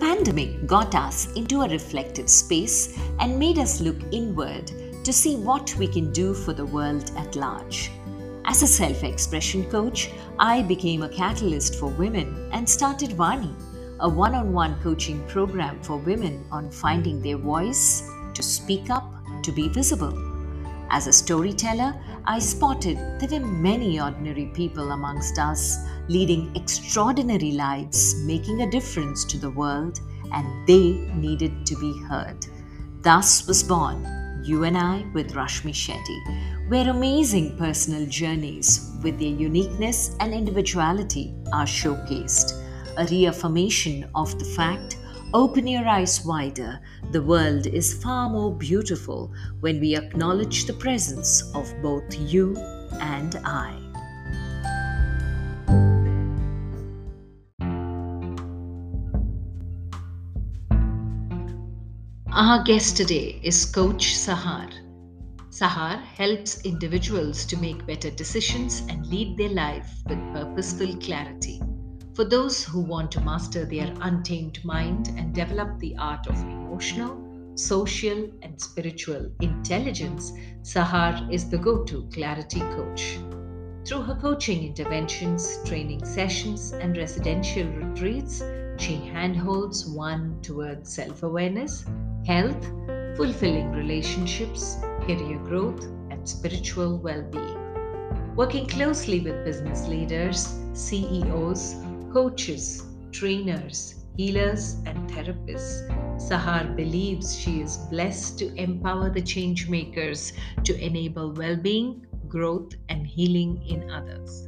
pandemic 0.00 0.66
got 0.66 0.94
us 0.94 1.30
into 1.34 1.60
a 1.60 1.68
reflective 1.68 2.28
space 2.28 2.98
and 3.18 3.38
made 3.38 3.58
us 3.58 3.80
look 3.82 3.98
inward 4.10 4.72
to 5.04 5.12
see 5.12 5.36
what 5.36 5.74
we 5.76 5.86
can 5.86 6.10
do 6.10 6.32
for 6.32 6.54
the 6.54 6.64
world 6.64 7.10
at 7.18 7.36
large. 7.36 7.90
As 8.46 8.62
a 8.62 8.66
self 8.66 9.04
expression 9.04 9.70
coach, 9.70 10.10
I 10.38 10.62
became 10.62 11.02
a 11.02 11.08
catalyst 11.08 11.76
for 11.76 11.90
women 11.90 12.48
and 12.52 12.68
started 12.68 13.10
Vani, 13.10 13.54
a 14.00 14.08
one 14.08 14.34
on 14.34 14.52
one 14.54 14.80
coaching 14.82 15.22
program 15.28 15.82
for 15.82 15.98
women 15.98 16.46
on 16.50 16.70
finding 16.70 17.20
their 17.20 17.36
voice, 17.36 18.02
to 18.34 18.42
speak 18.42 18.88
up, 18.88 19.12
to 19.42 19.52
be 19.52 19.68
visible. 19.68 20.29
As 20.92 21.06
a 21.06 21.12
storyteller, 21.12 21.94
I 22.24 22.40
spotted 22.40 22.98
there 23.20 23.40
were 23.40 23.46
many 23.46 24.00
ordinary 24.00 24.46
people 24.46 24.90
amongst 24.90 25.38
us 25.38 25.78
leading 26.08 26.54
extraordinary 26.56 27.52
lives, 27.52 28.16
making 28.24 28.62
a 28.62 28.70
difference 28.70 29.24
to 29.26 29.38
the 29.38 29.50
world, 29.50 30.00
and 30.32 30.66
they 30.66 31.08
needed 31.14 31.64
to 31.66 31.76
be 31.76 31.96
heard. 32.08 32.44
Thus 33.02 33.46
was 33.46 33.62
born 33.62 34.04
You 34.44 34.64
and 34.64 34.76
I 34.76 35.04
with 35.14 35.34
Rashmi 35.34 35.72
Shetty, 35.72 36.68
where 36.68 36.90
amazing 36.90 37.56
personal 37.56 38.06
journeys 38.06 38.90
with 39.02 39.18
their 39.20 39.28
uniqueness 39.28 40.16
and 40.18 40.34
individuality 40.34 41.34
are 41.52 41.66
showcased, 41.66 42.50
a 42.96 43.06
reaffirmation 43.06 44.10
of 44.16 44.36
the 44.40 44.44
fact 44.44 44.96
Open 45.32 45.68
your 45.68 45.86
eyes 45.86 46.24
wider. 46.24 46.80
The 47.12 47.22
world 47.22 47.68
is 47.68 48.02
far 48.02 48.28
more 48.28 48.52
beautiful 48.52 49.32
when 49.60 49.78
we 49.78 49.96
acknowledge 49.96 50.64
the 50.64 50.72
presence 50.72 51.42
of 51.54 51.72
both 51.80 52.18
you 52.18 52.56
and 52.98 53.36
I. 53.44 53.76
Our 62.32 62.64
guest 62.64 62.96
today 62.96 63.38
is 63.44 63.64
Coach 63.64 64.16
Sahar. 64.16 64.72
Sahar 65.50 66.02
helps 66.02 66.64
individuals 66.64 67.44
to 67.46 67.56
make 67.58 67.86
better 67.86 68.10
decisions 68.10 68.80
and 68.88 69.06
lead 69.06 69.36
their 69.36 69.50
life 69.50 69.92
with 70.08 70.18
purposeful 70.32 70.96
clarity. 70.96 71.60
For 72.20 72.26
those 72.26 72.62
who 72.62 72.82
want 72.82 73.10
to 73.12 73.20
master 73.22 73.64
their 73.64 73.94
untamed 74.02 74.62
mind 74.62 75.08
and 75.16 75.34
develop 75.34 75.78
the 75.78 75.96
art 75.96 76.26
of 76.26 76.38
emotional, 76.42 77.16
social, 77.54 78.28
and 78.42 78.60
spiritual 78.60 79.32
intelligence, 79.40 80.30
Sahar 80.60 81.32
is 81.32 81.48
the 81.48 81.56
go 81.56 81.82
to 81.84 82.06
clarity 82.12 82.60
coach. 82.60 83.18
Through 83.86 84.02
her 84.02 84.16
coaching 84.16 84.64
interventions, 84.64 85.60
training 85.64 86.04
sessions, 86.04 86.72
and 86.72 86.94
residential 86.94 87.66
retreats, 87.68 88.42
she 88.76 88.96
handholds 88.96 89.86
one 89.86 90.42
towards 90.42 90.92
self 90.92 91.22
awareness, 91.22 91.86
health, 92.26 92.66
fulfilling 93.16 93.72
relationships, 93.72 94.76
career 95.06 95.38
growth, 95.38 95.86
and 96.10 96.28
spiritual 96.28 96.98
well 96.98 97.22
being. 97.22 98.36
Working 98.36 98.66
closely 98.66 99.20
with 99.20 99.42
business 99.42 99.88
leaders, 99.88 100.54
CEOs, 100.74 101.76
coaches, 102.12 102.84
trainers, 103.12 104.04
healers, 104.16 104.74
and 104.86 105.08
therapists. 105.10 105.88
Sahar 106.18 106.76
believes 106.76 107.38
she 107.38 107.60
is 107.60 107.78
blessed 107.90 108.38
to 108.38 108.54
empower 108.56 109.10
the 109.10 109.22
change 109.22 109.68
makers 109.68 110.32
to 110.64 110.78
enable 110.84 111.32
well 111.32 111.56
being, 111.56 112.06
growth, 112.28 112.74
and 112.88 113.06
healing 113.06 113.62
in 113.66 113.90
others. 113.90 114.46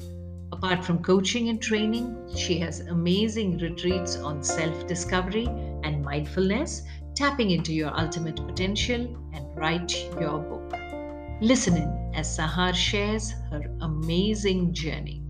Apart 0.52 0.84
from 0.84 1.02
coaching 1.02 1.48
and 1.48 1.62
training, 1.62 2.14
she 2.36 2.58
has 2.58 2.80
amazing 2.80 3.58
retreats 3.58 4.16
on 4.16 4.42
self 4.42 4.86
discovery 4.86 5.46
and 5.82 6.04
mindfulness, 6.04 6.82
tapping 7.14 7.50
into 7.50 7.72
your 7.72 7.98
ultimate 7.98 8.36
potential 8.36 9.00
and 9.32 9.46
write 9.56 9.92
your 10.20 10.38
book. 10.38 10.72
Listen 11.40 11.76
in 11.76 12.12
as 12.14 12.36
Sahar 12.36 12.74
shares 12.74 13.32
her 13.50 13.62
amazing 13.80 14.74
journey. 14.74 15.22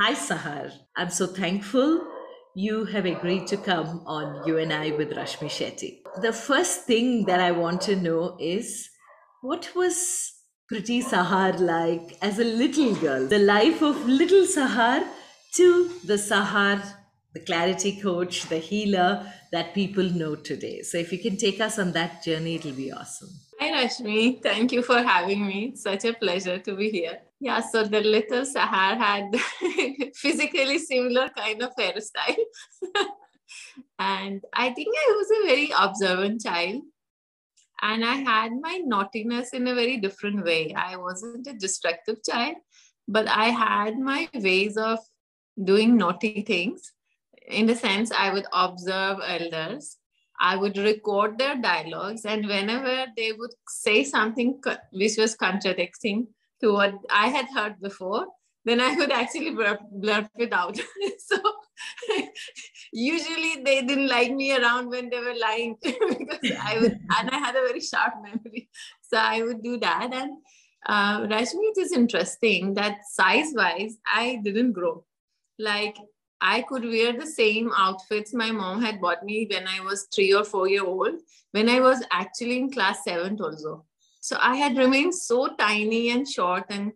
Hi, 0.00 0.12
Sahar. 0.14 0.70
I'm 0.96 1.10
so 1.10 1.26
thankful 1.26 2.06
you 2.54 2.84
have 2.84 3.04
agreed 3.04 3.48
to 3.48 3.56
come 3.56 4.04
on 4.06 4.46
You 4.46 4.58
and 4.58 4.72
I 4.72 4.92
with 4.92 5.10
Rashmi 5.10 5.48
Shetty. 5.48 6.02
The 6.22 6.32
first 6.32 6.84
thing 6.84 7.24
that 7.24 7.40
I 7.40 7.50
want 7.50 7.80
to 7.82 7.96
know 7.96 8.36
is 8.38 8.90
what 9.42 9.68
was 9.74 10.34
Pretty 10.68 11.02
Sahar 11.02 11.58
like 11.58 12.16
as 12.22 12.38
a 12.38 12.44
little 12.44 12.94
girl? 12.94 13.26
The 13.26 13.40
life 13.40 13.82
of 13.82 14.06
little 14.06 14.46
Sahar 14.46 15.04
to 15.56 15.90
the 16.04 16.14
Sahar, 16.14 16.80
the 17.34 17.40
clarity 17.40 18.00
coach, 18.00 18.44
the 18.44 18.58
healer 18.58 19.26
that 19.50 19.74
people 19.74 20.04
know 20.04 20.36
today. 20.36 20.82
So 20.82 20.98
if 20.98 21.10
you 21.10 21.18
can 21.18 21.36
take 21.36 21.60
us 21.60 21.76
on 21.76 21.90
that 21.94 22.22
journey, 22.22 22.54
it'll 22.54 22.70
be 22.70 22.92
awesome. 22.92 23.30
Hi, 23.60 23.72
Rashmi. 23.72 24.40
Thank 24.40 24.70
you 24.70 24.82
for 24.82 25.02
having 25.02 25.44
me. 25.44 25.74
Such 25.74 26.04
a 26.04 26.12
pleasure 26.12 26.60
to 26.60 26.76
be 26.76 26.90
here. 26.90 27.18
Yeah, 27.40 27.60
so 27.60 27.82
the 27.82 28.00
little 28.00 28.42
Sahar 28.42 28.96
had 28.96 29.34
physically 30.14 30.78
similar 30.78 31.28
kind 31.36 31.60
of 31.62 31.74
hairstyle. 31.74 32.36
and 33.98 34.44
I 34.52 34.70
think 34.70 34.94
I 34.96 35.12
was 35.16 35.30
a 35.30 35.46
very 35.48 35.72
observant 35.76 36.42
child. 36.42 36.82
And 37.82 38.04
I 38.04 38.14
had 38.14 38.52
my 38.60 38.80
naughtiness 38.84 39.52
in 39.52 39.66
a 39.66 39.74
very 39.74 39.96
different 39.96 40.44
way. 40.44 40.72
I 40.74 40.96
wasn't 40.96 41.48
a 41.48 41.52
destructive 41.52 42.18
child, 42.24 42.58
but 43.08 43.26
I 43.26 43.46
had 43.46 43.98
my 43.98 44.28
ways 44.34 44.76
of 44.76 45.00
doing 45.64 45.96
naughty 45.96 46.42
things. 46.42 46.92
In 47.48 47.66
the 47.66 47.74
sense, 47.74 48.12
I 48.12 48.32
would 48.32 48.46
observe 48.52 49.18
elders 49.26 49.96
I 50.40 50.56
would 50.56 50.76
record 50.78 51.38
their 51.38 51.56
dialogues, 51.56 52.24
and 52.24 52.46
whenever 52.46 53.06
they 53.16 53.32
would 53.32 53.54
say 53.68 54.04
something 54.04 54.60
which 54.92 55.16
was 55.16 55.34
contradicting 55.34 56.28
to 56.60 56.72
what 56.72 56.94
I 57.10 57.28
had 57.28 57.46
heard 57.54 57.80
before, 57.80 58.26
then 58.64 58.80
I 58.80 58.94
would 58.96 59.10
actually 59.10 59.52
blurp, 59.52 60.28
it 60.36 60.52
out. 60.52 60.76
so 61.18 61.36
usually 62.92 63.62
they 63.64 63.82
didn't 63.82 64.08
like 64.08 64.32
me 64.32 64.54
around 64.54 64.88
when 64.88 65.08
they 65.10 65.20
were 65.20 65.34
lying 65.40 65.76
because 65.82 66.52
I 66.60 66.78
would, 66.80 66.98
and 67.18 67.30
I 67.30 67.38
had 67.38 67.56
a 67.56 67.66
very 67.66 67.80
sharp 67.80 68.14
memory. 68.22 68.68
So 69.02 69.16
I 69.16 69.42
would 69.42 69.62
do 69.62 69.78
that. 69.78 70.10
And 70.12 70.32
uh, 70.86 71.20
Rashmi, 71.22 71.70
it 71.74 71.78
is 71.78 71.92
interesting 71.92 72.74
that 72.74 72.98
size 73.10 73.52
wise, 73.54 73.96
I 74.06 74.40
didn't 74.44 74.72
grow. 74.72 75.04
Like 75.58 75.96
I 76.40 76.62
could 76.62 76.84
wear 76.84 77.12
the 77.12 77.26
same 77.26 77.72
outfits 77.76 78.32
my 78.32 78.50
mom 78.50 78.80
had 78.80 79.00
bought 79.00 79.24
me 79.24 79.46
when 79.50 79.66
I 79.66 79.80
was 79.80 80.08
three 80.14 80.32
or 80.32 80.44
four 80.44 80.68
year 80.68 80.84
old, 80.84 81.20
when 81.52 81.68
I 81.68 81.80
was 81.80 82.04
actually 82.10 82.58
in 82.58 82.70
class 82.70 83.04
seventh 83.04 83.40
also. 83.40 83.84
So 84.20 84.36
I 84.40 84.56
had 84.56 84.76
remained 84.76 85.14
so 85.14 85.48
tiny 85.56 86.10
and 86.10 86.28
short 86.28 86.64
and 86.70 86.92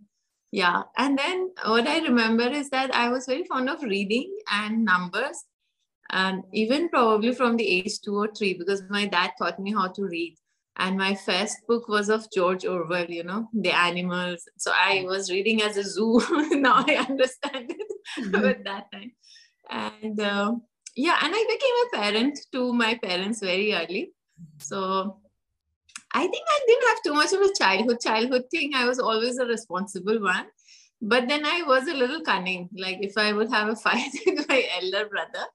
yeah. 0.52 0.82
And 0.98 1.18
then 1.18 1.50
what 1.64 1.88
I 1.88 2.00
remember 2.00 2.46
is 2.46 2.68
that 2.70 2.94
I 2.94 3.08
was 3.08 3.26
very 3.26 3.44
fond 3.44 3.70
of 3.70 3.82
reading 3.82 4.36
and 4.52 4.84
numbers. 4.84 5.44
And 6.10 6.44
even 6.52 6.90
probably 6.90 7.34
from 7.34 7.56
the 7.56 7.66
age 7.66 8.00
two 8.04 8.16
or 8.16 8.28
three, 8.28 8.52
because 8.52 8.82
my 8.90 9.06
dad 9.06 9.32
taught 9.38 9.58
me 9.58 9.72
how 9.72 9.88
to 9.88 10.02
read. 10.04 10.36
And 10.76 10.98
my 10.98 11.14
first 11.14 11.56
book 11.66 11.88
was 11.88 12.10
of 12.10 12.30
George 12.34 12.66
Orwell, 12.66 13.06
you 13.06 13.24
know, 13.24 13.48
the 13.54 13.72
animals. 13.72 14.46
So 14.58 14.72
I 14.72 15.04
was 15.06 15.30
reading 15.30 15.62
as 15.62 15.78
a 15.78 15.84
zoo. 15.84 16.20
now 16.50 16.84
I 16.86 17.06
understand 17.08 17.70
it, 17.70 17.91
mm-hmm. 18.18 18.30
but 18.30 18.64
that 18.64 18.90
time. 18.92 19.12
And 19.70 20.20
uh, 20.20 20.54
yeah 20.96 21.18
and 21.22 21.32
i 21.34 21.44
became 21.48 21.78
a 21.86 22.02
parent 22.02 22.38
to 22.52 22.72
my 22.72 22.94
parents 23.02 23.40
very 23.40 23.74
early. 23.74 24.12
So 24.58 25.18
i 26.14 26.26
think 26.26 26.44
i 26.54 26.60
didn't 26.66 26.88
have 26.88 27.02
too 27.04 27.14
much 27.14 27.32
of 27.32 27.40
a 27.40 27.52
childhood 27.58 28.00
childhood 28.00 28.44
thing. 28.50 28.72
I 28.74 28.86
was 28.86 28.98
always 28.98 29.38
a 29.38 29.46
responsible 29.46 30.20
one. 30.20 30.46
But 31.00 31.28
then 31.28 31.44
i 31.44 31.62
was 31.62 31.88
a 31.88 31.94
little 31.94 32.20
cunning. 32.20 32.68
Like 32.76 32.98
if 33.00 33.16
i 33.16 33.32
would 33.32 33.50
have 33.50 33.68
a 33.68 33.76
fight 33.76 34.12
with 34.26 34.48
my 34.48 34.64
elder 34.80 35.08
brother 35.08 35.46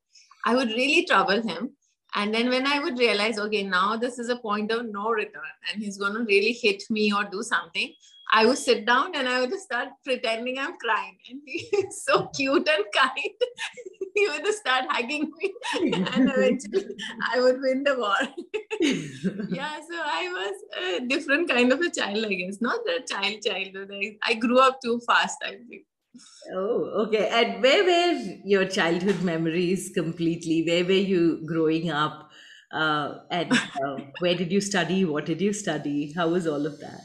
i 0.45 0.55
would 0.55 0.69
really 0.69 1.05
trouble 1.05 1.41
him. 1.41 1.71
And 2.15 2.33
then 2.33 2.49
when 2.49 2.65
i 2.65 2.79
would 2.79 2.97
realize 2.97 3.37
okay 3.37 3.63
now 3.63 3.97
this 3.97 4.17
is 4.17 4.29
a 4.29 4.37
point 4.37 4.71
of 4.71 4.85
no 4.91 5.09
return 5.11 5.55
and 5.71 5.83
he's 5.83 5.97
going 5.97 6.13
to 6.13 6.23
really 6.23 6.53
hit 6.53 6.83
me 6.89 7.13
or 7.13 7.25
do 7.25 7.43
something 7.43 7.93
I 8.31 8.45
would 8.45 8.57
sit 8.57 8.85
down 8.85 9.15
and 9.15 9.27
I 9.27 9.41
would 9.41 9.53
start 9.59 9.89
pretending 10.03 10.59
I'm 10.59 10.77
crying. 10.77 11.17
And 11.29 11.41
he's 11.45 12.03
so 12.07 12.27
cute 12.35 12.67
and 12.67 12.85
kind. 12.93 13.33
he 14.15 14.27
would 14.27 14.47
start 14.53 14.85
hugging 14.89 15.31
me. 15.39 15.53
And 16.13 16.29
eventually 16.29 16.95
I 17.31 17.39
would 17.39 17.61
win 17.61 17.83
the 17.83 17.97
war. 17.97 18.15
yeah, 19.49 19.75
so 19.89 19.95
I 19.95 20.27
was 20.29 20.63
a 20.77 21.07
different 21.07 21.49
kind 21.49 21.71
of 21.71 21.79
a 21.79 21.89
child, 21.89 22.25
I 22.25 22.33
guess. 22.33 22.57
Not 22.61 22.79
a 22.87 23.01
child 23.03 23.41
childhood. 23.45 23.91
I, 23.93 24.17
I 24.23 24.33
grew 24.35 24.59
up 24.59 24.79
too 24.83 24.99
fast, 25.07 25.37
I 25.43 25.51
think. 25.51 25.83
Oh, 26.53 27.05
okay. 27.05 27.29
And 27.29 27.61
where 27.61 27.83
were 27.83 28.21
your 28.43 28.65
childhood 28.65 29.21
memories 29.21 29.91
completely? 29.93 30.63
Where 30.65 30.83
were 30.83 30.91
you 31.13 31.45
growing 31.45 31.91
up? 31.91 32.29
Uh, 32.71 33.19
and 33.31 33.51
uh, 33.53 33.97
where 34.19 34.35
did 34.35 34.51
you 34.51 34.59
study? 34.61 35.05
What 35.05 35.25
did 35.25 35.41
you 35.41 35.53
study? 35.53 36.13
How 36.13 36.29
was 36.29 36.47
all 36.47 36.65
of 36.65 36.79
that? 36.79 37.01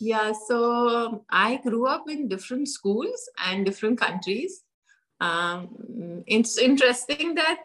Yeah, 0.00 0.32
so 0.32 1.24
I 1.30 1.56
grew 1.56 1.86
up 1.86 2.08
in 2.08 2.28
different 2.28 2.68
schools 2.68 3.28
and 3.46 3.64
different 3.64 3.98
countries. 3.98 4.62
um, 5.20 5.68
it's 6.26 6.58
interesting 6.58 7.34
that 7.36 7.60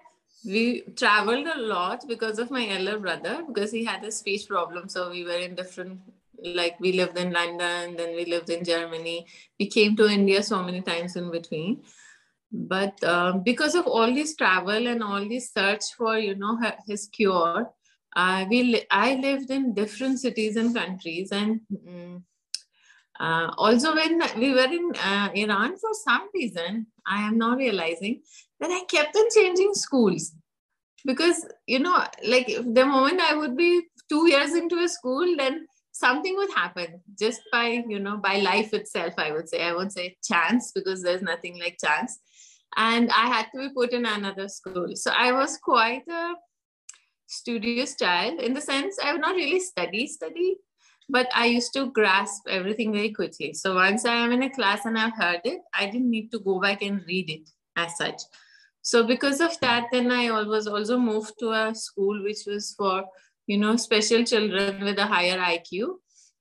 we 0.45 0.81
traveled 0.95 1.47
a 1.53 1.57
lot 1.59 2.03
because 2.07 2.39
of 2.39 2.51
my 2.51 2.67
elder 2.75 2.97
brother 2.99 3.43
because 3.47 3.71
he 3.71 3.83
had 3.83 4.03
a 4.03 4.11
speech 4.11 4.47
problem. 4.47 4.87
So 4.89 5.09
we 5.09 5.23
were 5.23 5.39
in 5.47 5.55
different 5.55 5.99
like 6.59 6.79
we 6.79 6.93
lived 6.93 7.17
in 7.17 7.33
london 7.33 7.97
then 7.97 8.15
we 8.15 8.25
lived 8.25 8.49
in 8.49 8.63
germany. 8.63 9.25
We 9.59 9.67
came 9.67 9.95
to 9.97 10.07
india 10.07 10.41
so 10.43 10.63
many 10.63 10.81
times 10.81 11.15
in 11.15 11.31
between. 11.31 11.81
But 12.51 13.03
um, 13.03 13.43
because 13.43 13.75
of 13.75 13.87
all 13.87 14.13
this 14.13 14.35
travel 14.35 14.87
and 14.87 15.03
all 15.03 15.27
this 15.27 15.51
search 15.53 15.93
for 15.97 16.17
you 16.17 16.35
know 16.35 16.57
his 16.87 17.07
cure 17.07 17.71
uh, 18.15 18.45
we 18.49 18.83
i 18.91 19.15
lived 19.15 19.49
in 19.49 19.73
different 19.73 20.19
cities 20.19 20.55
and 20.55 20.75
countries 20.75 21.31
and 21.31 21.61
um, 21.87 22.23
uh, 23.19 23.51
also 23.57 23.93
when 23.93 24.21
we 24.37 24.51
were 24.53 24.71
in 24.79 24.91
uh, 25.03 25.29
iran 25.35 25.77
for 25.77 25.93
some 25.93 26.29
reason 26.33 26.87
i 27.05 27.21
am 27.21 27.37
now 27.37 27.55
realizing 27.55 28.21
that 28.59 28.71
i 28.71 28.83
kept 28.85 29.15
on 29.15 29.25
changing 29.33 29.73
schools. 29.73 30.33
Because 31.05 31.47
you 31.65 31.79
know 31.79 32.03
like 32.27 32.47
the 32.47 32.85
moment 32.85 33.21
i 33.21 33.33
would 33.33 33.55
be 33.55 33.83
two 34.09 34.27
years 34.29 34.53
into 34.53 34.77
a 34.83 34.89
school 34.89 35.35
then 35.37 35.65
something 35.91 36.35
would 36.35 36.51
happen. 36.51 37.01
Just 37.17 37.41
by 37.51 37.83
you 37.87 37.99
know 37.99 38.17
by 38.17 38.39
life 38.39 38.73
itself 38.73 39.13
i 39.17 39.31
would 39.31 39.47
say. 39.49 39.63
I 39.63 39.73
won't 39.73 39.93
say 39.93 40.17
chance 40.23 40.71
because 40.73 41.01
there's 41.01 41.21
nothing 41.21 41.59
like 41.59 41.77
chance. 41.83 42.19
And 42.75 43.09
I 43.11 43.27
had 43.27 43.47
to 43.53 43.59
be 43.59 43.69
put 43.73 43.93
in 43.93 44.05
another 44.05 44.47
school. 44.47 44.95
So 44.95 45.11
I 45.11 45.31
was 45.31 45.57
quite 45.57 46.07
a 46.07 46.33
studious 47.29 47.95
child 47.95 48.39
in 48.39 48.53
the 48.53 48.61
sense 48.61 48.97
I 49.03 49.11
would 49.11 49.21
not 49.21 49.35
really 49.35 49.59
study, 49.59 50.07
study, 50.07 50.57
but 51.07 51.27
I 51.33 51.45
used 51.45 51.73
to 51.73 51.91
grasp 51.91 52.47
everything 52.49 52.91
very 52.91 53.11
quickly. 53.11 53.53
So 53.53 53.75
once 53.75 54.05
I 54.05 54.15
am 54.15 54.31
in 54.31 54.43
a 54.43 54.49
class 54.49 54.85
and 54.85 54.97
I've 54.97 55.15
heard 55.15 55.41
it, 55.43 55.59
I 55.73 55.85
didn't 55.85 56.09
need 56.09 56.31
to 56.31 56.39
go 56.39 56.59
back 56.59 56.81
and 56.81 57.01
read 57.07 57.29
it 57.29 57.49
as 57.75 57.95
such. 57.97 58.21
So 58.81 59.05
because 59.05 59.41
of 59.41 59.59
that, 59.59 59.87
then 59.91 60.11
I 60.11 60.31
was 60.31 60.67
also 60.67 60.97
moved 60.97 61.33
to 61.39 61.51
a 61.51 61.75
school 61.75 62.23
which 62.23 62.43
was 62.47 62.73
for 62.77 63.05
you 63.47 63.57
know 63.57 63.75
special 63.75 64.23
children 64.23 64.83
with 64.83 64.97
a 64.97 65.05
higher 65.05 65.37
IQ, 65.37 65.95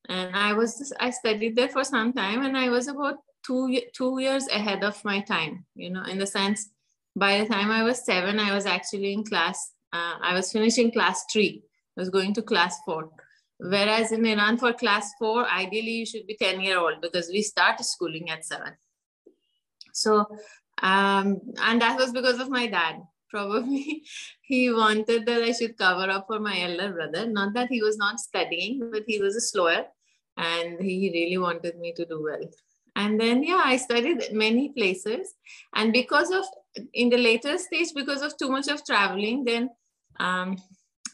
and 0.09 0.35
I 0.35 0.53
was 0.53 0.93
I 1.01 1.11
studied 1.11 1.57
there 1.57 1.69
for 1.69 1.85
some 1.85 2.13
time, 2.13 2.45
and 2.45 2.57
I 2.57 2.69
was 2.69 2.89
about 2.89 3.17
two 3.45 3.81
two 3.95 4.19
years 4.21 4.47
ahead 4.49 4.85
of 4.85 5.03
my 5.05 5.21
time 5.21 5.65
you 5.75 5.91
know 5.91 6.03
in 6.05 6.19
the 6.19 6.27
sense 6.27 6.71
by 7.17 7.39
the 7.39 7.47
time 7.47 7.71
i 7.71 7.83
was 7.83 8.05
seven 8.05 8.39
i 8.39 8.55
was 8.55 8.67
actually 8.67 9.13
in 9.13 9.25
class 9.25 9.73
uh, 9.93 10.17
i 10.23 10.35
was 10.35 10.53
finishing 10.53 10.91
class 10.91 11.25
three. 11.33 11.63
I 11.97 12.01
was 12.01 12.11
going 12.11 12.35
to 12.35 12.43
class 12.43 12.79
four. 12.85 13.11
Whereas 13.59 14.13
in 14.13 14.25
iran 14.25 14.57
for 14.57 14.73
class 14.73 15.13
four 15.19 15.49
ideally 15.49 15.97
you 16.01 16.07
should 16.07 16.27
be 16.27 16.37
10 16.37 16.61
year 16.61 16.79
old 16.79 17.01
because 17.01 17.29
we 17.29 17.43
start 17.43 17.85
schooling 17.85 18.31
at 18.31 18.45
seven. 18.45 18.75
So 19.93 20.27
um, 20.81 21.41
and 21.61 21.83
that 21.83 21.99
was 21.99 22.13
because 22.13 22.39
of 22.39 22.51
my 22.51 22.67
dad. 22.69 23.03
Probably 23.31 24.05
he 24.43 24.73
wanted 24.73 25.27
that 25.27 25.43
i 25.43 25.53
should 25.53 25.77
cover 25.77 26.11
up 26.11 26.27
for 26.29 26.39
my 26.39 26.61
elder 26.61 26.93
brother. 26.93 27.27
Not 27.27 27.55
that 27.55 27.69
he 27.69 27.83
was 27.83 27.97
not 27.97 28.21
studying 28.21 28.91
but 28.93 29.05
he 29.07 29.21
was 29.21 29.37
a 29.37 29.41
slower 29.41 29.87
and 30.37 30.81
he 30.81 31.11
really 31.13 31.39
wanted 31.39 31.79
me 31.79 31.93
to 31.95 32.05
do 32.05 32.23
well. 32.23 32.49
And 32.95 33.21
then 33.21 33.43
yeah 33.43 33.63
i 33.65 33.77
studied 33.77 34.33
many 34.33 34.69
places. 34.69 35.35
And 35.75 35.93
because 35.93 36.31
of 36.31 36.45
in 36.93 37.09
the 37.09 37.17
later 37.17 37.59
stage 37.59 37.89
because 37.95 38.23
of 38.23 38.37
too 38.37 38.51
much 38.51 38.69
of 38.69 38.85
traveling 38.85 39.45
then 39.45 39.69
um, 40.21 40.57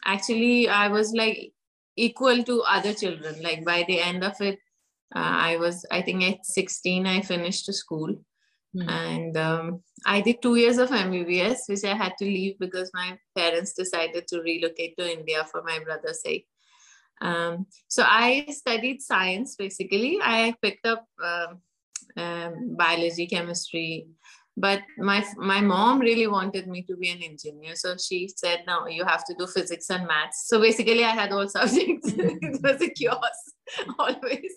actually 0.04 0.68
i 0.68 0.88
was 0.88 1.12
like 1.12 1.52
equal 1.96 2.42
to 2.42 2.62
other 2.62 2.92
children 2.92 3.34
like 3.42 3.64
by 3.64 3.84
the 3.88 4.00
end 4.00 4.24
of 4.24 4.40
it 4.40 4.58
uh, 5.14 5.36
i 5.50 5.56
was 5.56 5.86
i 5.90 6.00
think 6.02 6.22
at 6.22 6.44
16 6.44 7.06
i 7.06 7.20
finished 7.20 7.72
school 7.72 8.14
mm. 8.76 8.88
and 8.88 9.36
um, 9.36 9.82
i 10.06 10.20
did 10.20 10.42
two 10.42 10.56
years 10.56 10.78
of 10.78 10.90
mbbs 10.90 11.68
which 11.68 11.84
i 11.84 11.94
had 11.94 12.12
to 12.18 12.24
leave 12.24 12.58
because 12.58 12.90
my 12.94 13.16
parents 13.36 13.74
decided 13.74 14.26
to 14.26 14.40
relocate 14.40 14.96
to 14.96 15.12
india 15.12 15.44
for 15.50 15.62
my 15.62 15.78
brother's 15.84 16.22
sake 16.22 16.46
um, 17.20 17.66
so 17.88 18.02
i 18.06 18.44
studied 18.50 19.00
science 19.00 19.54
basically 19.54 20.18
i 20.22 20.54
picked 20.60 20.86
up 20.86 21.06
um, 21.22 21.60
um, 22.16 22.76
biology, 22.76 23.26
chemistry. 23.26 24.06
But 24.56 24.82
my 24.98 25.24
my 25.36 25.60
mom 25.60 25.98
really 25.98 26.28
wanted 26.28 26.68
me 26.68 26.82
to 26.82 26.96
be 26.96 27.10
an 27.10 27.22
engineer, 27.22 27.74
so 27.74 27.96
she 27.96 28.28
said, 28.36 28.62
"No, 28.68 28.86
you 28.86 29.04
have 29.04 29.24
to 29.26 29.34
do 29.36 29.48
physics 29.48 29.90
and 29.90 30.06
maths." 30.06 30.44
So 30.46 30.60
basically, 30.60 31.04
I 31.04 31.10
had 31.10 31.32
all 31.32 31.48
subjects. 31.56 32.12
it 32.16 32.62
was 32.62 32.80
a 32.80 32.90
chaos 32.90 33.38
always. 33.98 34.54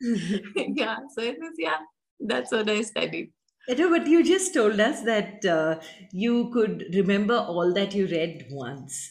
yeah, 0.54 0.98
so 1.14 1.22
it 1.22 1.36
was 1.40 1.54
yeah. 1.58 1.78
That's 2.20 2.52
what 2.52 2.70
I 2.70 2.82
studied. 2.82 3.32
but 3.66 4.06
you 4.06 4.22
just 4.24 4.54
told 4.54 4.78
us 4.78 5.02
that 5.02 5.44
uh, 5.44 5.80
you 6.12 6.50
could 6.52 6.84
remember 6.94 7.34
all 7.34 7.72
that 7.74 7.94
you 7.94 8.06
read 8.06 8.46
once. 8.50 9.10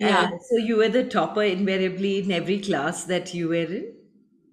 Yeah. 0.00 0.28
so 0.50 0.56
you 0.58 0.76
were 0.76 0.88
the 0.88 1.04
topper 1.04 1.42
invariably 1.42 2.18
in 2.18 2.30
every 2.30 2.60
class 2.60 3.04
that 3.04 3.32
you 3.32 3.48
were 3.48 3.54
in? 3.54 3.94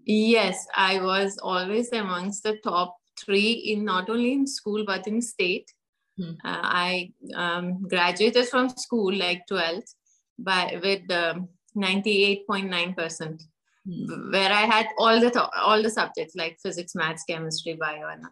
Yes, 0.05 0.65
I 0.75 1.01
was 1.01 1.37
always 1.41 1.91
amongst 1.91 2.43
the 2.43 2.57
top 2.63 2.95
three 3.19 3.51
in 3.51 3.85
not 3.85 4.09
only 4.09 4.33
in 4.33 4.47
school 4.47 4.83
but 4.85 5.07
in 5.07 5.21
state. 5.21 5.71
Hmm. 6.17 6.33
Uh, 6.43 6.61
I 6.63 7.11
um, 7.35 7.87
graduated 7.87 8.47
from 8.47 8.69
school 8.69 9.13
like 9.13 9.43
12th 9.49 9.95
by 10.37 10.79
with 10.81 11.09
um, 11.11 11.49
98.9 11.75 12.95
percent, 12.95 13.43
hmm. 13.85 14.31
where 14.31 14.51
I 14.51 14.65
had 14.65 14.87
all 14.97 15.19
the 15.19 15.31
th- 15.31 15.45
all 15.55 15.81
the 15.81 15.89
subjects 15.89 16.35
like 16.35 16.57
physics, 16.61 16.93
maths, 16.95 17.23
chemistry, 17.27 17.73
bio, 17.73 18.07
and 18.07 18.25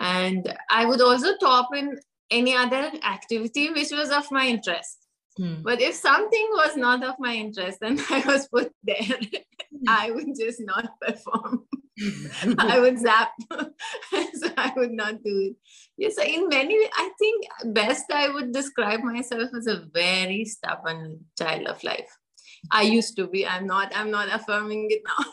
and 0.00 0.56
I 0.70 0.84
would 0.84 1.00
also 1.00 1.36
top 1.38 1.74
in 1.74 1.98
any 2.30 2.56
other 2.56 2.90
activity 3.04 3.70
which 3.70 3.90
was 3.90 4.10
of 4.10 4.30
my 4.30 4.46
interest. 4.46 4.98
Hmm. 5.36 5.62
But 5.62 5.80
if 5.80 5.94
something 5.94 6.48
was 6.52 6.76
not 6.76 7.02
of 7.02 7.16
my 7.18 7.34
interest, 7.34 7.78
then 7.80 7.98
I 8.10 8.22
was 8.26 8.48
put 8.48 8.72
there. 8.82 9.18
I 9.88 10.10
would 10.10 10.28
just 10.38 10.60
not 10.60 10.88
perform. 11.00 11.64
I 12.58 12.80
would 12.82 12.98
zap. 12.98 13.30
so 13.50 14.50
I 14.56 14.72
would 14.76 14.92
not 14.92 15.22
do 15.22 15.50
it. 15.50 15.56
Yes, 15.96 16.18
in 16.18 16.48
many 16.48 16.76
I 16.96 17.10
think 17.18 17.44
best 17.74 18.10
I 18.12 18.28
would 18.28 18.52
describe 18.52 19.00
myself 19.00 19.50
as 19.56 19.66
a 19.66 19.84
very 19.92 20.44
stubborn 20.44 21.20
child 21.38 21.66
of 21.66 21.82
life. 21.84 22.10
I 22.70 22.82
used 22.82 23.16
to 23.16 23.26
be. 23.26 23.46
I'm 23.46 23.66
not. 23.66 23.92
I'm 23.94 24.10
not 24.10 24.28
affirming 24.32 24.88
it 24.90 25.02
now. 25.08 25.24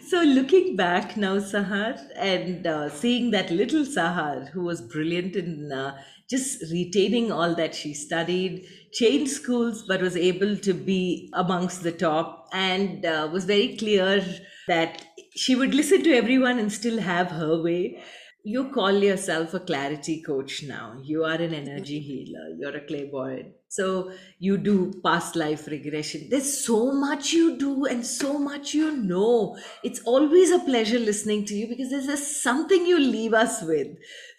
so 0.08 0.22
looking 0.22 0.76
back 0.76 1.16
now, 1.16 1.36
Sahar, 1.38 2.00
and 2.16 2.66
uh, 2.66 2.88
seeing 2.90 3.30
that 3.30 3.50
little 3.50 3.84
Sahar 3.84 4.50
who 4.50 4.62
was 4.62 4.80
brilliant 4.80 5.36
in 5.36 5.70
uh, 5.72 5.96
just 6.28 6.62
retaining 6.72 7.30
all 7.30 7.54
that 7.54 7.74
she 7.74 7.94
studied, 7.94 8.66
changed 8.92 9.32
schools, 9.32 9.82
but 9.82 10.00
was 10.00 10.16
able 10.16 10.56
to 10.56 10.74
be 10.74 11.30
amongst 11.32 11.82
the 11.82 11.92
top 11.92 12.48
and 12.52 13.04
uh, 13.04 13.28
was 13.32 13.44
very 13.44 13.76
clear 13.76 14.24
that 14.68 15.04
she 15.34 15.54
would 15.54 15.74
listen 15.74 16.02
to 16.02 16.12
everyone 16.12 16.58
and 16.58 16.72
still 16.72 17.00
have 17.00 17.28
her 17.28 17.62
way 17.62 18.02
you 18.44 18.70
call 18.70 18.92
yourself 18.92 19.54
a 19.54 19.60
clarity 19.60 20.20
coach 20.20 20.64
now. 20.64 20.98
You 21.00 21.24
are 21.24 21.40
an 21.40 21.54
energy 21.54 22.00
healer. 22.00 22.56
You're 22.58 22.76
a 22.76 22.86
clairvoyant. 22.86 23.52
So 23.68 24.12
you 24.40 24.58
do 24.58 24.92
past 25.04 25.36
life 25.36 25.68
regression. 25.68 26.26
There's 26.28 26.64
so 26.64 26.92
much 26.92 27.32
you 27.32 27.56
do 27.56 27.86
and 27.86 28.04
so 28.04 28.38
much 28.38 28.74
you 28.74 28.96
know. 28.96 29.56
It's 29.84 30.00
always 30.00 30.50
a 30.50 30.58
pleasure 30.58 30.98
listening 30.98 31.44
to 31.46 31.54
you 31.54 31.68
because 31.68 31.90
there's 31.90 32.42
something 32.42 32.84
you 32.84 32.98
leave 32.98 33.32
us 33.32 33.62
with. 33.62 33.88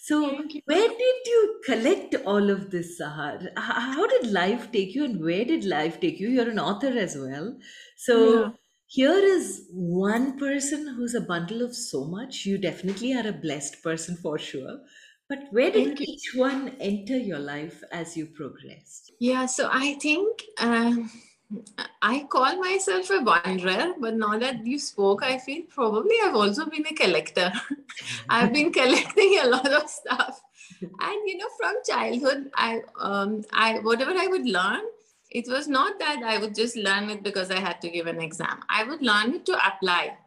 So 0.07 0.17
where 0.65 0.87
did 0.89 1.27
you 1.33 1.61
collect 1.65 2.15
all 2.25 2.49
of 2.49 2.71
this, 2.71 2.99
Sahar? 2.99 3.51
How 3.57 4.05
did 4.05 4.31
life 4.31 4.71
take 4.71 4.93
you 4.93 5.05
and 5.05 5.23
where 5.23 5.45
did 5.45 5.63
life 5.63 5.99
take 6.01 6.19
you? 6.19 6.27
You're 6.29 6.49
an 6.49 6.59
author 6.59 6.89
as 7.05 7.15
well. 7.17 7.57
So 7.95 8.49
yeah 8.49 8.51
here 8.85 9.17
is 9.35 9.67
one 9.71 10.37
person 10.37 10.87
who's 10.95 11.15
a 11.15 11.21
bundle 11.21 11.61
of 11.63 11.75
so 11.75 12.05
much. 12.05 12.45
You 12.45 12.57
definitely 12.59 13.13
are 13.13 13.27
a 13.27 13.31
blessed 13.31 13.81
person 13.81 14.17
for 14.17 14.37
sure. 14.37 14.81
But 15.29 15.47
where 15.51 15.71
did 15.71 15.99
each 15.99 16.35
one 16.35 16.75
enter 16.79 17.17
your 17.17 17.39
life 17.39 17.81
as 17.91 18.15
you 18.17 18.27
progressed? 18.27 19.11
Yeah, 19.19 19.45
so 19.47 19.69
I 19.71 19.95
think 19.95 20.43
uh, 20.59 20.95
I 22.01 22.25
call 22.29 22.57
myself 22.59 23.09
a 23.09 23.21
wanderer, 23.21 23.93
but 23.99 24.15
now 24.15 24.37
that 24.37 24.65
you 24.65 24.79
spoke, 24.79 25.23
I 25.23 25.37
feel 25.37 25.63
probably 25.69 26.15
I've 26.23 26.35
also 26.35 26.65
been 26.65 26.85
a 26.87 26.93
collector. 26.93 27.51
I've 28.29 28.53
been 28.53 28.71
collecting 28.79 29.39
a 29.41 29.47
lot 29.47 29.71
of 29.71 29.89
stuff. 29.89 30.41
And 30.81 31.29
you 31.29 31.37
know, 31.37 31.47
from 31.57 31.75
childhood, 31.87 32.51
I 32.55 32.81
um, 32.99 33.43
I 33.53 33.79
whatever 33.79 34.11
I 34.11 34.27
would 34.27 34.45
learn, 34.45 34.81
it 35.31 35.47
was 35.47 35.67
not 35.67 35.99
that 35.99 36.21
I 36.23 36.37
would 36.37 36.55
just 36.55 36.75
learn 36.75 37.09
it 37.09 37.23
because 37.23 37.51
I 37.51 37.59
had 37.59 37.81
to 37.81 37.89
give 37.89 38.07
an 38.07 38.21
exam. 38.21 38.61
I 38.69 38.83
would 38.83 39.01
learn 39.01 39.35
it 39.35 39.45
to 39.47 39.67
apply. 39.67 40.17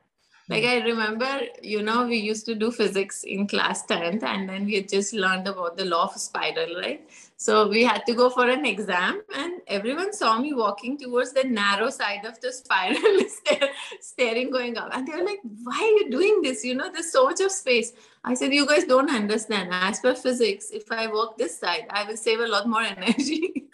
Like 0.48 0.64
I 0.64 0.78
remember, 0.78 1.40
you 1.60 1.82
know, 1.82 2.06
we 2.06 2.16
used 2.16 2.46
to 2.46 2.54
do 2.54 2.70
physics 2.70 3.24
in 3.24 3.48
class 3.48 3.84
10th 3.86 4.22
and 4.22 4.48
then 4.48 4.64
we 4.66 4.76
had 4.76 4.88
just 4.88 5.12
learned 5.12 5.48
about 5.48 5.76
the 5.76 5.84
law 5.84 6.04
of 6.04 6.20
spiral, 6.20 6.76
right? 6.80 7.04
So 7.38 7.68
we 7.68 7.84
had 7.84 8.06
to 8.06 8.14
go 8.14 8.30
for 8.30 8.48
an 8.48 8.64
exam, 8.64 9.20
and 9.34 9.60
everyone 9.66 10.14
saw 10.14 10.38
me 10.38 10.54
walking 10.54 10.96
towards 10.96 11.34
the 11.34 11.44
narrow 11.44 11.90
side 11.90 12.24
of 12.24 12.40
the 12.40 12.50
spiral, 12.50 13.20
staring 14.00 14.50
going 14.50 14.78
up. 14.78 14.88
And 14.92 15.06
they 15.06 15.12
were 15.12 15.24
like, 15.24 15.40
Why 15.62 15.76
are 15.76 16.04
you 16.04 16.10
doing 16.10 16.40
this? 16.40 16.64
You 16.64 16.74
know, 16.74 16.90
there's 16.90 17.12
so 17.12 17.24
much 17.24 17.40
of 17.42 17.52
space. 17.52 17.92
I 18.24 18.32
said, 18.32 18.54
You 18.54 18.66
guys 18.66 18.84
don't 18.84 19.10
understand. 19.10 19.68
As 19.70 20.00
per 20.00 20.14
physics, 20.14 20.70
if 20.70 20.90
I 20.90 21.08
walk 21.08 21.36
this 21.36 21.60
side, 21.60 21.86
I 21.90 22.04
will 22.04 22.16
save 22.16 22.40
a 22.40 22.46
lot 22.46 22.66
more 22.68 22.80
energy. 22.96 23.66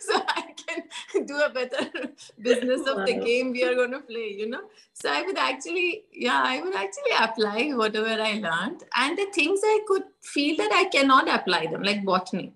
so 0.00 0.22
I 0.28 0.54
can 0.54 1.24
do 1.24 1.40
a 1.40 1.48
better 1.48 1.88
business 2.42 2.86
of 2.86 2.98
wow. 2.98 3.06
the 3.06 3.14
game 3.14 3.52
we 3.52 3.64
are 3.64 3.74
going 3.74 3.92
to 3.92 4.00
play, 4.00 4.34
you 4.36 4.50
know? 4.50 4.64
So 4.92 5.10
I 5.10 5.22
would 5.22 5.38
actually, 5.38 6.04
yeah, 6.12 6.42
I 6.44 6.60
would 6.60 6.74
actually 6.74 7.16
apply 7.18 7.70
whatever 7.74 8.20
I 8.22 8.34
learned. 8.34 8.84
And 8.94 9.16
the 9.16 9.26
things 9.32 9.60
I 9.64 9.80
could 9.88 10.04
feel 10.20 10.58
that 10.58 10.72
I 10.72 10.84
cannot 10.84 11.34
apply 11.34 11.68
them, 11.68 11.82
like 11.82 12.04
botany 12.04 12.52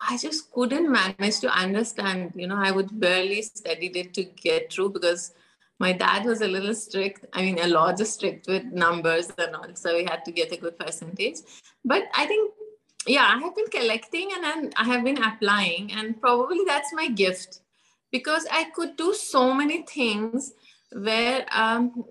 I 0.00 0.16
just 0.16 0.52
couldn't 0.52 0.90
manage 0.90 1.40
to 1.40 1.50
understand. 1.50 2.32
You 2.34 2.46
know, 2.46 2.56
I 2.56 2.70
would 2.70 2.98
barely 2.98 3.42
studied 3.42 3.96
it 3.96 4.14
to 4.14 4.24
get 4.24 4.72
through 4.72 4.90
because 4.90 5.32
my 5.78 5.92
dad 5.92 6.24
was 6.24 6.40
a 6.40 6.48
little 6.48 6.74
strict. 6.74 7.26
I 7.32 7.42
mean, 7.42 7.58
a 7.58 7.68
lot 7.68 7.98
strict 8.06 8.46
with 8.48 8.64
numbers 8.64 9.30
and 9.38 9.54
all. 9.54 9.74
So 9.74 9.96
we 9.96 10.04
had 10.04 10.24
to 10.24 10.32
get 10.32 10.52
a 10.52 10.56
good 10.56 10.78
percentage. 10.78 11.38
But 11.84 12.04
I 12.14 12.26
think, 12.26 12.52
yeah, 13.06 13.28
I 13.34 13.38
have 13.38 13.54
been 13.56 13.68
collecting 13.68 14.30
and 14.34 14.44
then 14.44 14.72
I 14.76 14.84
have 14.84 15.04
been 15.04 15.22
applying, 15.22 15.92
and 15.92 16.20
probably 16.20 16.60
that's 16.66 16.92
my 16.92 17.08
gift 17.08 17.60
because 18.10 18.46
I 18.50 18.64
could 18.74 18.96
do 18.96 19.14
so 19.14 19.52
many 19.52 19.82
things 19.82 20.52
where 20.92 21.44
um, 21.52 22.04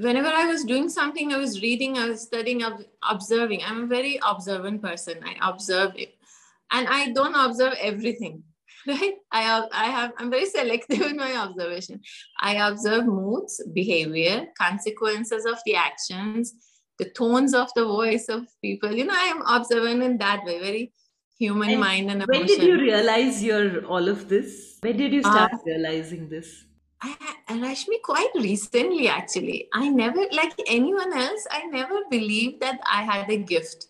whenever 0.00 0.28
I 0.28 0.46
was 0.46 0.64
doing 0.64 0.90
something, 0.90 1.32
I 1.32 1.38
was 1.38 1.62
reading, 1.62 1.96
I 1.96 2.08
was 2.08 2.22
studying, 2.22 2.62
observing. 3.02 3.62
I'm 3.64 3.84
a 3.84 3.86
very 3.86 4.20
observant 4.26 4.82
person. 4.82 5.20
I 5.24 5.36
observe 5.48 5.92
it 5.96 6.14
and 6.70 6.88
I 6.88 7.12
don't 7.12 7.34
observe 7.34 7.74
everything. 7.80 8.42
Right? 8.86 9.14
I 9.32 9.40
have, 9.40 9.64
I 9.72 9.84
have, 9.86 10.12
I'm 10.18 10.28
very 10.30 10.44
selective 10.44 11.00
in 11.10 11.16
my 11.16 11.34
observation. 11.36 12.02
I 12.38 12.56
observe 12.68 13.06
moods, 13.06 13.62
behavior, 13.72 14.48
consequences 14.58 15.46
of 15.46 15.58
the 15.64 15.74
actions, 15.74 16.52
the 16.98 17.08
tones 17.08 17.54
of 17.54 17.70
the 17.74 17.86
voice 17.86 18.28
of 18.28 18.46
people. 18.60 18.92
You 18.92 19.06
know, 19.06 19.14
I 19.16 19.32
am 19.34 19.40
observant 19.46 20.02
in 20.02 20.18
that 20.18 20.44
way, 20.44 20.60
very 20.60 20.92
human 21.38 21.70
and 21.70 21.80
mind 21.80 22.10
and 22.10 22.22
emotion. 22.22 22.40
When 22.40 22.46
did 22.46 22.62
you 22.62 22.78
realize 22.78 23.42
you're 23.42 23.86
all 23.86 24.06
of 24.06 24.28
this? 24.28 24.76
When 24.82 24.98
did 24.98 25.14
you 25.14 25.22
start 25.22 25.54
uh, 25.54 25.58
realizing 25.64 26.28
this? 26.28 26.66
I, 27.00 27.16
Rashmi, 27.50 28.00
quite 28.02 28.30
recently, 28.34 29.08
actually. 29.08 29.68
I 29.72 29.88
never, 29.88 30.26
like 30.32 30.54
anyone 30.66 31.12
else, 31.16 31.46
I 31.50 31.66
never 31.66 32.00
believed 32.10 32.60
that 32.60 32.80
I 32.90 33.02
had 33.02 33.30
a 33.30 33.36
gift. 33.36 33.86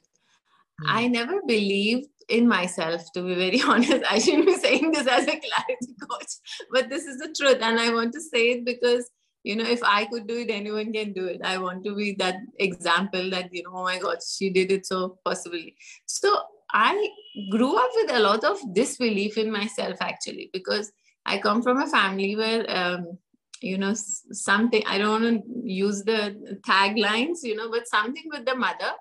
Mm. 0.83 0.87
I 0.88 1.09
never 1.09 1.40
believed 1.47 2.09
in 2.28 2.49
myself, 2.49 3.12
to 3.12 3.23
be 3.23 3.35
very 3.35 3.61
honest. 3.66 4.04
I 4.11 4.19
shouldn't 4.19 4.47
be 4.47 4.57
saying 4.57 4.93
this 4.93 5.07
as 5.07 5.25
a 5.25 5.40
clarity 5.40 5.95
coach, 6.00 6.33
but 6.71 6.88
this 6.88 7.04
is 7.04 7.19
the 7.19 7.35
truth. 7.37 7.59
And 7.61 7.78
I 7.78 7.93
want 7.93 8.12
to 8.14 8.21
say 8.21 8.52
it 8.52 8.64
because, 8.64 9.11
you 9.43 9.57
know, 9.57 9.64
if 9.64 9.83
I 9.83 10.07
could 10.07 10.26
do 10.26 10.38
it, 10.38 10.50
anyone 10.50 10.93
can 10.93 11.12
do 11.12 11.26
it. 11.26 11.40
I 11.45 11.59
want 11.59 11.85
to 11.85 11.95
be 11.95 12.14
that 12.19 12.37
example 12.59 13.31
that, 13.31 13.52
you 13.52 13.62
know, 13.62 13.73
oh 13.75 13.83
my 13.83 13.99
God, 13.99 14.19
she 14.26 14.50
did 14.50 14.73
it 14.73 14.87
so 14.87 15.19
possibly. 15.25 15.76
So 16.07 16.40
I 16.73 17.09
grew 17.50 17.76
up 17.76 17.90
with 17.95 18.12
a 18.12 18.21
lot 18.21 18.45
of 18.45 18.59
disbelief 18.75 19.38
in 19.38 19.50
myself, 19.50 19.99
actually, 20.00 20.50
because 20.52 20.93
I 21.26 21.38
come 21.38 21.62
from 21.62 21.81
a 21.81 21.87
family 21.87 22.37
where, 22.37 22.64
um, 22.69 23.19
you 23.61 23.78
know, 23.78 23.95
something, 23.95 24.83
I 24.87 24.99
don't 24.99 25.23
want 25.23 25.45
to 25.45 25.62
use 25.64 26.02
the 26.02 26.59
taglines, 26.66 27.38
you 27.43 27.57
know, 27.57 27.71
but 27.71 27.88
something 27.88 28.25
with 28.26 28.45
the 28.45 28.54
mother. 28.54 28.93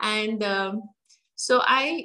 And 0.00 0.42
um, 0.42 0.82
so 1.36 1.62
I 1.64 2.04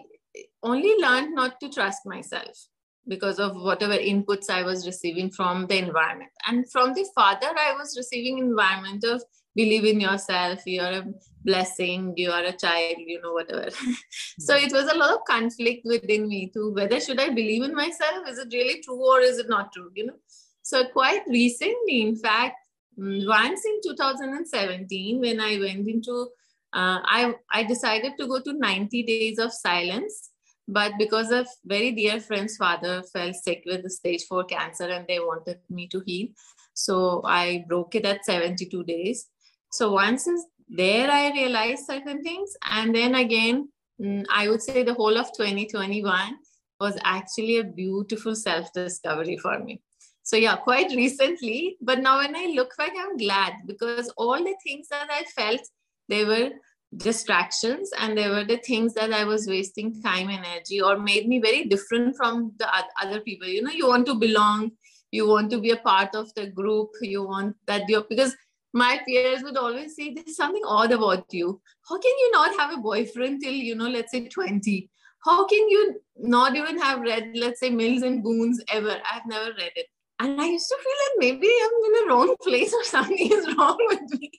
only 0.64 0.96
learned 1.00 1.36
not 1.36 1.60
to 1.60 1.70
trust 1.70 2.06
myself 2.06 2.68
because 3.08 3.40
of 3.40 3.56
whatever 3.56 3.94
inputs 3.94 4.50
I 4.50 4.64
was 4.64 4.86
receiving 4.86 5.30
from 5.30 5.68
the 5.68 5.78
environment. 5.78 6.32
And 6.46 6.70
from 6.70 6.94
the 6.94 7.06
father, 7.16 7.48
I 7.48 7.74
was 7.74 7.96
receiving 7.98 8.40
environment 8.40 9.04
of 9.06 9.24
believe 9.56 9.86
in 9.86 10.00
yourself, 10.00 10.62
you're 10.66 10.98
a 11.02 11.06
blessing, 11.44 12.14
you 12.16 12.30
are 12.30 12.44
a 12.44 12.52
child, 12.52 12.98
you 13.00 13.20
know, 13.22 13.34
whatever. 13.34 13.70
so 14.40 14.56
it 14.56 14.72
was 14.72 14.88
a 14.92 14.98
lot 14.98 15.14
of 15.16 15.24
conflict 15.26 15.82
within 15.84 16.28
me 16.28 16.52
to 16.54 16.74
whether 16.74 17.00
should 17.00 17.20
I 17.20 17.30
believe 17.30 17.64
in 17.64 17.74
myself? 17.74 18.28
Is 18.28 18.38
it 18.38 18.54
really 18.54 18.82
true 18.84 19.04
or 19.04 19.20
is 19.20 19.40
it 19.40 19.50
not 19.50 19.74
true? 19.74 19.90
You 19.96 20.08
know? 20.08 20.20
So 20.62 20.86
quite 20.90 21.24
recently, 21.28 22.02
in 22.04 22.16
fact, 22.16 22.58
mm, 23.00 23.28
once 23.28 23.66
in 23.66 23.80
2017, 23.84 25.20
when 25.20 25.40
I 25.40 25.58
went 25.60 25.88
into 25.88 26.28
uh, 26.74 27.00
I, 27.04 27.34
I 27.52 27.64
decided 27.64 28.14
to 28.20 28.28
go 28.28 28.42
to 28.42 28.54
90 28.54 29.04
days 29.04 29.40
of 29.40 29.54
silence 29.54 30.32
but 30.68 30.94
because 31.00 31.32
a 31.32 31.46
very 31.66 31.92
dear 31.92 32.20
friend's 32.20 32.58
father 32.58 33.02
fell 33.14 33.34
sick 33.34 33.64
with 33.66 33.90
stage 33.90 34.26
4 34.26 34.44
cancer 34.46 34.86
and 34.86 35.06
they 35.08 35.20
wanted 35.20 35.60
me 35.70 35.88
to 35.88 36.02
heal. 36.06 36.28
So 36.74 37.22
i 37.24 37.66
broke 37.68 37.96
it 37.96 38.06
at 38.06 38.26
72 38.26 38.84
days. 38.84 39.28
So 39.72 39.94
once 39.94 40.28
there 40.70 41.10
i 41.10 41.32
realized 41.32 41.86
certain 41.86 42.22
things. 42.22 42.56
And 42.70 42.94
then 42.94 43.16
again 43.16 43.70
mm, 44.02 44.26
i 44.30 44.50
would 44.50 44.62
say 44.62 44.84
the 44.84 44.94
whole 44.94 45.18
of 45.18 45.32
2021 45.38 46.38
was 46.80 46.98
actually 47.04 47.58
a 47.60 47.64
beautiful 47.64 48.36
self 48.36 48.72
discovery 48.74 49.38
for 49.38 49.60
me. 49.60 49.82
So 50.24 50.36
yeah 50.36 50.58
quite 50.58 50.92
recently. 51.04 51.78
But 51.82 52.00
now 52.00 52.18
when 52.18 52.36
i 52.36 52.52
look 52.54 52.76
back 52.78 52.92
i'm 53.00 53.16
glad 53.16 53.54
because 53.66 54.10
all 54.18 54.44
the 54.44 54.56
things 54.64 54.90
that 54.90 55.10
i 55.10 55.24
felt 55.24 55.62
they 56.10 56.26
were 56.26 56.52
distractions 56.96 57.92
and 58.00 58.18
they 58.18 58.30
were 58.30 58.46
the 58.46 58.58
things 58.58 58.94
that 58.94 59.12
i 59.12 59.24
was 59.26 59.46
wasting 59.46 60.02
time 60.02 60.30
energy 60.30 60.82
or 60.82 60.98
made 60.98 61.28
me 61.28 61.40
very 61.40 61.66
different 61.66 62.16
from 62.16 62.54
the 62.60 62.68
other 63.04 63.20
people. 63.20 63.48
You 63.48 63.62
know 63.62 63.72
you 63.72 63.88
want 63.88 64.06
to 64.06 64.16
belong 64.16 64.72
you 65.12 65.28
want 65.28 65.52
to 65.52 65.60
be 65.60 65.72
a 65.72 65.78
part 65.78 66.16
of 66.16 66.34
the 66.36 66.48
group 66.48 66.90
you 67.02 67.24
want 67.24 67.56
that 67.66 67.90
you 67.90 68.06
because 68.10 68.36
my 68.74 69.00
peers 69.06 69.44
would 69.44 69.58
always 69.58 69.96
say 69.96 70.14
there's 70.14 70.36
something 70.36 70.62
odd 70.66 70.92
about 70.92 71.26
you. 71.34 71.60
How 71.90 71.98
can 72.00 72.12
you 72.20 72.32
not 72.32 72.60
have 72.60 72.74
a 72.74 72.82
boyfriend 72.82 73.42
till 73.42 73.54
you 73.54 73.76
know 73.76 73.90
let's 73.90 74.12
say 74.12 74.28
20 74.28 74.90
how 75.26 75.46
can 75.46 75.70
you 75.70 76.00
not 76.16 76.56
even 76.56 76.80
have 76.80 77.02
read 77.02 77.32
let's 77.36 77.60
say 77.60 77.70
mills 77.70 78.02
and 78.02 78.24
boons 78.24 78.64
ever? 78.70 78.98
I've 79.12 79.26
never 79.26 79.52
read 79.58 79.72
it 79.76 79.88
and 80.20 80.42
I 80.42 80.46
used 80.46 80.68
to 80.70 80.78
feel 80.78 80.94
like 81.04 81.18
maybe 81.20 81.48
I'm 81.48 81.86
in 81.86 81.92
the 81.92 82.06
wrong 82.10 82.36
place 82.42 82.74
or 82.74 82.84
something 82.84 83.32
is 83.32 83.56
wrong 83.56 83.78
with 83.88 84.20
me. 84.20 84.32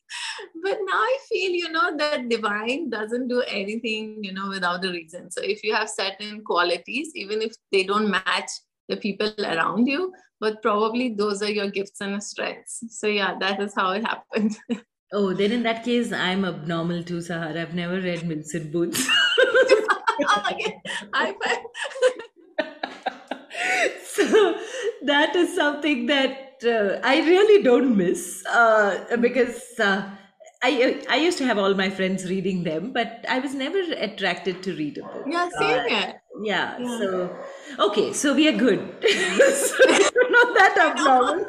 But 0.62 0.78
now 0.87 0.99
I 0.99 1.18
feel, 1.28 1.52
you 1.52 1.70
know, 1.70 1.97
that 1.97 2.28
divine 2.28 2.90
doesn't 2.90 3.28
do 3.28 3.42
anything, 3.42 4.18
you 4.23 4.32
know, 4.32 4.49
without 4.49 4.85
a 4.85 4.90
reason. 4.90 5.30
So 5.30 5.40
if 5.42 5.62
you 5.62 5.75
have 5.75 5.88
certain 5.88 6.42
qualities, 6.44 7.12
even 7.14 7.42
if 7.42 7.54
they 7.70 7.85
don't 7.85 8.11
match 8.11 8.50
the 8.88 8.97
people 8.97 9.32
around 9.38 9.87
you, 9.87 10.12
but 10.40 10.62
probably 10.62 11.14
those 11.14 11.42
are 11.42 11.50
your 11.50 11.70
gifts 11.70 12.00
and 12.00 12.23
strengths. 12.23 12.82
So 12.90 13.06
yeah, 13.06 13.37
that 13.38 13.61
is 13.61 13.75
how 13.75 13.92
it 13.92 14.04
happened. 14.04 14.56
Oh, 15.11 15.32
then 15.32 15.52
in 15.52 15.62
that 15.62 15.85
case, 15.85 16.12
I'm 16.12 16.44
abnormal 16.44 17.02
too, 17.02 17.20
Sahar. 17.20 17.56
I've 17.56 17.75
never 17.75 17.99
read 17.99 18.28
Mills 18.28 18.52
and 18.52 18.70
Boons. 18.70 19.08
Oh, 20.20 20.42
okay. 20.50 20.76
I 21.14 21.32
so 24.04 24.61
that 25.02 25.35
is 25.37 25.54
something 25.54 26.06
that 26.06 26.62
uh, 26.64 27.00
I 27.02 27.20
really 27.20 27.62
don't 27.62 27.97
miss 27.97 28.44
uh, 28.47 29.16
because 29.20 29.62
uh, 29.78 30.11
I 30.62 31.04
I 31.08 31.16
used 31.16 31.38
to 31.38 31.47
have 31.47 31.58
all 31.58 31.75
my 31.75 31.90
friends 31.90 32.28
reading 32.28 32.64
them, 32.64 32.92
but 32.92 33.25
I 33.28 33.38
was 33.38 33.54
never 33.54 33.80
attracted 33.97 34.62
to 34.64 34.75
read 34.75 34.99
a 34.99 35.02
book. 35.04 35.26
Yeah, 35.26 35.49
same 35.50 35.85
uh, 35.85 35.88
here. 35.88 36.20
Yeah, 36.42 36.78
yeah, 36.78 36.87
So 36.99 37.37
okay, 37.78 38.12
so 38.12 38.35
we 38.35 38.49
are 38.49 38.56
good. 38.56 38.80
so 39.02 39.76
not 40.37 40.54
that 40.58 40.76
abnormal. 40.78 41.47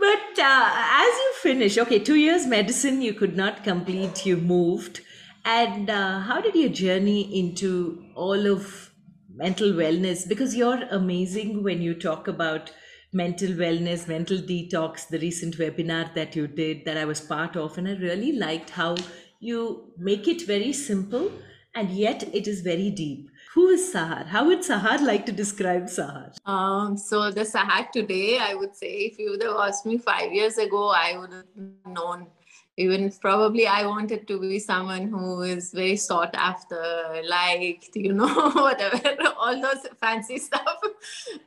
but 0.00 0.38
uh, 0.38 0.70
as 0.74 1.12
you 1.24 1.32
finish, 1.40 1.78
okay, 1.78 1.98
two 1.98 2.16
years 2.16 2.46
medicine 2.46 3.00
you 3.02 3.14
could 3.14 3.36
not 3.36 3.64
complete. 3.64 4.24
You 4.26 4.36
moved, 4.36 5.00
and 5.44 5.88
uh, 5.90 6.20
how 6.20 6.40
did 6.40 6.54
your 6.54 6.68
journey 6.70 7.22
into 7.38 8.04
all 8.14 8.46
of 8.46 8.91
mental 9.34 9.72
wellness 9.72 10.28
because 10.28 10.54
you're 10.54 10.82
amazing 10.90 11.62
when 11.62 11.80
you 11.80 11.94
talk 11.94 12.28
about 12.28 12.70
mental 13.12 13.48
wellness, 13.48 14.08
mental 14.08 14.38
detox, 14.38 15.08
the 15.08 15.18
recent 15.18 15.58
webinar 15.58 16.14
that 16.14 16.34
you 16.34 16.46
did 16.46 16.84
that 16.84 16.96
I 16.96 17.04
was 17.04 17.20
part 17.20 17.56
of. 17.56 17.76
And 17.78 17.88
I 17.88 17.92
really 17.94 18.32
liked 18.32 18.70
how 18.70 18.96
you 19.40 19.92
make 19.98 20.28
it 20.28 20.46
very 20.46 20.72
simple 20.72 21.30
and 21.74 21.90
yet 21.90 22.22
it 22.34 22.46
is 22.46 22.60
very 22.60 22.90
deep. 22.90 23.28
Who 23.54 23.68
is 23.68 23.92
Sahar? 23.92 24.26
How 24.26 24.46
would 24.46 24.60
Sahar 24.60 25.00
like 25.02 25.26
to 25.26 25.32
describe 25.32 25.84
Sahar? 25.84 26.34
Um, 26.46 26.96
so 26.96 27.30
the 27.30 27.42
Sahar 27.42 27.90
today, 27.90 28.38
I 28.38 28.54
would 28.54 28.74
say, 28.74 29.10
if 29.10 29.18
you 29.18 29.30
would 29.30 29.42
have 29.42 29.56
asked 29.56 29.84
me 29.84 29.98
five 29.98 30.32
years 30.32 30.58
ago, 30.58 30.88
I 30.88 31.18
would 31.18 31.32
have 31.32 31.44
known 31.86 32.28
even 32.76 33.12
probably 33.20 33.66
I 33.66 33.86
wanted 33.86 34.26
to 34.28 34.40
be 34.40 34.58
someone 34.58 35.08
who 35.08 35.42
is 35.42 35.72
very 35.72 35.96
sought 35.96 36.34
after, 36.34 37.22
liked, 37.28 37.94
you 37.94 38.14
know, 38.14 38.50
whatever, 38.54 39.34
all 39.38 39.60
those 39.60 39.86
fancy 40.00 40.38
stuff. 40.38 40.78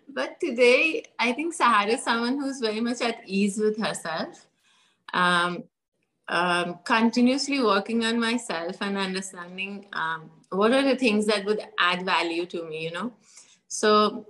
But 0.08 0.39
today, 0.39 1.03
I 1.17 1.34
think 1.34 1.55
Sahar 1.55 1.88
is 1.88 2.03
someone 2.03 2.39
who's 2.39 2.60
very 2.60 2.79
much 2.79 3.01
at 3.01 3.22
ease 3.25 3.58
with 3.58 3.77
herself. 3.77 4.46
Um, 5.13 5.63
um, 6.27 6.79
continuously 6.84 7.62
working 7.62 8.03
on 8.05 8.20
myself 8.20 8.77
and 8.82 8.98
understanding 8.98 9.86
um, 9.94 10.32
what 10.50 10.72
are 10.74 10.82
the 10.82 10.96
things 10.96 11.25
that 11.27 11.46
would 11.46 11.62
add 11.79 12.03
value 12.03 12.46
to 12.48 12.63
me, 12.67 12.84
you 12.84 12.91
know. 12.91 13.13
So 13.67 14.25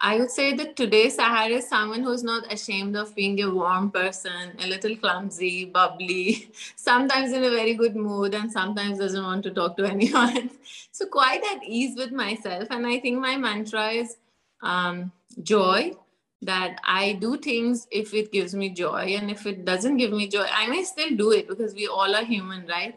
I 0.00 0.18
would 0.18 0.30
say 0.30 0.54
that 0.54 0.76
today 0.76 1.08
Sahar 1.08 1.50
is 1.50 1.68
someone 1.68 2.02
who's 2.04 2.22
not 2.22 2.52
ashamed 2.52 2.94
of 2.96 3.16
being 3.16 3.40
a 3.42 3.50
warm 3.50 3.90
person, 3.90 4.52
a 4.60 4.66
little 4.68 4.94
clumsy, 4.96 5.64
bubbly, 5.64 6.52
sometimes 6.76 7.32
in 7.32 7.42
a 7.42 7.50
very 7.50 7.74
good 7.74 7.96
mood, 7.96 8.34
and 8.34 8.50
sometimes 8.50 8.98
doesn't 8.98 9.24
want 9.24 9.42
to 9.42 9.50
talk 9.50 9.76
to 9.76 9.84
anyone. 9.94 10.50
So 10.92 11.06
quite 11.06 11.42
at 11.52 11.64
ease 11.64 11.96
with 11.96 12.12
myself. 12.12 12.68
And 12.70 12.86
I 12.86 13.00
think 13.00 13.18
my 13.18 13.36
mantra 13.36 13.88
is 13.88 14.16
um, 14.62 15.10
joy 15.42 15.94
that 16.42 16.78
I 16.84 17.14
do 17.14 17.36
things 17.36 17.88
if 17.90 18.14
it 18.14 18.30
gives 18.30 18.54
me 18.54 18.70
joy, 18.70 19.16
and 19.18 19.32
if 19.32 19.46
it 19.46 19.64
doesn't 19.64 19.96
give 19.96 20.12
me 20.12 20.28
joy, 20.28 20.46
I 20.48 20.68
may 20.68 20.84
still 20.84 21.10
do 21.16 21.32
it 21.32 21.48
because 21.48 21.74
we 21.74 21.88
all 21.88 22.14
are 22.14 22.24
human, 22.24 22.66
right? 22.68 22.96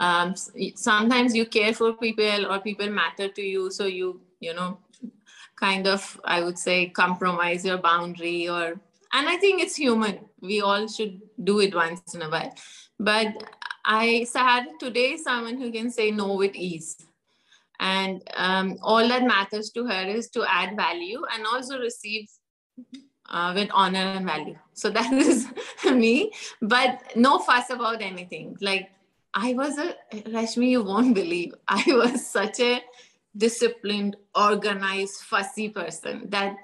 Um, 0.00 0.34
sometimes 0.74 1.36
you 1.36 1.46
care 1.46 1.74
for 1.74 1.92
people 1.92 2.50
or 2.50 2.58
people 2.58 2.90
matter 2.90 3.28
to 3.28 3.42
you, 3.42 3.70
so 3.70 3.86
you 3.86 4.20
you 4.40 4.54
know 4.54 4.78
kind 5.60 5.86
of 5.86 6.20
i 6.24 6.42
would 6.42 6.58
say 6.58 6.88
compromise 6.88 7.64
your 7.64 7.78
boundary 7.78 8.48
or 8.48 8.80
and 9.12 9.28
i 9.28 9.36
think 9.36 9.62
it's 9.62 9.76
human. 9.76 10.18
We 10.40 10.62
all 10.62 10.88
should 10.88 11.20
do 11.44 11.60
it 11.60 11.74
once 11.74 12.14
in 12.14 12.22
a 12.22 12.30
while. 12.30 12.54
But 12.98 13.28
i 13.84 14.24
sad 14.24 14.66
today 14.78 15.16
someone 15.16 15.58
who 15.60 15.70
can 15.72 15.90
say 15.90 16.10
no 16.10 16.34
with 16.36 16.54
ease 16.54 16.96
and 17.80 18.22
um, 18.36 18.76
all 18.82 19.08
that 19.08 19.24
matters 19.24 19.70
to 19.70 19.86
her 19.86 20.02
is 20.02 20.28
to 20.30 20.44
add 20.44 20.76
value 20.76 21.22
and 21.34 21.46
also 21.46 21.78
receive 21.78 22.28
uh, 23.30 23.52
with 23.54 23.70
honor 23.72 23.98
and 24.00 24.26
value. 24.26 24.56
So 24.74 24.90
that 24.98 25.12
is 25.12 25.48
me. 25.84 26.30
But 26.60 27.16
no 27.16 27.38
fuss 27.38 27.70
about 27.70 28.02
anything. 28.02 28.56
Like 28.60 28.90
i 29.32 29.52
was 29.54 29.78
a 29.78 29.94
rashmi 30.36 30.70
you 30.70 30.82
won't 30.82 31.14
believe. 31.14 31.54
I 31.68 31.84
was 31.88 32.26
such 32.26 32.60
a 32.60 32.82
disciplined, 33.36 34.16
organized, 34.34 35.22
fussy 35.22 35.68
person 35.68 36.28
that 36.30 36.56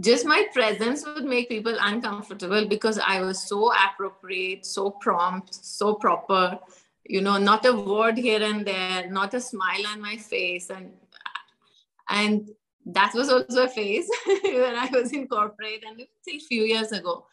just 0.00 0.24
my 0.24 0.46
presence 0.52 1.04
would 1.04 1.24
make 1.24 1.48
people 1.48 1.76
uncomfortable 1.80 2.66
because 2.66 2.98
I 2.98 3.20
was 3.20 3.46
so 3.46 3.72
appropriate, 3.72 4.64
so 4.64 4.90
prompt, 4.90 5.54
so 5.54 5.94
proper, 5.94 6.58
you 7.04 7.20
know, 7.20 7.36
not 7.36 7.66
a 7.66 7.74
word 7.74 8.16
here 8.16 8.42
and 8.42 8.64
there, 8.64 9.10
not 9.10 9.34
a 9.34 9.40
smile 9.40 9.86
on 9.88 10.00
my 10.00 10.16
face. 10.16 10.70
And 10.70 10.92
and 12.08 12.48
that 12.86 13.12
was 13.14 13.28
also 13.28 13.64
a 13.64 13.68
phase 13.68 14.08
when 14.26 14.74
I 14.74 14.88
was 14.92 15.12
in 15.12 15.28
corporate 15.28 15.84
and 15.86 16.00
until 16.00 16.36
a 16.36 16.40
few 16.40 16.64
years 16.64 16.92
ago. 16.92 17.26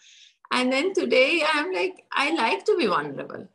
And 0.51 0.71
then 0.71 0.93
today 0.93 1.43
I'm 1.53 1.71
like, 1.71 2.03
I 2.11 2.31
like 2.33 2.65
to 2.65 2.77
be 2.77 2.87
vulnerable. 2.87 3.47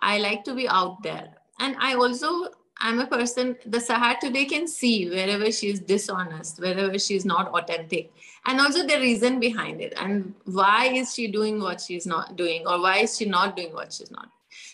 I 0.00 0.18
like 0.18 0.44
to 0.44 0.54
be 0.54 0.68
out 0.68 1.02
there. 1.02 1.34
And 1.60 1.76
I 1.80 1.94
also 1.94 2.50
I'm 2.80 3.00
a 3.00 3.06
person, 3.06 3.56
the 3.66 3.78
Sahar 3.78 4.18
today 4.20 4.44
can 4.44 4.68
see 4.68 5.08
wherever 5.08 5.50
she's 5.50 5.80
dishonest, 5.80 6.60
wherever 6.60 6.98
she's 6.98 7.24
not 7.24 7.48
authentic, 7.48 8.12
and 8.46 8.60
also 8.60 8.86
the 8.86 8.98
reason 8.98 9.40
behind 9.40 9.80
it. 9.80 9.94
And 9.96 10.34
why 10.44 10.86
is 10.86 11.14
she 11.14 11.26
doing 11.26 11.60
what 11.60 11.80
she's 11.80 12.06
not 12.06 12.36
doing, 12.36 12.66
or 12.66 12.80
why 12.80 12.98
is 12.98 13.16
she 13.16 13.24
not 13.24 13.56
doing 13.56 13.72
what 13.72 13.92
she's 13.92 14.10
not? 14.10 14.28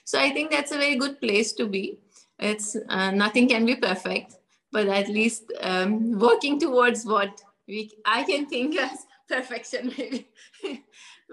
So 0.04 0.18
I 0.18 0.30
think 0.30 0.50
that's 0.50 0.72
a 0.72 0.78
very 0.78 0.96
good 0.96 1.20
place 1.20 1.52
to 1.54 1.66
be. 1.66 1.98
It's 2.38 2.76
uh, 2.88 3.10
nothing 3.10 3.48
can 3.48 3.64
be 3.64 3.76
perfect, 3.76 4.36
but 4.70 4.86
at 4.88 5.08
least 5.08 5.52
um, 5.60 6.18
working 6.18 6.58
towards 6.60 7.06
what 7.06 7.40
we 7.66 7.90
I 8.04 8.24
can 8.24 8.46
think 8.46 8.76
as 8.78 9.06
perfection, 9.28 9.92
maybe. 9.96 10.28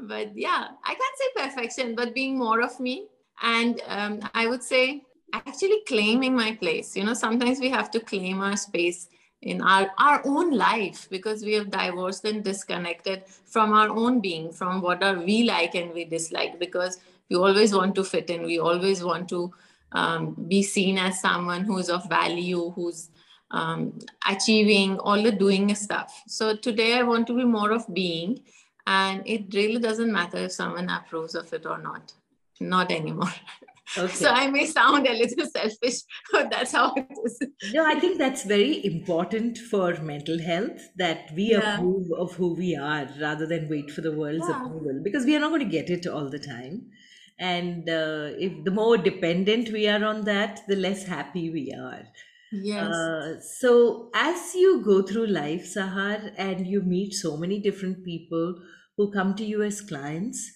but 0.03 0.37
yeah, 0.37 0.67
I 0.85 0.95
can't 0.95 1.17
say 1.17 1.43
perfection, 1.43 1.95
but 1.95 2.13
being 2.13 2.37
more 2.37 2.61
of 2.61 2.79
me. 2.79 3.07
And 3.43 3.81
um, 3.87 4.19
I 4.35 4.47
would 4.47 4.63
say 4.63 5.03
actually 5.33 5.81
claiming 5.87 6.35
my 6.35 6.55
place. 6.55 6.95
You 6.95 7.03
know 7.03 7.13
sometimes 7.13 7.59
we 7.59 7.69
have 7.69 7.91
to 7.91 7.99
claim 7.99 8.41
our 8.41 8.55
space 8.55 9.07
in 9.41 9.61
our, 9.61 9.89
our 9.97 10.21
own 10.25 10.51
life 10.51 11.07
because 11.09 11.43
we 11.43 11.53
have 11.53 11.71
divorced 11.71 12.25
and 12.25 12.43
disconnected 12.43 13.23
from 13.45 13.73
our 13.73 13.89
own 13.89 14.21
being 14.21 14.51
from 14.51 14.81
what 14.81 15.03
are 15.03 15.19
we 15.19 15.43
like 15.43 15.73
and 15.73 15.93
we 15.93 16.05
dislike 16.05 16.59
because 16.59 16.99
we 17.29 17.35
always 17.35 17.73
want 17.73 17.95
to 17.95 18.03
fit 18.03 18.29
in. 18.29 18.43
We 18.43 18.59
always 18.59 19.03
want 19.03 19.29
to 19.29 19.51
um, 19.93 20.35
be 20.47 20.61
seen 20.61 20.97
as 20.97 21.19
someone 21.19 21.63
who's 21.63 21.89
of 21.89 22.07
value 22.07 22.71
who's 22.71 23.09
um, 23.49 23.97
achieving 24.27 24.99
all 24.99 25.21
the 25.21 25.31
doing 25.31 25.73
stuff. 25.75 26.21
So 26.27 26.55
today 26.55 26.97
i 26.97 27.03
want 27.03 27.27
to 27.27 27.35
be 27.35 27.43
more 27.43 27.71
of 27.71 27.91
being 27.93 28.41
and 28.87 29.23
it 29.25 29.53
really 29.53 29.79
doesn't 29.79 30.11
matter 30.11 30.37
if 30.37 30.51
someone 30.51 30.89
approves 30.89 31.35
of 31.35 31.51
it 31.53 31.65
or 31.65 31.77
not. 31.77 32.13
Not 32.59 32.91
anymore 32.91 33.33
Okay. 33.97 34.13
So 34.13 34.29
I 34.29 34.49
may 34.49 34.65
sound 34.65 35.05
a 35.07 35.13
little 35.13 35.45
selfish, 35.47 36.01
but 36.31 36.49
that's 36.49 36.71
how 36.71 36.93
it 36.95 37.07
is. 37.25 37.39
No, 37.73 37.85
I 37.85 37.99
think 37.99 38.17
that's 38.17 38.43
very 38.43 38.85
important 38.85 39.57
for 39.57 39.93
mental 40.01 40.39
health 40.39 40.79
that 40.97 41.29
we 41.35 41.51
yeah. 41.51 41.75
approve 41.75 42.07
of 42.17 42.33
who 42.35 42.55
we 42.55 42.75
are 42.75 43.09
rather 43.19 43.45
than 43.45 43.69
wait 43.69 43.91
for 43.91 44.01
the 44.01 44.13
world's 44.13 44.47
yeah. 44.47 44.65
approval 44.65 45.01
because 45.03 45.25
we 45.25 45.35
are 45.35 45.39
not 45.39 45.49
going 45.49 45.67
to 45.69 45.77
get 45.77 45.89
it 45.89 46.07
all 46.07 46.29
the 46.29 46.39
time. 46.39 46.89
And 47.37 47.89
uh, 47.89 48.29
if 48.37 48.63
the 48.63 48.71
more 48.71 48.97
dependent 48.97 49.71
we 49.71 49.87
are 49.87 50.05
on 50.05 50.25
that, 50.25 50.61
the 50.67 50.75
less 50.75 51.05
happy 51.05 51.49
we 51.49 51.73
are. 51.73 52.03
Yes. 52.51 52.85
Uh, 52.85 53.39
so 53.41 54.09
as 54.13 54.53
you 54.53 54.83
go 54.83 55.01
through 55.01 55.27
life, 55.27 55.65
Sahar, 55.75 56.33
and 56.37 56.67
you 56.67 56.81
meet 56.81 57.13
so 57.13 57.37
many 57.37 57.59
different 57.59 58.03
people 58.05 58.61
who 58.97 59.11
come 59.11 59.35
to 59.35 59.45
you 59.45 59.63
as 59.63 59.81
clients, 59.81 60.51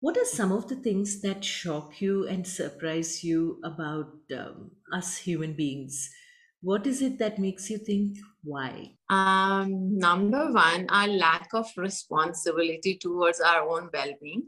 what 0.00 0.16
are 0.16 0.24
some 0.24 0.52
of 0.52 0.68
the 0.68 0.76
things 0.76 1.20
that 1.22 1.44
shock 1.44 2.00
you 2.00 2.28
and 2.28 2.46
surprise 2.46 3.24
you 3.24 3.60
about 3.64 4.12
um, 4.36 4.70
us 4.92 5.16
human 5.16 5.54
beings? 5.54 6.10
What 6.60 6.86
is 6.86 7.00
it 7.00 7.18
that 7.18 7.38
makes 7.38 7.70
you 7.70 7.78
think 7.78 8.18
why? 8.42 8.96
Um, 9.08 9.98
number 9.98 10.52
one, 10.52 10.86
our 10.90 11.08
lack 11.08 11.48
of 11.54 11.70
responsibility 11.76 12.98
towards 12.98 13.40
our 13.40 13.68
own 13.68 13.88
well 13.92 14.12
being. 14.20 14.44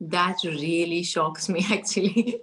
That 0.00 0.38
really 0.44 1.02
shocks 1.02 1.48
me, 1.48 1.66
actually. 1.70 2.40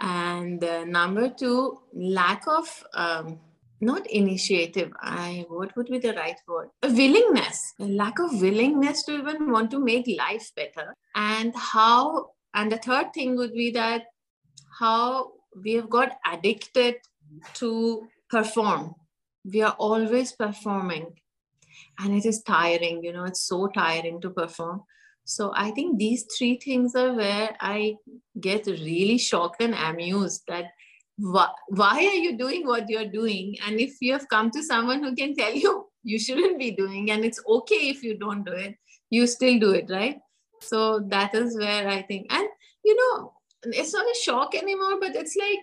and 0.00 0.62
uh, 0.62 0.84
number 0.84 1.30
two, 1.30 1.78
lack 1.94 2.46
of 2.46 2.84
um, 2.94 3.40
not 3.88 4.06
initiative 4.20 4.92
i 5.00 5.44
what 5.48 5.74
would 5.76 5.88
be 5.94 5.98
the 5.98 6.14
right 6.14 6.40
word. 6.48 6.68
A 6.82 6.90
willingness 7.00 7.74
a 7.80 7.84
lack 7.84 8.18
of 8.18 8.40
willingness 8.40 9.02
to 9.04 9.18
even 9.18 9.52
want 9.52 9.70
to 9.70 9.78
make 9.78 10.06
life 10.18 10.50
better. 10.56 10.94
And 11.14 11.54
how 11.54 12.30
and 12.54 12.72
the 12.72 12.78
third 12.78 13.12
thing 13.14 13.36
would 13.36 13.52
be 13.52 13.70
that 13.72 14.04
how 14.80 15.32
we 15.64 15.74
have 15.74 15.90
got 15.90 16.16
addicted 16.30 16.96
to 17.54 18.06
perform. 18.30 18.94
We 19.44 19.62
are 19.62 19.76
always 19.78 20.32
performing. 20.32 21.06
And 21.98 22.14
it 22.14 22.26
is 22.26 22.42
tiring 22.42 23.02
you 23.04 23.12
know 23.12 23.24
it's 23.24 23.46
so 23.46 23.66
tiring 23.68 24.20
to 24.22 24.30
perform. 24.30 24.82
So 25.24 25.52
i 25.60 25.70
think 25.76 25.98
these 25.98 26.24
three 26.38 26.56
things 26.64 26.94
are 26.94 27.12
where 27.12 27.56
i 27.60 27.96
get 28.40 28.66
really 28.66 29.18
shocked 29.18 29.60
and 29.60 29.74
amused 29.74 30.42
that 30.48 30.66
why, 31.18 31.48
why 31.68 31.96
are 31.96 32.14
you 32.14 32.36
doing 32.36 32.66
what 32.66 32.88
you're 32.88 33.10
doing? 33.10 33.56
And 33.66 33.80
if 33.80 33.96
you 34.00 34.12
have 34.12 34.28
come 34.28 34.50
to 34.50 34.62
someone 34.62 35.02
who 35.02 35.14
can 35.14 35.34
tell 35.34 35.54
you 35.54 35.86
you 36.02 36.18
shouldn't 36.18 36.58
be 36.58 36.70
doing 36.70 37.10
and 37.10 37.24
it's 37.24 37.40
okay 37.48 37.88
if 37.88 38.04
you 38.04 38.16
don't 38.16 38.44
do 38.44 38.52
it 38.52 38.76
you 39.10 39.26
still 39.26 39.58
do 39.58 39.72
it 39.72 39.86
right? 39.90 40.18
So 40.60 41.00
that 41.08 41.34
is 41.34 41.56
where 41.58 41.88
i 41.88 42.02
think 42.02 42.32
and 42.32 42.48
you 42.84 42.96
know 42.96 43.32
it's 43.64 43.92
not 43.92 44.06
a 44.06 44.20
shock 44.22 44.54
anymore 44.54 44.98
but 45.00 45.14
it's 45.14 45.36
like 45.36 45.58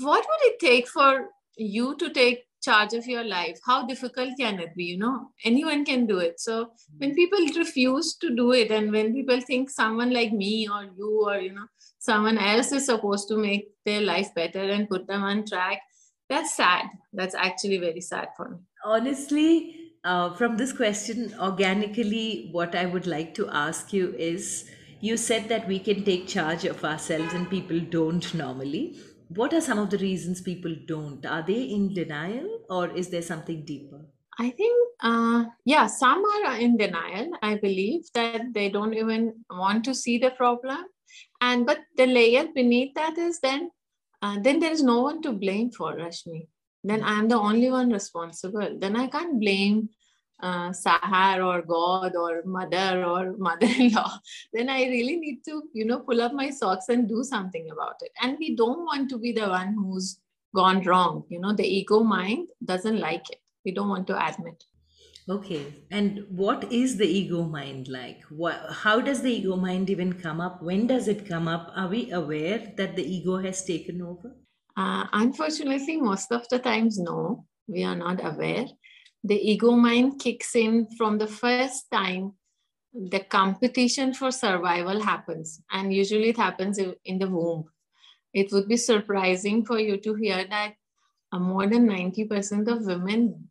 what 0.00 0.24
would 0.26 0.52
it 0.52 0.58
take 0.58 0.88
for 0.88 1.28
you 1.56 1.96
to 1.96 2.10
take 2.10 2.44
charge 2.62 2.92
of 2.92 3.06
your 3.06 3.24
life 3.24 3.58
how 3.64 3.86
difficult 3.86 4.30
can 4.38 4.58
it 4.58 4.74
be 4.74 4.84
you 4.84 4.98
know? 4.98 5.30
Anyone 5.44 5.84
can 5.84 6.06
do 6.06 6.18
it. 6.18 6.40
So 6.40 6.72
when 6.98 7.14
people 7.14 7.38
refuse 7.56 8.14
to 8.16 8.34
do 8.34 8.52
it 8.52 8.70
and 8.70 8.92
when 8.92 9.12
people 9.14 9.40
think 9.40 9.70
someone 9.70 10.12
like 10.12 10.32
me 10.32 10.68
or 10.68 10.84
you 10.96 11.24
or 11.26 11.38
you 11.38 11.52
know 11.52 11.66
someone 11.98 12.38
else 12.38 12.72
is 12.72 12.86
supposed 12.86 13.28
to 13.28 13.36
make 13.36 13.70
their 13.84 14.00
life 14.00 14.34
better 14.34 14.62
and 14.62 14.88
put 14.88 15.06
them 15.06 15.22
on 15.22 15.44
track 15.46 15.80
that's 16.28 16.54
sad. 16.54 16.84
That's 17.14 17.34
actually 17.34 17.78
very 17.78 18.02
sad 18.02 18.28
for 18.36 18.50
me. 18.50 18.58
Honestly 18.84 19.88
uh, 20.04 20.34
from 20.34 20.56
this 20.56 20.72
question 20.72 21.34
organically 21.40 22.48
what 22.52 22.74
i 22.74 22.86
would 22.86 23.06
like 23.06 23.34
to 23.34 23.48
ask 23.48 23.92
you 23.92 24.14
is 24.16 24.70
you 25.00 25.16
said 25.16 25.48
that 25.48 25.66
we 25.68 25.78
can 25.78 26.04
take 26.04 26.26
charge 26.26 26.64
of 26.64 26.84
ourselves 26.84 27.34
and 27.34 27.50
people 27.50 27.80
don't 27.80 28.32
normally 28.34 28.96
what 29.28 29.52
are 29.52 29.60
some 29.60 29.78
of 29.78 29.90
the 29.90 29.98
reasons 29.98 30.40
people 30.40 30.74
don't? 30.86 31.24
Are 31.26 31.42
they 31.42 31.62
in 31.62 31.92
denial 31.94 32.60
or 32.70 32.90
is 32.90 33.08
there 33.08 33.22
something 33.22 33.64
deeper? 33.64 34.00
I 34.38 34.50
think 34.50 34.88
uh, 35.00 35.44
yeah 35.64 35.86
some 35.86 36.24
are 36.24 36.56
in 36.58 36.76
denial 36.76 37.30
i 37.42 37.56
believe 37.56 38.02
that 38.14 38.42
they 38.52 38.68
don't 38.68 38.94
even 38.94 39.32
want 39.50 39.84
to 39.84 39.94
see 39.94 40.18
the 40.18 40.30
problem. 40.30 40.84
And 41.40 41.66
but 41.66 41.80
the 41.96 42.06
layer 42.06 42.46
beneath 42.54 42.94
that 42.94 43.18
is 43.18 43.40
then 43.40 43.70
uh, 44.22 44.38
then 44.40 44.60
there 44.60 44.72
is 44.72 44.82
no 44.82 45.00
one 45.02 45.22
to 45.22 45.32
blame 45.32 45.70
for 45.70 45.94
rashmi. 45.94 46.48
Then 46.84 47.02
i 47.02 47.18
am 47.18 47.28
the 47.28 47.38
only 47.38 47.70
one 47.70 47.90
responsible. 47.90 48.76
Then 48.78 48.96
i 48.96 49.06
can't 49.08 49.40
blame 49.40 49.88
uh, 50.40 50.70
Sahar 50.70 51.44
or 51.44 51.62
God 51.62 52.14
or 52.16 52.42
mother 52.44 53.04
or 53.04 53.36
mother-in-law, 53.38 54.20
then 54.52 54.68
I 54.68 54.82
really 54.84 55.16
need 55.16 55.44
to, 55.46 55.62
you 55.72 55.84
know, 55.84 56.00
pull 56.00 56.20
up 56.20 56.32
my 56.32 56.50
socks 56.50 56.88
and 56.88 57.08
do 57.08 57.24
something 57.24 57.68
about 57.70 57.96
it. 58.00 58.12
And 58.22 58.36
we 58.38 58.56
don't 58.56 58.84
want 58.84 59.10
to 59.10 59.18
be 59.18 59.32
the 59.32 59.48
one 59.48 59.74
who's 59.74 60.18
gone 60.54 60.82
wrong. 60.82 61.24
You 61.28 61.40
know, 61.40 61.52
the 61.52 61.66
ego 61.66 62.00
mind 62.00 62.48
doesn't 62.64 62.98
like 62.98 63.28
it. 63.30 63.40
We 63.64 63.72
don't 63.72 63.88
want 63.88 64.06
to 64.08 64.26
admit. 64.26 64.64
Okay. 65.28 65.66
And 65.90 66.24
what 66.30 66.72
is 66.72 66.96
the 66.96 67.06
ego 67.06 67.42
mind 67.42 67.88
like? 67.88 68.22
What, 68.30 68.60
how 68.70 69.00
does 69.00 69.20
the 69.20 69.30
ego 69.30 69.56
mind 69.56 69.90
even 69.90 70.14
come 70.14 70.40
up? 70.40 70.62
When 70.62 70.86
does 70.86 71.06
it 71.06 71.28
come 71.28 71.46
up? 71.46 71.70
Are 71.76 71.88
we 71.88 72.10
aware 72.12 72.72
that 72.76 72.96
the 72.96 73.04
ego 73.04 73.36
has 73.36 73.62
taken 73.62 74.00
over? 74.00 74.34
Uh, 74.74 75.06
unfortunately, 75.12 76.00
most 76.00 76.32
of 76.32 76.48
the 76.48 76.58
times, 76.58 76.98
no, 76.98 77.44
we 77.66 77.84
are 77.84 77.96
not 77.96 78.24
aware. 78.24 78.66
The 79.28 79.50
ego 79.50 79.72
mind 79.72 80.20
kicks 80.20 80.56
in 80.56 80.88
from 80.96 81.18
the 81.18 81.26
first 81.26 81.90
time 81.92 82.32
the 82.94 83.20
competition 83.20 84.14
for 84.14 84.30
survival 84.30 85.02
happens, 85.02 85.60
and 85.70 85.92
usually 85.92 86.30
it 86.30 86.38
happens 86.38 86.78
in 86.78 87.18
the 87.18 87.28
womb. 87.28 87.66
It 88.32 88.50
would 88.52 88.68
be 88.68 88.78
surprising 88.78 89.66
for 89.66 89.78
you 89.78 89.98
to 89.98 90.14
hear 90.14 90.46
that 90.48 90.72
uh, 91.30 91.38
more 91.38 91.66
than 91.66 91.86
90% 91.86 92.68
of 92.68 92.86
women 92.86 93.50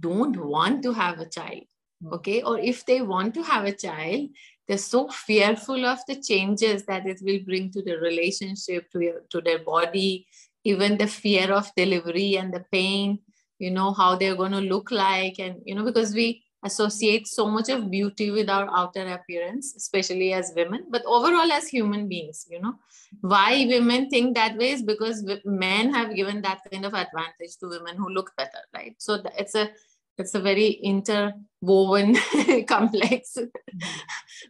don't 0.00 0.36
want 0.36 0.82
to 0.82 0.92
have 0.92 1.20
a 1.20 1.28
child 1.28 1.62
hmm. 2.02 2.12
okay 2.14 2.42
or 2.42 2.58
if 2.58 2.84
they 2.84 3.00
want 3.00 3.34
to 3.34 3.42
have 3.42 3.64
a 3.64 3.76
child 3.86 4.28
they're 4.66 4.78
so 4.78 5.08
fearful 5.08 5.84
of 5.84 5.98
the 6.08 6.20
changes 6.20 6.84
that 6.86 7.06
it 7.06 7.20
will 7.22 7.38
bring 7.44 7.70
to 7.70 7.82
the 7.82 7.96
relationship 7.98 8.90
to, 8.90 9.00
your, 9.00 9.20
to 9.30 9.40
their 9.42 9.60
body 9.60 10.26
even 10.64 10.96
the 10.96 11.06
fear 11.06 11.52
of 11.52 11.70
delivery 11.76 12.36
and 12.36 12.52
the 12.52 12.64
pain 12.72 13.18
you 13.58 13.70
know 13.70 13.92
how 13.92 14.16
they're 14.16 14.36
going 14.36 14.52
to 14.52 14.60
look 14.60 14.90
like 14.90 15.38
and 15.38 15.60
you 15.64 15.74
know 15.74 15.84
because 15.84 16.14
we 16.14 16.42
associate 16.64 17.26
so 17.28 17.46
much 17.46 17.68
of 17.68 17.90
beauty 17.90 18.30
with 18.30 18.48
our 18.48 18.68
outer 18.74 19.06
appearance 19.06 19.74
especially 19.76 20.32
as 20.32 20.52
women 20.56 20.84
but 20.90 21.02
overall 21.06 21.52
as 21.52 21.68
human 21.68 22.08
beings 22.08 22.46
you 22.50 22.60
know. 22.60 22.74
Why 23.20 23.66
women 23.68 24.08
think 24.08 24.34
that 24.34 24.56
way 24.56 24.70
is 24.70 24.82
because 24.82 25.24
men 25.44 25.92
have 25.94 26.14
given 26.14 26.42
that 26.42 26.60
kind 26.70 26.84
of 26.84 26.94
advantage 26.94 27.56
to 27.60 27.68
women 27.68 27.96
who 27.96 28.08
look 28.08 28.32
better 28.36 28.58
right? 28.74 28.94
So 28.98 29.22
it's 29.38 29.54
a 29.54 29.70
it's 30.16 30.34
a 30.34 30.40
very 30.40 30.68
interwoven 30.68 32.16
complex. 32.68 33.36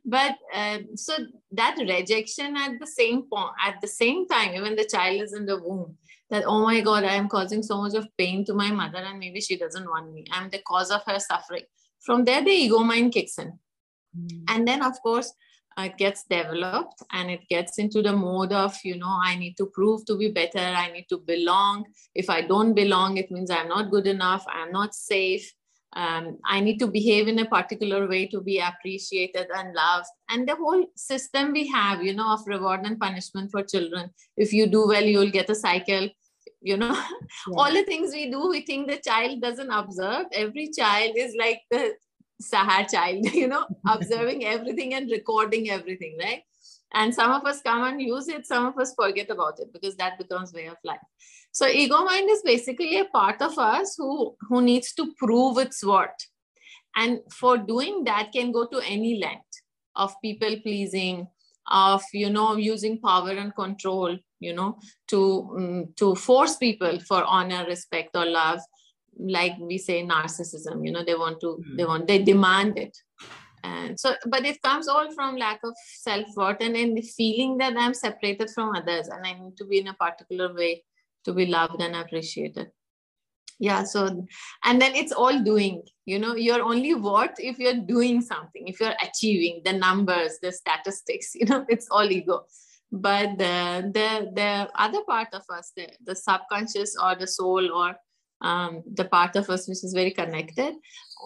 But 0.04 0.36
uh, 0.54 0.78
so 0.94 1.14
that 1.52 1.76
rejection 1.78 2.56
at 2.56 2.78
the 2.78 2.86
same 2.86 3.22
point 3.22 3.52
at 3.64 3.80
the 3.80 3.88
same 3.88 4.26
time 4.28 4.54
even 4.54 4.76
the 4.76 4.84
child 4.84 5.22
is 5.22 5.32
in 5.32 5.46
the 5.46 5.60
womb 5.60 5.96
that 6.30 6.44
oh 6.46 6.62
my 6.62 6.80
god 6.80 7.04
i 7.04 7.14
am 7.14 7.28
causing 7.28 7.62
so 7.62 7.80
much 7.82 7.94
of 7.94 8.06
pain 8.16 8.44
to 8.44 8.54
my 8.54 8.70
mother 8.70 8.98
and 8.98 9.18
maybe 9.18 9.40
she 9.40 9.56
doesn't 9.56 9.88
want 9.88 10.12
me. 10.12 10.24
I'm 10.32 10.50
the 10.50 10.60
cause 10.60 10.90
of 10.90 11.02
her 11.06 11.18
suffering. 11.18 11.64
From 12.00 12.24
there 12.24 12.42
the 12.42 12.50
ego 12.50 12.78
mind 12.78 13.12
kicks 13.12 13.38
in. 13.38 13.58
Mm. 14.16 14.44
and 14.48 14.68
then 14.68 14.82
of 14.82 15.00
course 15.02 15.32
it 15.76 15.96
gets 15.98 16.22
developed 16.30 17.02
and 17.10 17.32
it 17.32 17.48
gets 17.48 17.78
into 17.78 18.00
the 18.00 18.12
mode 18.12 18.52
of 18.52 18.78
you 18.84 18.96
know 18.96 19.18
i 19.24 19.34
need 19.34 19.56
to 19.56 19.66
prove 19.66 20.04
to 20.06 20.16
be 20.16 20.30
better. 20.30 20.66
I 20.84 20.90
need 20.92 21.06
to 21.08 21.18
belong. 21.18 21.86
If 22.14 22.30
i 22.30 22.40
don't 22.42 22.74
belong 22.74 23.16
it 23.16 23.30
means 23.30 23.50
i'm 23.50 23.68
not 23.68 23.90
good 23.90 24.06
enough. 24.06 24.44
I'm 24.48 24.72
not 24.72 24.94
safe 24.94 25.52
um, 25.96 26.38
i 26.44 26.60
need 26.60 26.78
to 26.78 26.86
behave 26.86 27.28
in 27.28 27.38
a 27.38 27.46
particular 27.46 28.06
way 28.08 28.26
to 28.26 28.40
be 28.40 28.58
appreciated 28.58 29.46
and 29.56 29.74
loved 29.74 30.06
and 30.30 30.48
the 30.48 30.56
whole 30.56 30.84
system 30.96 31.52
we 31.52 31.66
have 31.66 32.02
you 32.02 32.14
know 32.14 32.32
of 32.34 32.46
reward 32.46 32.80
and 32.84 33.00
punishment 33.00 33.50
for 33.50 33.62
children 33.62 34.10
if 34.36 34.52
you 34.52 34.66
do 34.66 34.86
well 34.86 35.04
you 35.04 35.18
will 35.18 35.30
get 35.30 35.50
a 35.50 35.54
cycle 35.54 36.08
you 36.60 36.76
know 36.76 36.92
yeah. 37.48 37.56
all 37.56 37.72
the 37.72 37.84
things 37.84 38.12
we 38.12 38.30
do 38.30 38.48
we 38.48 38.62
think 38.62 38.88
the 38.88 39.00
child 39.10 39.40
doesn't 39.40 39.70
observe 39.70 40.26
every 40.32 40.70
child 40.76 41.12
is 41.16 41.36
like 41.38 41.60
the 41.70 41.94
Sahar 42.42 42.90
child, 42.90 43.24
you 43.32 43.48
know, 43.48 43.66
observing 43.86 44.44
everything 44.44 44.94
and 44.94 45.10
recording 45.10 45.70
everything, 45.70 46.16
right? 46.20 46.42
And 46.94 47.14
some 47.14 47.32
of 47.32 47.44
us 47.44 47.60
come 47.60 47.82
and 47.82 48.00
use 48.00 48.28
it, 48.28 48.46
some 48.46 48.66
of 48.66 48.78
us 48.78 48.94
forget 48.94 49.30
about 49.30 49.58
it 49.58 49.72
because 49.72 49.96
that 49.96 50.16
becomes 50.16 50.52
way 50.52 50.66
of 50.66 50.76
life. 50.84 50.98
So 51.52 51.66
ego 51.66 52.04
mind 52.04 52.30
is 52.30 52.42
basically 52.42 52.98
a 52.98 53.04
part 53.06 53.42
of 53.42 53.58
us 53.58 53.96
who, 53.96 54.36
who 54.48 54.62
needs 54.62 54.92
to 54.94 55.12
prove 55.18 55.58
its 55.58 55.84
worth. 55.84 56.10
And 56.96 57.20
for 57.32 57.58
doing 57.58 58.04
that 58.04 58.32
can 58.32 58.52
go 58.52 58.66
to 58.66 58.80
any 58.86 59.18
length 59.18 59.62
of 59.96 60.14
people 60.22 60.56
pleasing, 60.62 61.26
of 61.70 62.02
you 62.12 62.30
know 62.30 62.56
using 62.56 63.00
power 63.00 63.30
and 63.30 63.54
control 63.54 64.16
you 64.40 64.52
know 64.52 64.78
to 65.08 65.50
um, 65.56 65.88
to 65.96 66.14
force 66.14 66.56
people 66.56 66.98
for 67.00 67.24
honor 67.24 67.64
respect 67.66 68.10
or 68.14 68.26
love 68.26 68.60
like 69.18 69.54
we 69.58 69.78
say 69.78 70.04
narcissism 70.04 70.84
you 70.84 70.92
know 70.92 71.04
they 71.04 71.14
want 71.14 71.40
to 71.40 71.46
mm. 71.46 71.76
they 71.76 71.84
hmm. 71.84 71.88
want 71.88 72.06
they 72.06 72.22
demand 72.22 72.76
it 72.76 72.96
and 73.64 73.98
so 73.98 74.14
but 74.26 74.44
it 74.44 74.60
comes 74.62 74.88
all 74.88 75.10
from 75.12 75.36
lack 75.36 75.60
of 75.64 75.74
self-worth 76.00 76.58
and 76.60 76.76
then 76.76 76.94
the 76.94 77.02
feeling 77.02 77.56
that 77.58 77.76
i'm 77.76 77.94
separated 77.94 78.50
from 78.50 78.74
others 78.76 79.08
and 79.08 79.26
i 79.26 79.32
need 79.32 79.56
to 79.56 79.64
be 79.64 79.78
in 79.78 79.88
a 79.88 79.94
particular 79.94 80.54
way 80.54 80.82
to 81.24 81.32
be 81.32 81.46
loved 81.46 81.80
and 81.80 81.96
appreciated. 81.96 82.70
Yeah 83.58 83.84
so 83.84 84.26
and 84.64 84.82
then 84.82 84.94
it's 84.94 85.12
all 85.12 85.42
doing 85.42 85.82
you 86.04 86.18
know 86.18 86.34
you're 86.34 86.62
only 86.62 86.94
worth 86.94 87.36
if 87.38 87.58
you're 87.58 87.82
doing 87.86 88.20
something 88.20 88.66
if 88.66 88.80
you're 88.80 88.96
achieving 89.00 89.62
the 89.64 89.72
numbers 89.72 90.38
the 90.42 90.50
statistics 90.52 91.34
you 91.40 91.46
know 91.46 91.64
it's 91.68 91.88
all 91.90 92.10
ego. 92.10 92.44
But 92.92 93.38
the 93.38 93.90
the 93.94 94.08
the 94.34 94.50
other 94.74 95.02
part 95.04 95.28
of 95.32 95.44
us 95.56 95.72
the, 95.76 95.88
the 96.04 96.16
subconscious 96.16 96.96
or 97.02 97.14
the 97.14 97.26
soul 97.26 97.72
or 97.72 97.96
um, 98.40 98.82
the 98.92 99.04
part 99.04 99.36
of 99.36 99.48
us 99.48 99.66
which 99.68 99.82
is 99.82 99.92
very 99.94 100.10
connected, 100.10 100.74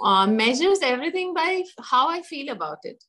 uh, 0.03 0.27
measures 0.27 0.79
everything 0.83 1.35
by 1.35 1.63
how 1.81 2.09
I 2.09 2.23
feel 2.23 2.51
about 2.51 2.79
it. 2.83 3.03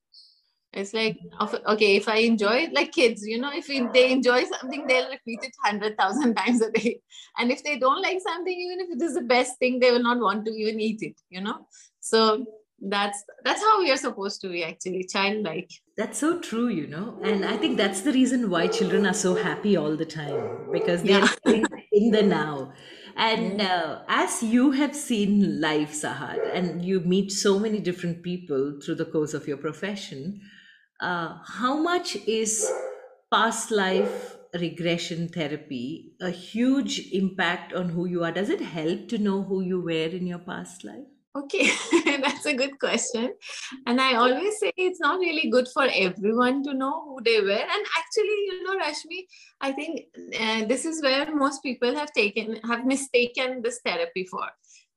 It's 0.72 0.94
like, 0.94 1.18
okay, 1.42 1.96
if 1.96 2.08
I 2.08 2.18
enjoy 2.18 2.66
it, 2.66 2.74
like 2.74 2.92
kids, 2.92 3.26
you 3.26 3.40
know, 3.40 3.50
if 3.52 3.68
they 3.92 4.12
enjoy 4.12 4.44
something, 4.44 4.86
they'll 4.86 5.10
repeat 5.10 5.40
it 5.42 5.54
100,000 5.64 6.36
times 6.42 6.62
a 6.62 6.72
day. 6.72 7.02
And 7.40 7.52
if 7.52 7.64
they 7.64 7.80
don't 7.80 8.04
like 8.04 8.20
something, 8.22 8.54
even 8.54 8.80
if 8.80 8.90
it 8.92 9.02
is 9.02 9.16
the 9.16 9.22
best 9.22 9.58
thing, 9.58 9.80
they 9.80 9.92
will 9.92 10.04
not 10.04 10.20
want 10.20 10.46
to 10.46 10.52
even 10.52 10.80
eat 10.80 11.02
it, 11.02 11.16
you 11.30 11.42
know? 11.42 11.66
So 12.02 12.46
that's 12.82 13.24
that's 13.44 13.62
how 13.62 13.80
we 13.80 13.92
are 13.92 13.98
supposed 13.98 14.40
to 14.42 14.50
be 14.50 14.64
actually 14.64 15.04
childlike 15.04 15.70
that's 15.98 16.18
so 16.18 16.40
true 16.40 16.70
you 16.70 16.88
know 16.88 17.18
and 17.24 17.44
i 17.44 17.58
think 17.58 17.78
that's 17.78 18.02
the 18.02 18.12
reason 18.14 18.50
why 18.50 18.68
children 18.68 19.06
are 19.06 19.14
so 19.14 19.36
happy 19.36 19.76
all 19.76 19.96
the 19.96 20.06
time 20.06 20.72
because 20.72 21.04
they're 21.04 21.28
yeah. 21.46 21.64
in 21.92 22.12
the 22.12 22.22
now 22.22 22.72
and 23.16 23.62
uh, 23.62 24.02
as 24.08 24.42
you 24.44 24.72
have 24.72 24.96
seen 24.96 25.60
life, 25.62 25.92
Sahar, 25.94 26.38
and 26.54 26.84
you 26.84 27.00
meet 27.02 27.32
so 27.32 27.60
many 27.60 27.80
different 27.80 28.24
people 28.24 28.80
through 28.84 28.96
the 28.96 29.06
course 29.06 29.34
of 29.34 29.48
your 29.48 29.58
profession, 29.58 30.42
uh, 31.02 31.38
how 31.46 31.78
much 31.82 32.16
is 32.28 32.70
past 33.32 33.72
life 33.72 34.38
regression 34.54 35.28
therapy 35.30 36.14
a 36.20 36.30
huge 36.32 37.10
impact 37.12 37.74
on 37.74 37.90
who 37.90 38.06
you 38.06 38.24
are? 38.24 38.32
Does 38.32 38.50
it 38.50 38.62
help 38.62 39.08
to 39.10 39.18
know 39.18 39.44
who 39.44 39.62
you 39.62 39.82
were 39.82 40.10
in 40.20 40.26
your 40.28 40.40
past 40.40 40.84
life? 40.84 41.08
Okay, 41.40 41.70
that's 42.22 42.46
a 42.46 42.54
good 42.54 42.80
question. 42.80 43.34
And 43.86 44.02
I 44.02 44.16
always 44.16 44.60
say 44.60 44.74
it's 44.76 45.00
not 45.00 45.20
really 45.20 45.50
good 45.50 45.68
for 45.68 45.88
everyone 45.94 46.64
to 46.64 46.74
know 46.74 47.04
who 47.06 47.22
they 47.24 47.40
were. 47.40 47.66
And 47.76 47.86
actually, 47.98 48.40
you 48.48 48.64
know, 48.64 48.78
Rashmi, 48.78 49.26
I 49.62 49.72
think 49.72 50.02
uh, 50.40 50.66
this 50.66 50.86
is 50.86 51.02
where 51.02 51.34
most 51.34 51.64
people 51.64 51.96
have 51.96 52.12
taken, 52.12 52.60
have 52.64 52.86
mistaken 52.86 53.62
this 53.62 53.80
therapy 53.86 54.26
for. 54.26 54.44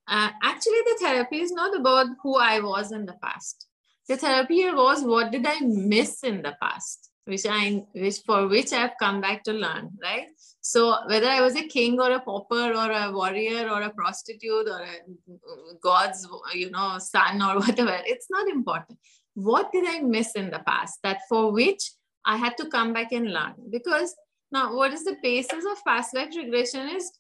Uh, 0.09 0.31
actually, 0.42 0.83
the 0.87 0.98
therapy 1.00 1.40
is 1.40 1.52
not 1.52 1.78
about 1.78 2.07
who 2.22 2.37
I 2.37 2.59
was 2.61 2.90
in 2.90 3.07
the 3.07 3.16
past. 3.22 3.66
The 4.09 4.16
therapy 4.16 4.64
was 4.70 5.05
what 5.05 5.31
did 5.31 5.46
I 5.46 5.61
miss 5.61 6.24
in 6.24 6.42
the 6.42 6.57
past, 6.61 7.11
which 7.24 7.46
I, 7.48 7.85
which 7.92 8.18
for 8.26 8.48
which 8.48 8.72
I've 8.72 8.98
come 8.98 9.20
back 9.20 9.44
to 9.44 9.52
learn, 9.52 9.90
right? 10.02 10.26
So 10.61 10.96
whether 11.06 11.28
I 11.28 11.40
was 11.40 11.56
a 11.56 11.66
king 11.66 12.00
or 12.00 12.11
a 12.12 12.20
pauper 12.20 12.72
or 12.72 12.90
a 12.90 13.12
warrior 13.12 13.68
or 13.68 13.82
a 13.82 13.90
prostitute 13.90 14.68
or 14.68 14.80
a 14.80 15.74
god's, 15.82 16.26
you 16.54 16.70
know, 16.70 16.98
son 16.98 17.42
or 17.42 17.58
whatever, 17.64 17.98
it's 18.04 18.28
not 18.30 18.48
important. 18.48 18.98
What 19.35 19.72
did 19.72 19.87
I 19.88 20.00
miss 20.00 20.35
in 20.35 20.50
the 20.50 20.61
past 20.61 20.98
that 21.02 21.20
for 21.28 21.52
which 21.52 21.92
I 22.24 22.37
had 22.37 22.56
to 22.58 22.68
come 22.68 22.92
back 22.92 23.12
and 23.12 23.32
learn? 23.32 23.54
Because 23.70 24.14
now 24.50 24.76
what 24.76 24.92
is 24.92 25.04
the 25.04 25.16
basis 25.22 25.64
of 25.64 25.85
past 25.87 26.14
life 26.14 26.37
regression 26.37 26.88
is 26.88 27.11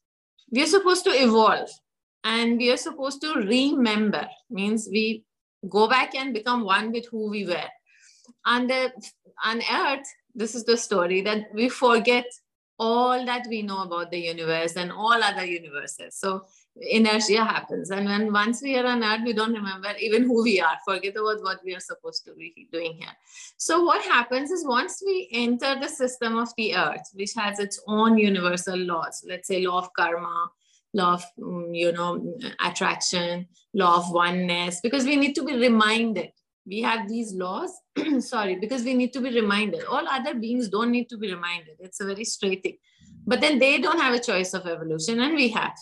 we 0.50 0.62
are 0.62 0.66
supposed 0.66 1.04
to 1.04 1.10
evolve 1.10 1.70
and 2.24 2.58
we 2.58 2.70
are 2.70 2.76
supposed 2.76 3.20
to 3.22 3.34
remember 3.34 4.28
means 4.50 4.88
we 4.90 5.24
go 5.68 5.88
back 5.88 6.14
and 6.14 6.34
become 6.34 6.64
one 6.64 6.92
with 6.92 7.06
who 7.10 7.30
we 7.30 7.46
were. 7.46 7.68
And 8.44 8.72
on 9.44 9.62
earth, 9.70 10.06
this 10.34 10.54
is 10.54 10.64
the 10.64 10.76
story 10.76 11.20
that 11.22 11.46
we 11.54 11.68
forget 11.68 12.26
all 12.78 13.24
that 13.26 13.46
we 13.48 13.62
know 13.62 13.82
about 13.82 14.10
the 14.10 14.18
universe 14.18 14.74
and 14.74 14.90
all 14.90 15.22
other 15.22 15.44
universes. 15.44 16.16
So 16.16 16.46
inertia 16.80 17.44
happens. 17.44 17.90
And 17.90 18.06
when 18.06 18.32
once 18.32 18.62
we 18.62 18.76
are 18.76 18.86
on 18.86 19.04
earth, 19.04 19.20
we 19.24 19.34
don't 19.34 19.52
remember 19.52 19.92
even 20.00 20.24
who 20.24 20.42
we 20.42 20.60
are, 20.60 20.76
forget 20.84 21.16
about 21.16 21.42
what 21.42 21.60
we 21.64 21.76
are 21.76 21.80
supposed 21.80 22.24
to 22.24 22.34
be 22.34 22.68
doing 22.72 22.94
here. 22.94 23.14
So 23.56 23.84
what 23.84 24.02
happens 24.02 24.50
is 24.50 24.66
once 24.66 25.02
we 25.04 25.28
enter 25.32 25.78
the 25.80 25.88
system 25.88 26.36
of 26.36 26.48
the 26.56 26.74
earth, 26.74 27.08
which 27.14 27.34
has 27.36 27.60
its 27.60 27.80
own 27.86 28.18
universal 28.18 28.78
laws, 28.78 29.24
let's 29.28 29.48
say 29.48 29.64
law 29.64 29.78
of 29.78 29.92
karma, 29.92 30.50
law 30.94 31.14
of 31.14 31.24
mm, 31.38 31.70
you 31.72 31.92
know 31.92 32.36
attraction 32.64 33.46
law 33.74 33.96
of 33.96 34.10
oneness 34.12 34.80
because 34.82 35.04
we 35.04 35.16
need 35.16 35.34
to 35.34 35.44
be 35.44 35.56
reminded 35.56 36.30
we 36.66 36.80
have 36.80 37.08
these 37.08 37.34
laws 37.34 37.72
sorry 38.20 38.56
because 38.56 38.82
we 38.82 38.94
need 38.94 39.12
to 39.12 39.20
be 39.20 39.30
reminded. 39.30 39.84
All 39.84 40.06
other 40.08 40.34
beings 40.34 40.68
don't 40.68 40.90
need 40.90 41.08
to 41.08 41.18
be 41.18 41.32
reminded. 41.32 41.76
It's 41.80 42.00
a 42.00 42.04
very 42.04 42.24
straight 42.24 42.62
thing. 42.62 42.78
But 43.26 43.40
then 43.40 43.58
they 43.58 43.78
don't 43.78 44.00
have 44.00 44.14
a 44.14 44.20
choice 44.20 44.54
of 44.54 44.66
evolution 44.66 45.20
and 45.20 45.34
we 45.34 45.48
have. 45.48 45.74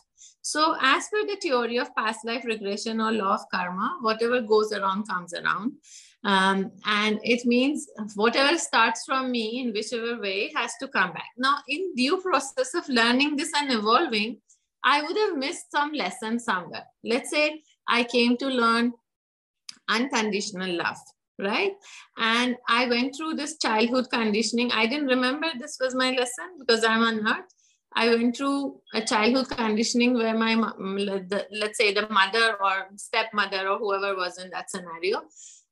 So 0.43 0.77
as 0.81 1.09
per 1.09 1.27
the 1.27 1.37
theory 1.37 1.79
of 1.79 1.95
past 1.95 2.25
life 2.25 2.45
regression 2.45 3.01
or 3.01 3.13
law 3.13 3.35
of 3.35 3.43
karma 3.53 3.99
whatever 4.01 4.41
goes 4.41 4.73
around 4.73 5.07
comes 5.09 5.35
around. 5.35 5.73
Um, 6.23 6.73
and 6.85 7.19
it 7.23 7.47
means 7.47 7.89
whatever 8.15 8.59
starts 8.59 9.05
from 9.07 9.31
me 9.31 9.61
in 9.61 9.73
whichever 9.73 10.21
way 10.21 10.53
has 10.55 10.73
to 10.81 10.89
come 10.89 11.13
back. 11.13 11.31
Now 11.37 11.59
in 11.69 11.95
due 11.95 12.21
process 12.21 12.75
of 12.75 12.89
learning 12.89 13.37
this 13.37 13.53
and 13.55 13.71
evolving 13.73 14.39
i 14.83 15.03
would 15.03 15.17
have 15.17 15.37
missed 15.37 15.71
some 15.71 15.93
lesson 15.93 16.39
somewhere. 16.39 16.87
Let's 17.05 17.31
say 17.31 17.63
i 17.87 18.03
came 18.05 18.37
to 18.39 18.47
learn 18.47 18.95
unconditional 19.97 20.73
love 20.83 20.99
right 21.39 21.73
and 22.19 22.57
i 22.69 22.87
went 22.87 23.15
through 23.17 23.35
this 23.35 23.57
childhood 23.59 24.09
conditioning 24.11 24.71
i 24.73 24.87
didn't 24.87 25.07
remember 25.07 25.49
this 25.59 25.79
was 25.81 25.95
my 25.95 26.11
lesson 26.11 26.51
because 26.59 26.85
i'm 26.85 27.03
on 27.03 27.27
earth 27.27 27.55
i 27.95 28.09
went 28.09 28.37
through 28.37 28.81
a 28.95 29.01
childhood 29.01 29.49
conditioning 29.49 30.15
where 30.15 30.37
my 30.37 30.55
let's 31.51 31.79
say 31.79 31.93
the 31.95 32.07
mother 32.11 32.57
or 32.63 32.75
stepmother 32.97 33.69
or 33.69 33.79
whoever 33.79 34.15
was 34.17 34.39
in 34.39 34.51
that 34.51 34.71
scenario 34.71 35.23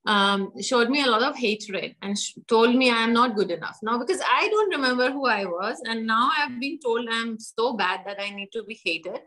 um, 0.06 0.52
showed 0.62 0.88
me 0.88 1.02
a 1.02 1.06
lot 1.06 1.22
of 1.22 1.36
hatred 1.36 1.94
and 2.00 2.16
told 2.46 2.74
me 2.74 2.90
I 2.90 3.02
am 3.02 3.12
not 3.12 3.36
good 3.36 3.50
enough. 3.50 3.78
Now, 3.82 3.98
because 3.98 4.22
I 4.26 4.48
don't 4.48 4.70
remember 4.70 5.10
who 5.10 5.26
I 5.26 5.44
was, 5.44 5.82
and 5.84 6.06
now 6.06 6.30
I've 6.36 6.58
been 6.58 6.78
told 6.82 7.06
I'm 7.10 7.38
so 7.38 7.74
bad 7.74 8.00
that 8.06 8.18
I 8.18 8.30
need 8.30 8.48
to 8.52 8.62
be 8.62 8.80
hated. 8.82 9.20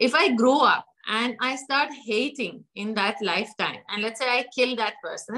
If 0.00 0.14
I 0.14 0.34
grow 0.34 0.60
up 0.60 0.86
and 1.08 1.36
I 1.40 1.56
start 1.56 1.90
hating 2.06 2.64
in 2.74 2.94
that 2.94 3.16
lifetime, 3.22 3.78
and 3.88 4.02
let's 4.02 4.20
say 4.20 4.28
I 4.28 4.44
kill 4.54 4.76
that 4.76 4.94
person, 5.02 5.36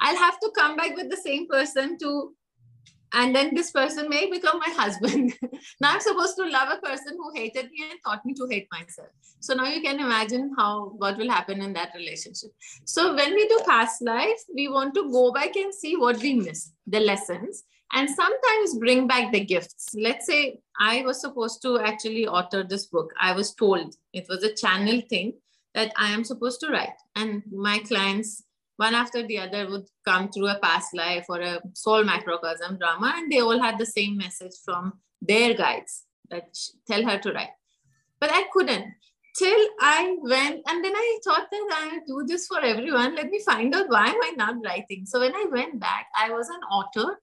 I'll 0.00 0.16
have 0.16 0.38
to 0.40 0.50
come 0.56 0.76
back 0.76 0.96
with 0.96 1.10
the 1.10 1.16
same 1.16 1.46
person 1.46 1.98
to, 1.98 2.34
and 3.12 3.34
then 3.34 3.54
this 3.54 3.70
person 3.70 4.08
may 4.08 4.30
become 4.30 4.58
my 4.58 4.72
husband. 4.72 5.34
now 5.80 5.94
I'm 5.94 6.00
supposed 6.00 6.36
to 6.36 6.44
love 6.48 6.68
a 6.70 6.86
person 6.86 7.16
who 7.18 7.32
hated 7.34 7.70
me 7.70 7.90
and 7.90 7.98
taught 8.04 8.24
me 8.24 8.34
to 8.34 8.46
hate 8.50 8.68
myself. 8.72 9.08
So 9.40 9.54
now 9.54 9.66
you 9.66 9.82
can 9.82 10.00
imagine 10.00 10.52
how 10.56 10.92
what 10.96 11.18
will 11.18 11.30
happen 11.30 11.60
in 11.60 11.72
that 11.74 11.92
relationship. 11.94 12.50
So 12.84 13.14
when 13.14 13.34
we 13.34 13.48
do 13.48 13.60
past 13.66 14.00
life, 14.02 14.40
we 14.54 14.68
want 14.68 14.94
to 14.94 15.10
go 15.10 15.32
back 15.32 15.56
and 15.56 15.74
see 15.74 15.96
what 15.96 16.18
we 16.18 16.34
missed, 16.34 16.72
the 16.86 17.00
lessons, 17.00 17.64
and 17.92 18.08
sometimes 18.08 18.78
bring 18.78 19.06
back 19.06 19.32
the 19.32 19.44
gifts. 19.44 19.88
Let's 19.94 20.26
say 20.26 20.60
I 20.78 21.02
was 21.02 21.20
supposed 21.20 21.62
to 21.62 21.80
actually 21.80 22.26
author 22.26 22.62
this 22.62 22.86
book. 22.86 23.12
I 23.20 23.32
was 23.32 23.54
told 23.54 23.96
it 24.12 24.26
was 24.28 24.42
a 24.42 24.54
channel 24.54 25.00
thing 25.08 25.34
that 25.74 25.92
I 25.96 26.10
am 26.10 26.24
supposed 26.24 26.60
to 26.60 26.70
write, 26.70 26.98
and 27.16 27.42
my 27.52 27.78
clients 27.78 28.42
one 28.76 28.94
after 28.94 29.26
the 29.26 29.38
other 29.38 29.68
would 29.68 29.86
come 30.06 30.30
through 30.30 30.48
a 30.48 30.58
past 30.58 30.94
life 30.94 31.26
or 31.28 31.40
a 31.40 31.60
soul 31.74 32.02
macrocosm 32.02 32.78
drama, 32.78 33.12
and 33.16 33.30
they 33.30 33.40
all 33.40 33.60
had 33.60 33.76
the 33.76 33.84
same 33.84 34.16
message 34.16 34.54
from 34.64 34.94
their 35.20 35.52
guides 35.52 36.04
that 36.30 36.56
tell 36.88 37.04
her 37.04 37.18
to 37.18 37.32
write. 37.32 37.50
But 38.18 38.30
I 38.32 38.44
couldn't 38.52 38.86
till 39.36 39.68
I 39.80 40.16
went, 40.20 40.62
and 40.66 40.84
then 40.84 40.92
I 40.94 41.18
thought 41.24 41.48
that 41.50 41.68
I 41.72 41.98
do 42.06 42.24
this 42.26 42.46
for 42.46 42.60
everyone. 42.60 43.14
Let 43.14 43.30
me 43.30 43.40
find 43.40 43.74
out 43.74 43.90
why 43.90 44.06
am 44.06 44.22
I 44.22 44.32
not 44.36 44.56
writing. 44.64 45.04
So 45.04 45.20
when 45.20 45.34
I 45.34 45.44
went 45.50 45.78
back, 45.78 46.06
I 46.18 46.30
was 46.30 46.48
an 46.48 46.62
author 46.62 47.18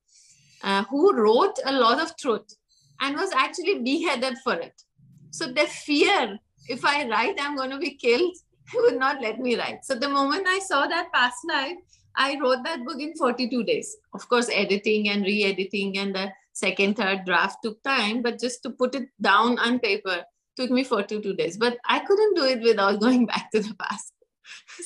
uh, 0.63 0.83
who 0.85 1.15
wrote 1.15 1.57
a 1.65 1.71
lot 1.71 1.99
of 1.99 2.15
truth 2.17 2.55
and 3.01 3.15
was 3.15 3.31
actually 3.35 3.79
beheaded 3.79 4.37
for 4.43 4.53
it. 4.53 4.81
So 5.31 5.47
the 5.47 5.67
fear, 5.67 6.39
if 6.67 6.83
I 6.83 7.07
write, 7.07 7.37
I'm 7.39 7.55
going 7.55 7.71
to 7.71 7.77
be 7.77 7.95
killed 7.95 8.35
would 8.73 8.99
not 8.99 9.21
let 9.21 9.39
me 9.39 9.57
write. 9.57 9.85
So 9.85 9.95
the 9.95 10.09
moment 10.09 10.45
I 10.47 10.59
saw 10.59 10.87
that 10.87 11.11
past 11.13 11.37
life, 11.47 11.77
I 12.15 12.37
wrote 12.41 12.63
that 12.63 12.83
book 12.83 12.99
in 12.99 13.15
42 13.15 13.63
days. 13.63 13.95
Of 14.13 14.27
course, 14.27 14.49
editing 14.51 15.09
and 15.09 15.23
re-editing 15.23 15.97
and 15.99 16.15
the 16.15 16.31
second, 16.53 16.97
third 16.97 17.25
draft 17.25 17.59
took 17.63 17.81
time, 17.83 18.21
but 18.21 18.39
just 18.39 18.63
to 18.63 18.71
put 18.71 18.95
it 18.95 19.09
down 19.21 19.59
on 19.59 19.79
paper 19.79 20.23
took 20.55 20.71
me 20.71 20.83
42 20.83 21.35
days. 21.35 21.57
But 21.57 21.77
I 21.87 21.99
couldn't 21.99 22.35
do 22.35 22.43
it 22.43 22.61
without 22.61 22.99
going 23.05 23.25
back 23.25 23.51
to 23.51 23.61
the 23.61 23.73
past. 23.75 24.13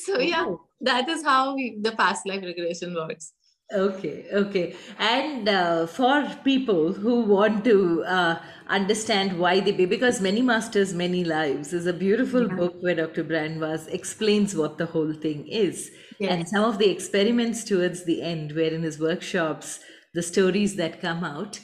So 0.06 0.20
yeah, 0.20 0.46
oh. 0.48 0.62
that 0.82 1.08
is 1.08 1.24
how 1.24 1.54
we, 1.56 1.78
the 1.80 1.92
past 1.92 2.26
life 2.26 2.44
regression 2.44 2.96
works. 2.96 3.34
Okay, 3.74 4.26
okay. 4.34 4.76
And 5.00 5.48
uh, 5.48 5.88
for 5.88 6.30
people 6.44 6.92
who 6.92 7.22
want 7.22 7.64
to 7.66 8.04
uh, 8.04 8.40
understand 8.68 9.40
why 9.40 9.62
they 9.62 9.72
be, 9.72 9.86
because 9.86 10.20
Many 10.20 10.42
Masters, 10.42 10.94
Many 10.94 11.24
Lives 11.24 11.72
is 11.72 11.86
a 11.86 11.94
beautiful 11.94 12.48
yeah. 12.48 12.56
book 12.56 12.76
where 12.82 12.96
Dr. 12.96 13.24
Brian 13.24 13.60
Weiss 13.60 13.88
explains 13.88 14.56
what 14.56 14.78
the 14.78 14.88
whole 14.88 15.14
thing 15.14 15.48
is. 15.48 15.90
Yes. 16.20 16.32
And 16.32 16.50
some 16.50 16.66
of 16.66 16.80
the 16.80 16.90
experiments 16.90 17.64
towards 17.64 18.04
the 18.04 18.22
end, 18.22 18.52
where 18.54 18.74
in 18.74 18.84
his 18.84 19.00
workshops, 19.00 19.80
the 20.14 20.22
stories 20.22 20.76
that 20.76 21.02
come 21.02 21.24
out 21.24 21.60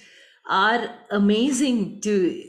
are 0.49 0.95
amazing 1.11 1.99
to 2.01 2.43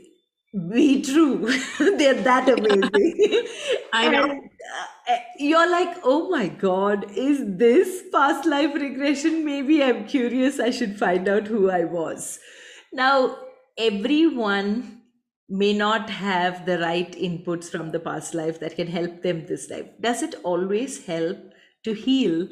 be 0.69 1.01
true. 1.01 1.47
They're 1.79 2.21
that 2.23 2.49
amazing. 2.57 3.47
I 3.93 4.09
know. 4.11 4.23
And, 4.23 4.41
uh, 4.41 4.85
you're 5.37 5.69
like, 5.69 5.97
oh 6.03 6.29
my 6.29 6.47
God, 6.47 7.05
is 7.15 7.41
this 7.45 8.03
past 8.11 8.45
life 8.45 8.73
regression? 8.75 9.45
Maybe 9.45 9.83
I'm 9.83 10.05
curious. 10.05 10.59
I 10.59 10.69
should 10.71 10.97
find 10.97 11.27
out 11.27 11.47
who 11.47 11.69
I 11.69 11.85
was. 11.85 12.39
Now, 12.91 13.37
everyone 13.77 15.01
may 15.47 15.73
not 15.73 16.09
have 16.09 16.65
the 16.65 16.77
right 16.79 17.11
inputs 17.13 17.69
from 17.69 17.91
the 17.91 17.99
past 17.99 18.33
life 18.33 18.59
that 18.59 18.75
can 18.75 18.87
help 18.87 19.21
them 19.21 19.45
this 19.45 19.69
life. 19.69 19.87
Does 19.99 20.21
it 20.21 20.35
always 20.43 21.05
help 21.05 21.37
to 21.83 21.93
heal 21.93 22.47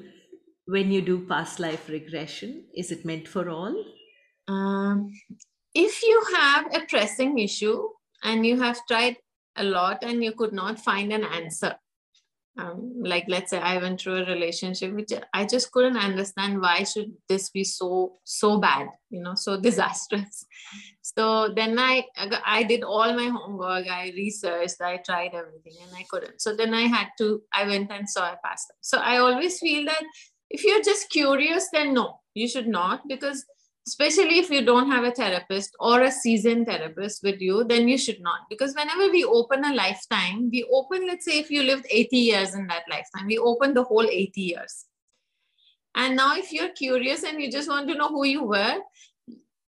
when 0.65 0.91
you 0.91 1.01
do 1.01 1.27
past 1.27 1.59
life 1.59 1.89
regression? 1.89 2.65
Is 2.75 2.91
it 2.91 3.05
meant 3.05 3.27
for 3.27 3.49
all? 3.49 3.75
Um, 4.47 5.11
if 5.75 6.01
you 6.01 6.23
have 6.35 6.73
a 6.73 6.85
pressing 6.87 7.37
issue 7.37 7.87
and 8.23 8.45
you 8.45 8.59
have 8.61 8.79
tried 8.87 9.17
a 9.55 9.63
lot 9.63 10.03
and 10.03 10.23
you 10.23 10.31
could 10.31 10.53
not 10.53 10.79
find 10.79 11.11
an 11.11 11.23
answer 11.23 11.75
um, 12.59 12.93
like 13.03 13.25
let's 13.27 13.51
say 13.51 13.59
i 13.59 13.77
went 13.77 14.01
through 14.01 14.15
a 14.17 14.25
relationship 14.25 14.93
which 14.93 15.11
i 15.33 15.45
just 15.45 15.71
couldn't 15.71 15.97
understand 15.97 16.59
why 16.61 16.83
should 16.83 17.11
this 17.29 17.49
be 17.49 17.63
so 17.63 18.13
so 18.23 18.59
bad 18.59 18.87
you 19.09 19.21
know 19.21 19.35
so 19.35 19.59
disastrous. 19.67 20.45
So 21.01 21.53
then 21.55 21.79
i 21.79 22.05
i 22.45 22.63
did 22.63 22.83
all 22.83 23.13
my 23.13 23.27
homework 23.27 23.87
i 23.87 24.11
researched 24.15 24.81
i 24.81 24.97
tried 24.97 25.33
everything 25.33 25.75
and 25.81 25.95
i 25.95 26.05
couldn't. 26.09 26.41
So 26.41 26.55
then 26.55 26.73
i 26.73 26.81
had 26.81 27.07
to 27.19 27.41
i 27.53 27.65
went 27.65 27.91
and 27.91 28.09
saw 28.09 28.31
a 28.33 28.39
pastor. 28.43 28.73
So 28.81 28.97
i 28.97 29.17
always 29.17 29.59
feel 29.59 29.85
that 29.85 30.03
if 30.49 30.63
you're 30.63 30.83
just 30.83 31.09
curious 31.09 31.69
then 31.71 31.93
no 31.93 32.19
you 32.33 32.47
should 32.47 32.67
not 32.67 33.01
because 33.07 33.45
especially 33.87 34.39
if 34.39 34.49
you 34.49 34.63
don't 34.65 34.91
have 34.91 35.05
a 35.05 35.11
therapist 35.11 35.75
or 35.79 36.01
a 36.01 36.11
seasoned 36.11 36.67
therapist 36.67 37.23
with 37.23 37.39
you 37.39 37.63
then 37.63 37.87
you 37.87 37.97
should 37.97 38.21
not. 38.21 38.41
Because 38.49 38.75
whenever 38.75 39.09
we 39.11 39.23
open 39.23 39.63
a 39.63 39.73
lifetime 39.73 40.49
we 40.51 40.63
open 40.71 41.07
let's 41.07 41.25
say 41.25 41.39
if 41.39 41.49
you 41.49 41.63
lived 41.63 41.87
80 41.89 42.17
years 42.17 42.53
in 42.53 42.67
that 42.67 42.83
lifetime 42.89 43.27
we 43.27 43.37
open 43.37 43.73
the 43.73 43.83
whole 43.83 44.05
80 44.05 44.41
years. 44.41 44.85
And 45.95 46.15
now 46.15 46.35
if 46.35 46.51
you're 46.51 46.69
curious 46.69 47.23
and 47.23 47.41
you 47.41 47.51
just 47.51 47.69
want 47.69 47.87
to 47.87 47.95
know 47.95 48.09
who 48.09 48.25
you 48.25 48.43
were 48.43 48.79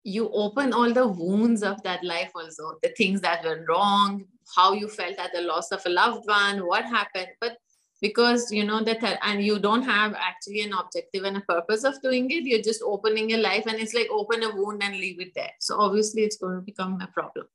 you 0.05 0.29
open 0.33 0.73
all 0.73 0.93
the 0.93 1.07
wounds 1.07 1.63
of 1.63 1.81
that 1.83 2.03
life 2.03 2.31
also 2.35 2.73
the 2.83 2.89
things 2.89 3.21
that 3.21 3.43
were 3.43 3.65
wrong 3.69 4.25
how 4.55 4.73
you 4.73 4.87
felt 4.87 5.17
at 5.17 5.31
the 5.33 5.41
loss 5.41 5.71
of 5.71 5.81
a 5.85 5.89
loved 5.89 6.27
one 6.27 6.65
what 6.67 6.85
happened. 6.85 7.27
But 7.39 7.57
because 8.03 8.51
you 8.51 8.65
know 8.65 8.83
that 8.83 9.01
and 9.23 9.41
you 9.41 9.57
don't 9.59 9.83
have 9.83 10.13
actually 10.29 10.59
an 10.61 10.73
objective 10.73 11.23
and 11.23 11.37
a 11.37 11.41
purpose 11.41 11.85
of 11.85 12.01
doing 12.01 12.29
it. 12.29 12.43
You're 12.43 12.61
just 12.61 12.83
opening 12.85 13.29
your 13.29 13.39
life 13.39 13.65
and 13.65 13.79
it's 13.79 13.93
like 13.93 14.09
open 14.11 14.43
a 14.43 14.53
wound 14.53 14.83
and 14.83 14.97
leave 14.97 15.21
it 15.21 15.31
there. 15.33 15.53
So 15.61 15.79
obviously 15.79 16.23
it's 16.23 16.35
going 16.35 16.57
to 16.57 16.61
become 16.61 16.99
a 16.99 17.07
problem. 17.07 17.45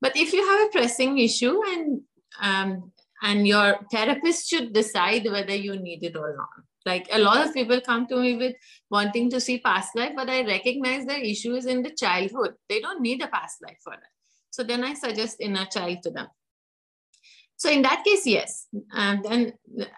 But 0.00 0.16
if 0.16 0.32
you 0.32 0.44
have 0.50 0.66
a 0.66 0.72
pressing 0.72 1.18
issue 1.18 1.56
and 1.68 2.02
um, 2.42 2.90
and 3.22 3.46
your 3.46 3.78
therapist 3.92 4.50
should 4.50 4.72
decide 4.72 5.30
whether 5.30 5.54
you 5.54 5.76
need 5.76 6.02
it 6.02 6.16
or 6.16 6.36
not. 6.36 6.48
Like 6.84 7.08
a 7.12 7.20
lot 7.20 7.46
of 7.46 7.54
people 7.54 7.80
come 7.80 8.08
to 8.08 8.16
me 8.16 8.36
with 8.36 8.56
wanting 8.90 9.30
to 9.30 9.40
see 9.40 9.58
past 9.60 9.96
life 9.96 10.12
but 10.16 10.28
i 10.28 10.44
recognize 10.44 11.06
their 11.06 11.22
issue 11.32 11.54
is 11.54 11.66
in 11.66 11.82
the 11.82 11.90
childhood. 11.90 12.54
They 12.68 12.80
don't 12.80 13.00
need 13.00 13.22
a 13.22 13.28
past 13.28 13.62
life 13.62 13.78
for 13.84 13.92
that. 13.92 14.14
So 14.50 14.64
then 14.64 14.82
i 14.82 14.94
suggest 14.94 15.36
inner 15.38 15.66
child 15.66 16.02
to 16.02 16.10
them 16.10 16.26
so 17.64 17.70
in 17.70 17.82
that 17.82 18.04
case 18.04 18.26
yes. 18.26 18.66
And 18.92 19.24
then 19.24 19.52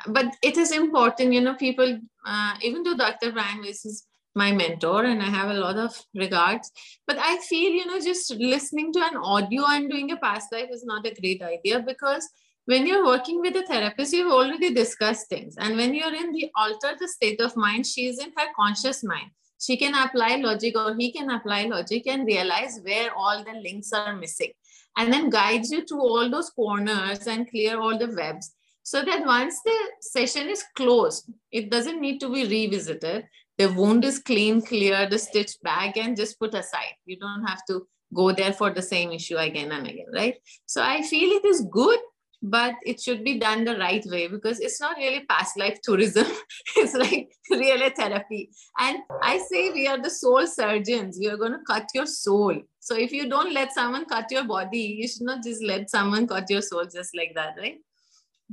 but 0.07 0.37
it 0.43 0.57
is 0.57 0.71
important 0.71 1.33
you 1.33 1.41
know 1.41 1.55
people 1.55 1.99
uh, 2.25 2.55
even 2.63 2.83
though 2.85 2.97
dr 2.97 3.33
brian 3.33 3.61
weiss 3.63 3.85
is 3.85 4.07
my 4.43 4.53
mentor 4.53 5.05
and 5.05 5.23
i 5.27 5.31
have 5.37 5.51
a 5.51 5.61
lot 5.65 5.77
of 5.85 5.93
regards 6.15 6.71
but 7.09 7.19
i 7.19 7.37
feel 7.49 7.73
you 7.79 7.87
know 7.87 8.01
just 8.09 8.35
listening 8.55 8.93
to 8.93 9.01
an 9.09 9.17
audio 9.35 9.65
and 9.75 9.91
doing 9.91 10.13
a 10.13 10.19
past 10.19 10.53
life 10.53 10.69
is 10.79 10.85
not 10.85 11.07
a 11.11 11.15
great 11.21 11.43
idea 11.43 11.81
because 11.81 12.29
when 12.67 12.87
you're 12.87 13.07
working 13.07 13.41
with 13.41 13.57
a 13.57 13.65
therapist 13.73 14.13
you've 14.13 14.33
already 14.33 14.75
discussed 14.75 15.29
things. 15.29 15.55
And 15.57 15.77
when 15.77 15.95
you're 15.95 16.15
in 16.15 16.33
the 16.33 16.51
altered 16.57 16.99
state 17.17 17.41
of 17.41 17.57
mind 17.57 17.87
she 17.87 18.07
is 18.09 18.19
in 18.19 18.33
her 18.37 18.49
conscious 18.57 19.03
mind. 19.05 19.31
She 19.59 19.77
can 19.77 19.95
apply 19.95 20.37
logic 20.37 20.77
or 20.77 20.95
he 20.99 21.13
can 21.13 21.31
apply 21.31 21.63
logic 21.67 22.09
and 22.09 22.27
realize 22.27 22.81
where 22.83 23.15
all 23.15 23.45
the 23.45 23.55
links 23.67 23.93
are 23.93 24.15
missing 24.15 24.51
and 24.97 25.13
then 25.13 25.31
guides 25.31 25.71
you 25.71 25.85
to 25.87 25.95
all 25.97 26.31
those 26.31 26.51
corners 26.51 27.27
and 27.27 27.51
clear 27.51 27.81
all 27.81 27.99
the 27.99 28.13
webs 28.17 28.55
so 28.83 29.05
that 29.05 29.27
once 29.27 29.61
the 29.65 29.77
session 30.01 30.49
is 30.49 30.65
closed, 30.77 31.29
it 31.51 31.71
doesn't 31.71 32.01
need 32.01 32.21
to 32.21 32.33
be 32.33 32.47
revisited. 32.47 33.25
The 33.59 33.73
wound 33.73 34.05
is 34.05 34.21
clean, 34.21 34.63
clear, 34.63 35.09
the 35.09 35.19
stitch 35.19 35.57
back, 35.63 35.97
and 35.97 36.17
just 36.17 36.39
put 36.39 36.55
aside. 36.55 36.95
You 37.05 37.19
don't 37.19 37.45
have 37.45 37.63
to 37.69 37.87
go 38.15 38.31
there 38.33 38.53
for 38.53 38.71
the 38.71 38.83
same 38.83 39.11
issue 39.11 39.39
again 39.39 39.73
and 39.73 39.87
again, 39.87 40.07
right? 40.15 40.37
So 40.67 40.83
I 40.83 41.03
feel 41.03 41.31
it 41.33 41.45
is 41.45 41.67
good, 41.69 41.99
but 42.43 42.75
it 42.85 43.01
should 43.01 43.25
be 43.25 43.39
done 43.39 43.65
the 43.65 43.77
right 43.77 44.05
way 44.07 44.29
because 44.29 44.61
it's 44.61 44.81
not 44.81 44.99
really 44.99 45.25
past 45.29 45.59
life 45.59 45.81
tourism. 45.83 46.27
it's 46.77 46.95
like 46.95 47.29
really 47.51 47.91
therapy. 47.91 48.51
And 48.79 48.99
I 49.23 49.39
say 49.39 49.71
we 49.71 49.89
are 49.89 50.01
the 50.01 50.11
soul 50.11 50.47
surgeons. 50.47 51.19
We 51.19 51.29
are 51.29 51.37
going 51.37 51.53
to 51.53 51.65
cut 51.67 51.89
your 51.93 52.07
soul. 52.07 52.61
So 52.89 52.97
if 53.05 53.13
you 53.19 53.29
don't 53.29 53.53
let 53.53 53.73
someone 53.73 54.05
cut 54.15 54.31
your 54.37 54.45
body, 54.45 54.85
you 55.01 55.09
should 55.09 55.27
not 55.31 55.43
just 55.49 55.63
let 55.73 55.91
someone 55.91 56.27
cut 56.35 56.51
your 56.51 56.63
soul 56.71 56.85
just 56.99 57.17
like 57.23 57.33
that, 57.41 57.55
right? 57.65 57.79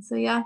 so 0.00 0.16
yeah. 0.16 0.42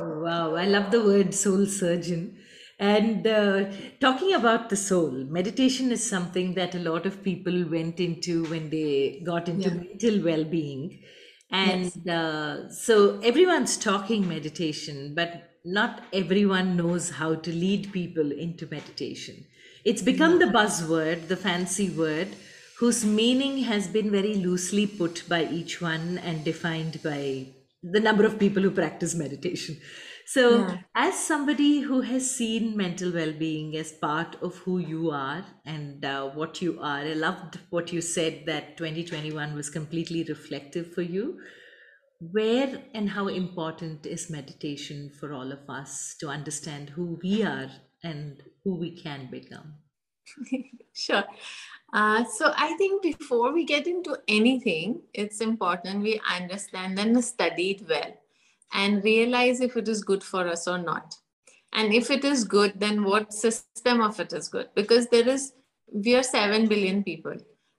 Wow 0.00 0.54
i 0.56 0.64
love 0.66 0.90
the 0.90 1.02
word 1.04 1.34
soul 1.34 1.66
surgeon. 1.66 2.38
And 2.78 3.26
uh, 3.26 3.70
talking 4.00 4.32
about 4.32 4.70
the 4.70 4.76
soul 4.76 5.10
meditation 5.38 5.92
is 5.92 6.02
something 6.08 6.54
that 6.54 6.74
a 6.74 6.78
lot 6.78 7.04
of 7.04 7.22
people 7.22 7.68
went 7.68 8.00
into 8.00 8.46
when 8.52 8.70
they 8.70 9.20
got 9.26 9.50
into 9.50 9.70
Yeah. 9.70 9.74
mental 9.82 10.22
well-being. 10.28 10.84
Yes. 11.60 11.98
and 11.98 12.08
uh, 12.08 12.70
so 12.70 13.18
everyone's 13.20 13.76
talking 13.76 14.26
meditation 14.28 15.14
but 15.14 15.30
not 15.64 16.02
everyone 16.12 16.76
knows 16.76 17.10
how 17.20 17.34
to 17.34 17.52
lead 17.52 17.92
people 17.92 18.32
into 18.32 18.66
meditation. 18.66 19.44
It's 19.84 20.02
become 20.02 20.38
the 20.38 20.46
buzzword 20.58 21.28
the 21.28 21.36
fancy 21.36 21.90
word 21.90 22.34
whose 22.80 23.04
meaning 23.04 23.58
has 23.64 23.86
been 23.88 24.10
very 24.10 24.34
loosely 24.34 24.86
put 24.86 25.22
by 25.28 25.44
each 25.44 25.80
one 25.80 26.18
and 26.18 26.44
defined 26.44 27.02
by 27.02 27.46
the 27.82 28.00
number 28.00 28.24
of 28.26 28.38
people 28.38 28.62
who 28.62 28.70
practice 28.70 29.14
meditation. 29.14 29.76
So, 30.26 30.66
yeah 30.66 30.78
as 31.02 31.18
somebody 31.18 31.80
who 31.80 32.02
has 32.02 32.30
seen 32.30 32.76
mental 32.76 33.10
well 33.12 33.32
being 33.32 33.74
as 33.76 33.90
part 33.92 34.36
of 34.42 34.56
who 34.58 34.78
you 34.78 35.10
are 35.10 35.44
and 35.64 36.04
uh, 36.04 36.28
what 36.30 36.60
you 36.60 36.78
are, 36.80 36.98
I 36.98 37.14
loved 37.14 37.58
what 37.70 37.92
you 37.92 38.00
said 38.00 38.42
that 38.46 38.76
2021 38.76 39.54
was 39.54 39.70
completely 39.70 40.24
reflective 40.24 40.92
for 40.92 41.02
you. 41.02 41.40
Where 42.20 42.82
and 42.92 43.08
how 43.08 43.28
important 43.28 44.04
is 44.04 44.30
meditation 44.30 45.10
for 45.18 45.32
all 45.32 45.52
of 45.52 45.70
us 45.70 46.16
to 46.20 46.28
understand 46.28 46.90
who 46.90 47.18
we 47.22 47.42
are 47.42 47.70
and 48.04 48.42
who 48.62 48.78
we 48.78 49.00
can 49.02 49.30
become? 49.30 49.76
sure 50.94 51.24
uh, 51.92 52.24
so 52.24 52.52
i 52.56 52.74
think 52.78 53.02
before 53.02 53.52
we 53.52 53.64
get 53.64 53.86
into 53.86 54.16
anything 54.28 55.00
it's 55.12 55.40
important 55.40 56.02
we 56.02 56.20
understand 56.38 56.98
and 56.98 57.24
study 57.24 57.70
it 57.72 57.88
well 57.88 58.12
and 58.72 59.02
realize 59.04 59.60
if 59.60 59.76
it 59.76 59.88
is 59.88 60.02
good 60.02 60.22
for 60.22 60.46
us 60.46 60.68
or 60.68 60.78
not. 60.78 61.16
And 61.72 61.92
if 61.92 62.10
it 62.10 62.24
is 62.24 62.44
good 62.44 62.78
then 62.80 63.04
what 63.04 63.32
system 63.32 64.00
of 64.00 64.18
it 64.20 64.32
is 64.32 64.48
good? 64.48 64.68
Because 64.74 65.06
there 65.08 65.28
is 65.28 65.52
we 65.92 66.14
are 66.14 66.22
7 66.22 66.68
billion 66.68 67.02
people 67.02 67.36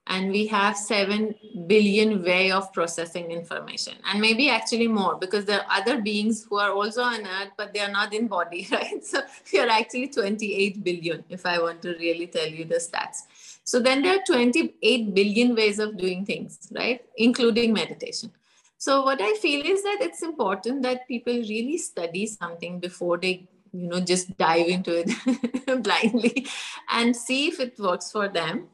and 0.07 0.31
we 0.31 0.47
have 0.47 0.75
7 0.75 1.35
billion 1.67 2.23
way 2.23 2.51
of 2.51 2.73
processing 2.73 3.31
information 3.31 3.93
and 4.05 4.19
maybe 4.19 4.49
actually 4.49 4.87
more 4.87 5.15
because 5.15 5.45
there 5.45 5.61
are 5.61 5.79
other 5.79 6.01
beings 6.01 6.45
who 6.49 6.57
are 6.57 6.71
also 6.71 7.03
on 7.03 7.25
earth 7.25 7.51
but 7.57 7.73
they 7.73 7.79
are 7.79 7.91
not 7.91 8.13
in 8.13 8.27
body 8.27 8.67
right? 8.71 9.05
So 9.05 9.21
we 9.53 9.59
are 9.59 9.69
actually 9.69 10.07
28 10.07 10.83
billion 10.83 11.23
if 11.29 11.45
i 11.45 11.57
want 11.61 11.81
to 11.83 11.95
really 11.99 12.27
tell 12.27 12.47
you 12.47 12.65
the 12.65 12.75
stats 12.75 13.27
so 13.63 13.79
then 13.79 14.01
there 14.01 14.17
are 14.17 14.23
28 14.25 15.13
billion 15.13 15.55
ways 15.55 15.79
of 15.79 15.97
doing 15.97 16.25
things 16.25 16.67
right? 16.71 17.01
Including 17.17 17.73
meditation. 17.73 18.31
So 18.77 19.03
what 19.03 19.21
i 19.21 19.33
feel 19.35 19.65
is 19.65 19.83
that 19.83 19.99
it's 20.01 20.23
important 20.23 20.81
that 20.83 21.07
people 21.07 21.33
really 21.33 21.77
study 21.77 22.25
something 22.25 22.79
before 22.79 23.17
they 23.17 23.47
you 23.71 23.87
know 23.87 23.99
just 23.99 24.35
dive 24.37 24.67
into 24.67 25.03
it 25.03 25.83
blindly 25.83 26.47
and 26.89 27.15
see 27.15 27.47
if 27.47 27.59
it 27.59 27.79
works 27.79 28.11
for 28.11 28.27
them. 28.27 28.67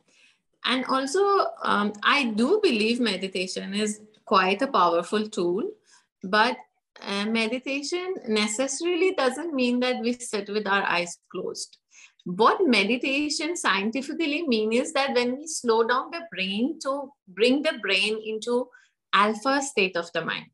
And 0.65 0.85
also 0.85 1.21
um, 1.61 1.93
i 2.03 2.25
do 2.25 2.59
believe 2.61 2.99
meditation 2.99 3.73
is 3.73 4.01
quite 4.25 4.61
a 4.61 4.67
powerful 4.67 5.27
tool 5.27 5.63
but 6.23 6.57
uh, 7.01 7.25
meditation 7.25 8.15
necessarily 8.27 9.13
doesn't 9.13 9.53
mean 9.53 9.79
that 9.79 10.01
we 10.01 10.13
sit 10.13 10.49
with 10.49 10.67
our 10.67 10.83
eyes 10.83 11.19
closed 11.31 11.77
what 12.35 12.67
meditation 12.67 13.55
scientifically 13.55 14.45
mean 14.45 14.73
is 14.73 14.91
that 14.91 15.13
when 15.15 15.37
we 15.37 15.47
slow 15.47 15.87
down 15.87 16.11
the 16.11 16.21
brain 16.29 16.77
to 16.83 17.09
bring 17.29 17.61
the 17.61 17.79
brain 17.81 18.19
into 18.25 18.67
alpha 19.13 19.61
state 19.61 19.95
of 19.95 20.11
the 20.11 20.23
mind 20.23 20.51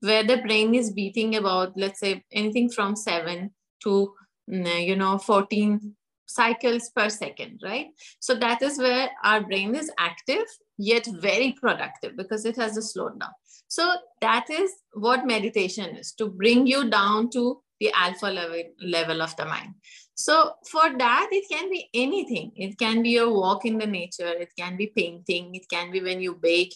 where 0.00 0.22
the 0.22 0.36
brain 0.36 0.76
is 0.76 0.92
beating 0.92 1.34
about 1.34 1.72
let's 1.76 1.98
say 1.98 2.22
anything 2.30 2.70
from 2.70 2.94
7 2.94 3.50
to 3.82 4.14
mm, 4.48 4.86
you 4.86 4.94
know 4.94 5.18
14 5.18 5.96
cycles 6.26 6.90
per 6.90 7.08
second 7.08 7.60
right? 7.64 7.88
So 8.20 8.36
that 8.36 8.62
is 8.62 8.78
where 8.78 9.10
our 9.24 9.40
brain 9.40 9.74
is 9.74 9.90
active 9.98 10.46
yet 10.76 11.08
very 11.20 11.56
productive 11.60 12.16
because 12.16 12.44
it 12.44 12.54
has 12.56 12.76
a 12.76 12.82
slowed 12.82 13.18
down. 13.18 13.30
So 13.66 13.92
that 14.20 14.48
is 14.50 14.70
what 14.92 15.26
meditation 15.26 15.96
is 15.96 16.12
to 16.12 16.28
bring 16.28 16.66
you 16.66 16.88
down 16.88 17.30
to 17.30 17.60
the 17.80 17.90
alpha 17.94 18.26
level 18.26 18.62
level 18.80 19.22
of 19.22 19.34
the 19.36 19.46
mind 19.46 19.74
so 20.18 20.54
for 20.68 20.98
that 20.98 21.28
it 21.30 21.44
can 21.48 21.70
be 21.70 21.88
anything. 21.94 22.50
It 22.56 22.76
can 22.76 23.04
be 23.04 23.18
a 23.18 23.28
walk 23.28 23.64
in 23.64 23.78
the 23.78 23.86
nature. 23.86 24.26
It 24.26 24.50
can 24.58 24.76
be 24.76 24.88
painting. 24.88 25.54
It 25.54 25.68
can 25.70 25.92
be 25.92 26.00
when 26.00 26.20
you 26.20 26.34
bake. 26.34 26.74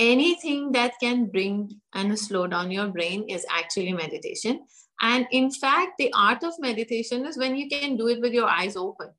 Anything 0.00 0.72
that 0.72 0.94
can 1.00 1.26
bring 1.26 1.80
and 1.94 2.18
slow 2.18 2.48
down 2.48 2.72
your 2.72 2.88
brain 2.88 3.28
is 3.28 3.46
actually 3.48 3.92
meditation. 3.92 4.64
And 5.00 5.28
in 5.30 5.52
fact 5.52 5.92
the 5.98 6.12
art 6.12 6.42
of 6.42 6.54
meditation 6.58 7.24
is 7.24 7.38
when 7.38 7.54
you 7.54 7.68
can 7.68 7.96
do 7.96 8.08
it 8.08 8.20
with 8.20 8.32
your 8.32 8.48
eyes 8.48 8.74
open. 8.74 9.10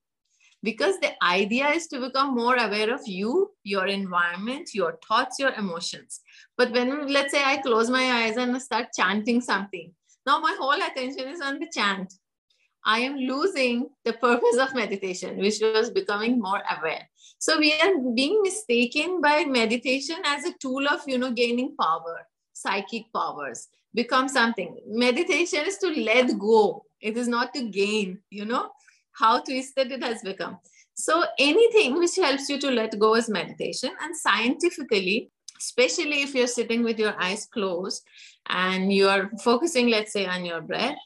Because 0.62 1.00
the 1.00 1.14
idea 1.24 1.70
is 1.70 1.88
to 1.88 2.02
become 2.02 2.36
more 2.36 2.58
aware 2.58 2.94
of 2.94 3.08
you 3.08 3.52
your 3.64 3.88
environment 3.88 4.72
your 4.74 5.00
thoughts 5.08 5.40
your 5.40 5.54
emotions. 5.54 6.20
But 6.58 6.74
when 6.74 7.08
let's 7.08 7.32
say 7.32 7.42
i 7.42 7.56
close 7.58 7.90
my 7.90 8.24
eyes 8.24 8.36
and 8.36 8.62
start 8.62 8.88
chanting 8.94 9.40
something. 9.40 9.94
Now 10.26 10.40
my 10.40 10.54
whole 10.60 10.84
attention 10.90 11.30
is 11.30 11.40
on 11.40 11.60
the 11.60 11.72
chant 11.74 12.14
I 12.86 13.00
am 13.00 13.16
losing 13.18 13.90
the 14.04 14.14
purpose 14.14 14.58
of 14.60 14.76
meditation, 14.76 15.38
which 15.38 15.60
was 15.62 15.90
becoming 15.90 16.40
more 16.40 16.62
aware. 16.78 17.10
So 17.40 17.58
we 17.58 17.74
are 17.74 17.94
being 18.14 18.42
mistaken 18.42 19.22
by 19.22 19.46
meditation 19.46 20.18
as 20.26 20.46
a 20.46 20.54
tool 20.60 20.88
of, 20.88 21.02
you 21.08 21.18
know, 21.18 21.32
gaining 21.32 21.76
power, 21.80 22.28
psychic 22.54 23.06
powers, 23.14 23.68
become 23.94 24.28
something. 24.28 24.78
Meditation 24.88 25.66
is 25.66 25.78
to 25.78 25.90
let 25.90 26.38
go. 26.38 26.84
It 27.02 27.18
is 27.18 27.28
not 27.28 27.54
to 27.54 27.70
gain, 27.70 28.20
you 28.30 28.46
know, 28.46 28.72
how 29.12 29.42
twisted 29.42 29.92
it 29.92 30.04
has 30.04 30.22
become. 30.22 30.58
So 30.94 31.24
anything 31.40 31.98
which 31.98 32.16
helps 32.16 32.50
you 32.50 32.60
to 32.60 32.72
let 32.72 32.98
go 33.00 33.16
is 33.16 33.30
meditation. 33.30 33.92
And 34.02 34.16
scientifically, 34.16 35.32
especially 35.60 36.22
if 36.22 36.36
you're 36.36 36.48
sitting 36.48 36.84
with 36.84 37.00
your 37.00 37.16
eyes 37.22 37.46
closed 37.46 38.04
and 38.48 38.92
you 38.92 39.08
are 39.08 39.32
focusing, 39.44 39.90
let's 39.90 40.14
say, 40.14 40.26
on 40.26 40.46
your 40.46 40.62
breath, 40.62 40.98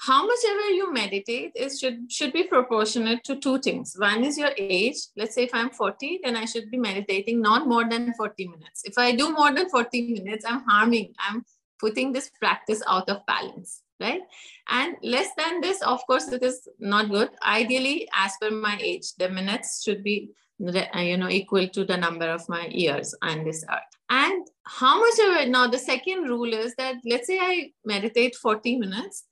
how 0.00 0.26
much 0.26 0.38
ever 0.48 0.70
you 0.70 0.92
meditate 0.92 1.52
is 1.54 1.78
should 1.78 2.10
should 2.10 2.32
be 2.32 2.44
proportionate 2.44 3.22
to 3.24 3.36
two 3.36 3.58
things. 3.58 3.94
One 3.98 4.24
is 4.24 4.38
your 4.38 4.52
age. 4.56 4.96
Let's 5.14 5.34
say 5.34 5.44
if 5.44 5.54
i'm 5.54 5.70
40 5.70 6.20
then 6.24 6.36
i 6.36 6.46
should 6.46 6.70
be 6.70 6.78
meditating 6.78 7.42
not 7.42 7.68
more 7.68 7.88
than 7.88 8.14
40 8.14 8.48
minutes. 8.48 8.82
If 8.84 8.96
i 8.96 9.12
do 9.12 9.30
more 9.32 9.52
than 9.52 9.68
40 9.68 10.14
minutes 10.14 10.46
i'm 10.48 10.62
harming 10.68 11.12
i'm 11.18 11.44
putting 11.78 12.12
this 12.12 12.30
practice 12.40 12.82
out 12.86 13.08
of 13.10 13.24
balance 13.26 13.82
right? 14.00 14.22
And 14.68 14.96
less 15.02 15.28
than 15.36 15.60
this 15.60 15.82
of 15.82 16.00
course 16.06 16.28
it 16.28 16.42
is 16.42 16.66
not 16.78 17.10
good. 17.10 17.28
Ideally 17.44 18.08
as 18.14 18.32
per 18.40 18.50
my 18.50 18.78
age 18.80 19.12
the 19.18 19.28
minutes 19.28 19.82
should 19.82 20.02
be 20.02 20.30
uh, 20.66 20.98
you 20.98 21.18
know 21.18 21.28
equal 21.28 21.68
to 21.68 21.84
the 21.84 21.96
number 21.96 22.30
of 22.30 22.48
my 22.48 22.66
years 22.68 23.14
on 23.20 23.44
this 23.44 23.64
earth. 23.70 23.92
And 24.08 24.46
how 24.64 24.98
much 24.98 25.18
of 25.26 25.42
it 25.42 25.50
now 25.50 25.66
the 25.66 25.78
second 25.78 26.22
rule 26.24 26.54
is 26.54 26.74
that 26.76 26.96
let's 27.04 27.26
say 27.26 27.38
i 27.38 27.70
meditate 27.84 28.34
40 28.34 28.78
minutes 28.78 29.24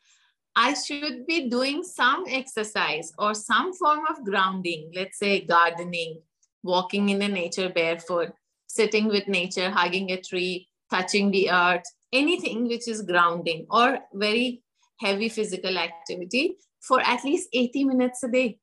I 0.61 0.75
should 0.75 1.25
be 1.25 1.49
doing 1.49 1.85
some 1.85 2.25
exercise 2.29 3.13
or 3.17 3.33
some 3.33 3.73
form 3.73 4.01
of 4.11 4.25
grounding, 4.25 4.91
let's 4.93 5.17
say 5.17 5.43
gardening, 5.43 6.21
walking 6.65 7.11
in 7.11 7.21
the 7.21 7.29
nature 7.29 7.69
barefoot, 7.69 8.33
sitting 8.67 9.07
with 9.07 9.29
nature, 9.29 9.71
hugging 9.71 10.11
a 10.11 10.21
tree, 10.21 10.67
touching 10.91 11.31
the 11.31 11.53
earth, 11.53 11.85
anything 12.13 12.67
which 12.67 12.89
is 12.89 13.03
grounding 13.03 13.67
or 13.71 14.01
very 14.13 14.65
heavy 14.99 15.29
physical 15.29 15.79
activity 15.79 16.57
for 16.81 17.01
at 17.03 17.23
least 17.23 17.49
80 17.53 17.85
minutes 17.85 18.25
a 18.25 18.29
day. 18.29 18.59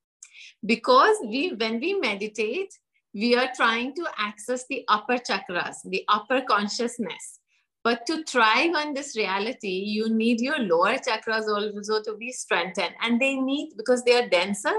Because 0.65 1.15
we, 1.23 1.53
when 1.53 1.79
we 1.79 1.93
meditate, 1.93 2.73
we 3.13 3.37
are 3.37 3.51
trying 3.55 3.95
to 3.95 4.05
access 4.17 4.65
the 4.67 4.83
upper 4.89 5.15
chakras, 5.15 5.77
the 5.85 6.03
upper 6.09 6.41
consciousness 6.41 7.39
but 7.85 8.07
to 8.07 8.23
thrive 8.23 8.73
on 8.75 8.95
this 8.95 9.15
reality, 9.15 9.67
you 9.67 10.09
need 10.09 10.41
your 10.41 10.57
lower 10.57 10.95
chakras 10.95 11.47
also 11.47 12.01
to 12.01 12.17
be 12.17 12.31
strengthened. 12.31 12.95
And 12.99 13.21
they 13.21 13.35
need, 13.35 13.73
because 13.77 14.03
they 14.03 14.15
are 14.15 14.27
denser, 14.27 14.73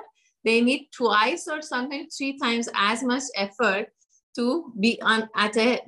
they 0.45 0.61
need 0.61 0.89
twice 0.93 1.47
or 1.47 1.63
sometimes 1.63 2.17
three 2.17 2.37
times 2.37 2.69
as 2.75 3.05
much 3.05 3.23
effort 3.37 3.87
to 4.35 4.73
be 4.81 5.01
on 5.03 5.29
at 5.37 5.57
a 5.57 5.81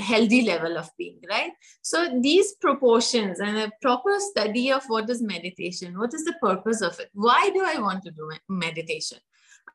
healthy 0.00 0.42
level 0.42 0.76
of 0.76 0.90
being 0.98 1.20
right? 1.30 1.52
So 1.82 2.20
these 2.20 2.54
proportions 2.60 3.38
and 3.38 3.56
a 3.56 3.72
proper 3.80 4.16
study 4.18 4.72
of 4.72 4.82
what 4.88 5.08
is 5.08 5.22
meditation 5.22 5.98
what 5.98 6.12
is 6.12 6.24
the 6.24 6.34
purpose 6.42 6.82
of 6.82 6.98
it? 7.00 7.08
Why 7.14 7.50
do 7.54 7.64
i 7.64 7.78
want 7.80 8.02
to 8.04 8.10
do 8.10 8.30
meditation? 8.48 9.18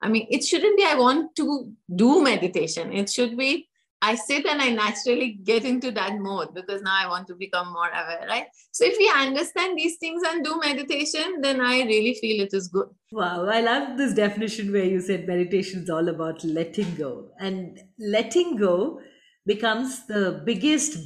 I 0.02 0.10
mean 0.10 0.28
it 0.30 0.44
shouldn't 0.44 0.78
be 0.78 0.86
i 0.86 0.96
want 0.96 1.36
to 1.38 1.74
do 1.96 2.22
meditation. 2.22 2.94
It 2.94 3.10
should 3.10 3.36
be 3.36 3.69
I 4.02 4.16
sit 4.16 4.46
and 4.46 4.62
I 4.62 4.70
naturally 4.70 5.40
get 5.44 5.66
into 5.66 5.92
that 5.92 6.18
mode 6.20 6.54
because 6.54 6.82
now 6.82 6.96
I 6.98 7.08
want 7.08 7.28
to 7.28 7.36
become 7.36 7.74
more 7.74 7.90
aware, 7.90 8.26
right? 8.28 8.46
So 8.72 8.86
if 8.86 8.98
we 8.98 9.10
understand 9.10 9.78
these 9.78 9.98
things 9.98 10.22
and 10.26 10.44
do 10.44 10.58
meditation, 10.60 11.42
then 11.42 11.60
I 11.60 11.82
really 11.82 12.14
feel 12.14 12.42
it 12.42 12.54
is 12.54 12.70
good. 12.70 12.88
Wow, 13.12 13.46
I 13.50 13.60
love 13.60 13.98
this 13.98 14.14
definition 14.14 14.72
where 14.72 14.86
you 14.86 15.02
said 15.02 15.28
meditation 15.28 15.84
is 15.84 15.90
all 15.90 16.08
about 16.08 16.44
letting 16.46 16.96
go. 16.96 17.32
And 17.40 17.78
letting 18.00 18.56
go 18.56 19.02
becomes 19.46 20.08
the 20.08 20.44
biggest 20.46 20.98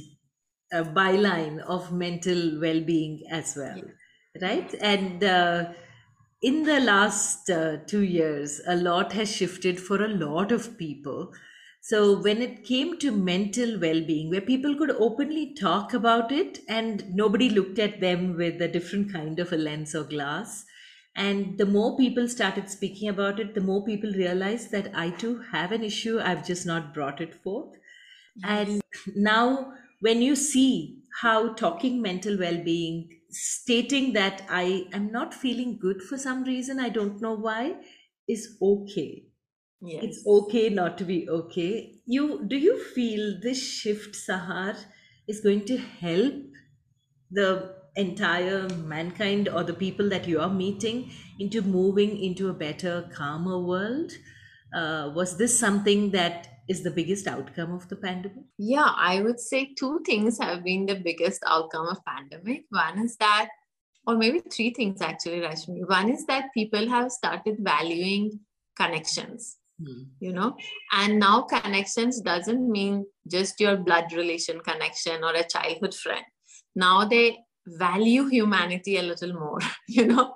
uh, 0.72 0.84
byline 0.84 1.60
of 1.60 1.92
mental 1.92 2.60
well 2.60 2.80
being 2.80 3.24
as 3.28 3.54
well, 3.56 3.76
yeah. 3.76 4.46
right? 4.48 4.74
And 4.80 5.24
uh, 5.24 5.72
in 6.42 6.62
the 6.62 6.78
last 6.78 7.50
uh, 7.50 7.78
two 7.86 8.02
years, 8.02 8.60
a 8.68 8.76
lot 8.76 9.12
has 9.14 9.34
shifted 9.34 9.80
for 9.80 10.04
a 10.04 10.08
lot 10.08 10.52
of 10.52 10.78
people 10.78 11.32
so 11.86 12.20
when 12.20 12.40
it 12.40 12.64
came 12.64 12.98
to 12.98 13.12
mental 13.12 13.78
well-being, 13.78 14.30
where 14.30 14.40
people 14.40 14.74
could 14.76 14.90
openly 14.92 15.54
talk 15.54 15.92
about 15.92 16.32
it 16.32 16.60
and 16.68 17.14
nobody 17.14 17.50
looked 17.50 17.78
at 17.78 18.00
them 18.00 18.36
with 18.36 18.60
a 18.62 18.68
different 18.68 19.12
kind 19.12 19.38
of 19.38 19.52
a 19.52 19.56
lens 19.56 19.94
or 19.94 20.04
glass, 20.04 20.64
and 21.14 21.58
the 21.58 21.66
more 21.66 21.96
people 21.96 22.26
started 22.26 22.70
speaking 22.70 23.08
about 23.08 23.38
it, 23.38 23.54
the 23.54 23.60
more 23.60 23.84
people 23.84 24.10
realized 24.12 24.70
that 24.72 24.90
I 24.94 25.10
too 25.10 25.38
have 25.52 25.72
an 25.72 25.84
issue. 25.84 26.18
I've 26.18 26.46
just 26.46 26.66
not 26.66 26.92
brought 26.94 27.20
it 27.20 27.34
forth. 27.34 27.76
Yes. 28.34 28.80
And 28.82 28.82
now, 29.14 29.74
when 30.00 30.22
you 30.22 30.36
see 30.36 31.02
how 31.20 31.54
talking 31.54 32.00
mental 32.02 32.38
well 32.38 32.62
being, 32.62 33.20
stating 33.30 34.12
that 34.14 34.42
I 34.48 34.88
am 34.92 35.10
not 35.12 35.34
feeling 35.34 35.78
good 35.78 36.02
for 36.02 36.18
some 36.18 36.44
reason, 36.44 36.80
I 36.80 36.88
don't 36.88 37.20
know 37.20 37.34
why, 37.34 37.84
is 38.28 38.56
okay 38.60 39.26
yes. 39.86 40.04
it's 40.04 40.26
okay 40.26 40.68
not 40.68 40.98
to 40.98 41.04
be 41.04 41.28
okay. 41.28 42.00
You 42.06 42.44
do 42.46 42.56
you 42.56 42.78
feel 42.78 43.38
this 43.40 43.62
shift 43.62 44.14
sahar 44.14 44.76
is 45.28 45.40
going 45.40 45.64
to 45.66 45.78
help 45.78 46.34
the 47.30 47.74
entire 47.96 48.68
mankind 48.68 49.48
or 49.48 49.62
the 49.64 49.74
people 49.74 50.08
that 50.08 50.26
you 50.26 50.40
are 50.40 50.50
meeting 50.50 51.10
into 51.38 51.62
moving 51.62 52.16
into 52.18 52.48
a 52.48 52.54
better 52.54 53.08
calmer 53.12 53.58
world? 53.58 54.12
Uh, 54.74 55.12
was 55.14 55.36
this 55.36 55.58
something 55.58 56.10
that 56.10 56.48
is 56.68 56.82
the 56.82 56.90
biggest 56.90 57.26
outcome 57.26 57.72
of 57.72 57.88
the 57.88 57.96
pandemic? 57.96 58.44
Yeah 58.58 58.92
i 58.96 59.20
would 59.20 59.38
say 59.38 59.72
two 59.78 60.00
things 60.06 60.38
have 60.38 60.64
been 60.64 60.86
the 60.86 60.96
biggest 60.96 61.42
outcome 61.46 61.88
of 61.88 62.04
pandemic. 62.04 62.64
One 62.70 62.98
is 63.00 63.16
that 63.16 63.48
or 64.06 64.16
maybe 64.16 64.40
three 64.40 64.72
things 64.74 65.00
actually 65.00 65.40
rashmi. 65.40 65.88
One 65.88 66.10
is 66.10 66.26
that 66.26 66.52
people 66.54 66.88
have 66.88 67.10
started 67.10 67.56
valuing 67.60 68.40
connections 68.76 69.56
Hmm. 69.82 70.04
you 70.20 70.32
know? 70.32 70.56
And 70.92 71.18
now 71.18 71.42
connections 71.42 72.20
doesn't 72.20 72.70
mean 72.70 73.06
just 73.26 73.58
your 73.60 73.76
blood 73.76 74.12
relation 74.12 74.60
connection 74.60 75.24
or 75.24 75.34
a 75.34 75.42
childhood 75.48 75.94
friend. 75.94 76.24
Now 76.76 77.04
they 77.04 77.38
value 77.66 78.28
humanity 78.28 78.98
a 78.98 79.02
little 79.02 79.32
more 79.32 79.58
you 79.88 80.06
know? 80.06 80.34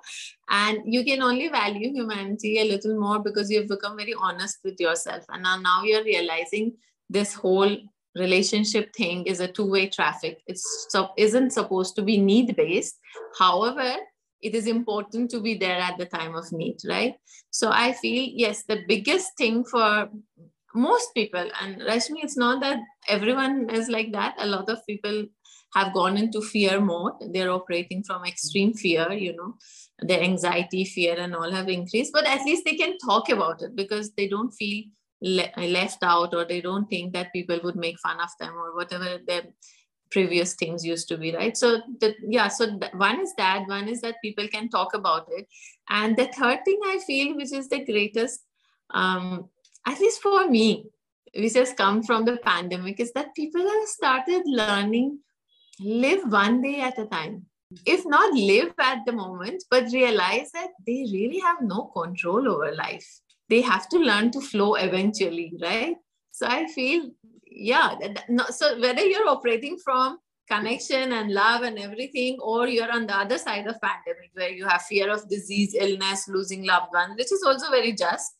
And 0.49 0.79
you 0.85 1.05
can 1.05 1.21
only 1.21 1.47
value 1.47 1.91
humanity 1.93 2.59
a 2.59 2.65
little 2.65 2.99
more 2.99 3.19
because 3.19 3.49
you've 3.49 3.69
become 3.69 3.97
very 3.97 4.13
honest 4.13 4.57
with 4.63 4.79
yourself. 4.79 5.23
And 5.29 5.43
now, 5.43 5.57
now 5.59 5.83
you're 5.83 6.03
realizing 6.03 6.73
this 7.09 7.33
whole 7.33 7.77
relationship 8.15 8.93
thing 8.93 9.25
is 9.25 9.39
a 9.39 9.47
two-way 9.47 9.87
traffic. 9.89 10.41
It's 10.47 10.87
so 10.89 11.09
isn't 11.17 11.51
supposed 11.51 11.95
to 11.95 12.01
be 12.01 12.17
need 12.17 12.55
based 12.55 12.99
however 13.37 13.95
it 14.41 14.55
is 14.55 14.67
important 14.67 15.29
to 15.31 15.39
be 15.39 15.55
there 15.55 15.79
at 15.79 15.97
the 15.97 16.05
time 16.05 16.35
of 16.35 16.51
need, 16.51 16.77
right? 16.87 17.15
So 17.51 17.71
I 17.71 17.93
feel, 17.93 18.29
yes, 18.33 18.63
the 18.63 18.83
biggest 18.87 19.37
thing 19.37 19.63
for 19.63 20.09
most 20.75 21.13
people, 21.15 21.49
and 21.61 21.81
Rashmi, 21.81 22.23
it's 22.23 22.37
not 22.37 22.61
that 22.61 22.79
everyone 23.07 23.69
is 23.69 23.89
like 23.89 24.11
that. 24.13 24.35
A 24.37 24.45
lot 24.45 24.69
of 24.69 24.85
people 24.87 25.25
have 25.75 25.93
gone 25.93 26.17
into 26.17 26.41
fear 26.41 26.79
mode. 26.79 27.13
They're 27.33 27.51
operating 27.51 28.03
from 28.03 28.25
extreme 28.25 28.73
fear, 28.73 29.11
you 29.11 29.35
know, 29.35 29.55
their 29.99 30.21
anxiety, 30.21 30.85
fear, 30.85 31.15
and 31.17 31.35
all 31.35 31.51
have 31.51 31.69
increased, 31.69 32.11
but 32.13 32.25
at 32.25 32.45
least 32.45 32.63
they 32.65 32.75
can 32.75 32.97
talk 32.97 33.29
about 33.29 33.61
it 33.61 33.75
because 33.75 34.11
they 34.13 34.27
don't 34.27 34.51
feel 34.51 34.83
le- 35.21 35.51
left 35.57 35.99
out 36.03 36.33
or 36.33 36.45
they 36.45 36.61
don't 36.61 36.87
think 36.89 37.13
that 37.13 37.33
people 37.33 37.59
would 37.63 37.75
make 37.75 37.99
fun 37.99 38.19
of 38.19 38.29
them 38.39 38.53
or 38.53 38.75
whatever 38.75 39.17
their 39.27 39.43
previous 40.11 40.53
things 40.55 40.85
used 40.85 41.07
to 41.09 41.17
be 41.17 41.33
right? 41.35 41.55
So 41.55 41.81
the, 41.99 42.15
yeah 42.27 42.47
so 42.47 42.79
one 42.93 43.19
is 43.21 43.33
that 43.37 43.67
one 43.67 43.87
is 43.87 44.01
that 44.01 44.15
people 44.23 44.47
can 44.47 44.69
talk 44.69 44.93
about 44.93 45.27
it. 45.31 45.47
And 45.89 46.15
the 46.17 46.27
third 46.27 46.59
thing 46.65 46.79
i 46.85 46.99
feel 46.99 47.35
which 47.35 47.53
is 47.53 47.69
the 47.69 47.83
greatest 47.85 48.41
um, 48.91 49.49
at 49.87 49.99
least 49.99 50.21
for 50.21 50.47
me 50.47 50.85
which 51.35 51.53
has 51.53 51.73
come 51.73 52.01
from 52.03 52.25
the 52.25 52.37
pandemic 52.37 52.99
is 52.99 53.11
that 53.13 53.35
people 53.35 53.61
have 53.61 53.87
started 53.87 54.43
learning 54.45 55.19
live 55.79 56.31
one 56.31 56.61
day 56.61 56.81
at 56.81 56.97
a 56.97 57.05
time. 57.05 57.45
If 57.85 58.03
not 58.05 58.33
live 58.33 58.73
at 58.79 58.99
the 59.05 59.11
moment 59.11 59.63
but 59.69 59.91
realize 59.93 60.51
that 60.53 60.69
they 60.85 61.05
really 61.11 61.39
have 61.39 61.61
no 61.61 61.91
control 61.95 62.49
over 62.49 62.73
life. 62.73 63.07
They 63.47 63.61
have 63.61 63.87
to 63.89 63.97
learn 63.97 64.31
to 64.31 64.41
flow 64.41 64.75
eventually 64.75 65.53
right? 65.61 65.95
So 66.31 66.47
i 66.47 66.67
feel 66.67 67.11
yeah 67.49 67.95
so 68.49 68.79
whether 68.79 69.03
you're 69.03 69.27
operating 69.27 69.77
from 69.77 70.17
connection 70.49 71.13
and 71.13 71.31
love 71.31 71.61
and 71.61 71.77
everything 71.77 72.37
or 72.41 72.67
you're 72.67 72.91
on 72.91 73.05
the 73.05 73.15
other 73.15 73.37
side 73.37 73.67
of 73.67 73.79
pandemic 73.81 74.31
where 74.33 74.49
you 74.49 74.65
have 74.65 74.81
fear 74.81 75.11
of 75.11 75.27
disease 75.29 75.75
illness 75.79 76.27
losing 76.27 76.65
loved 76.65 76.91
ones 76.91 77.13
which 77.17 77.31
is 77.31 77.43
also 77.43 77.69
very 77.69 77.93
just 77.93 78.33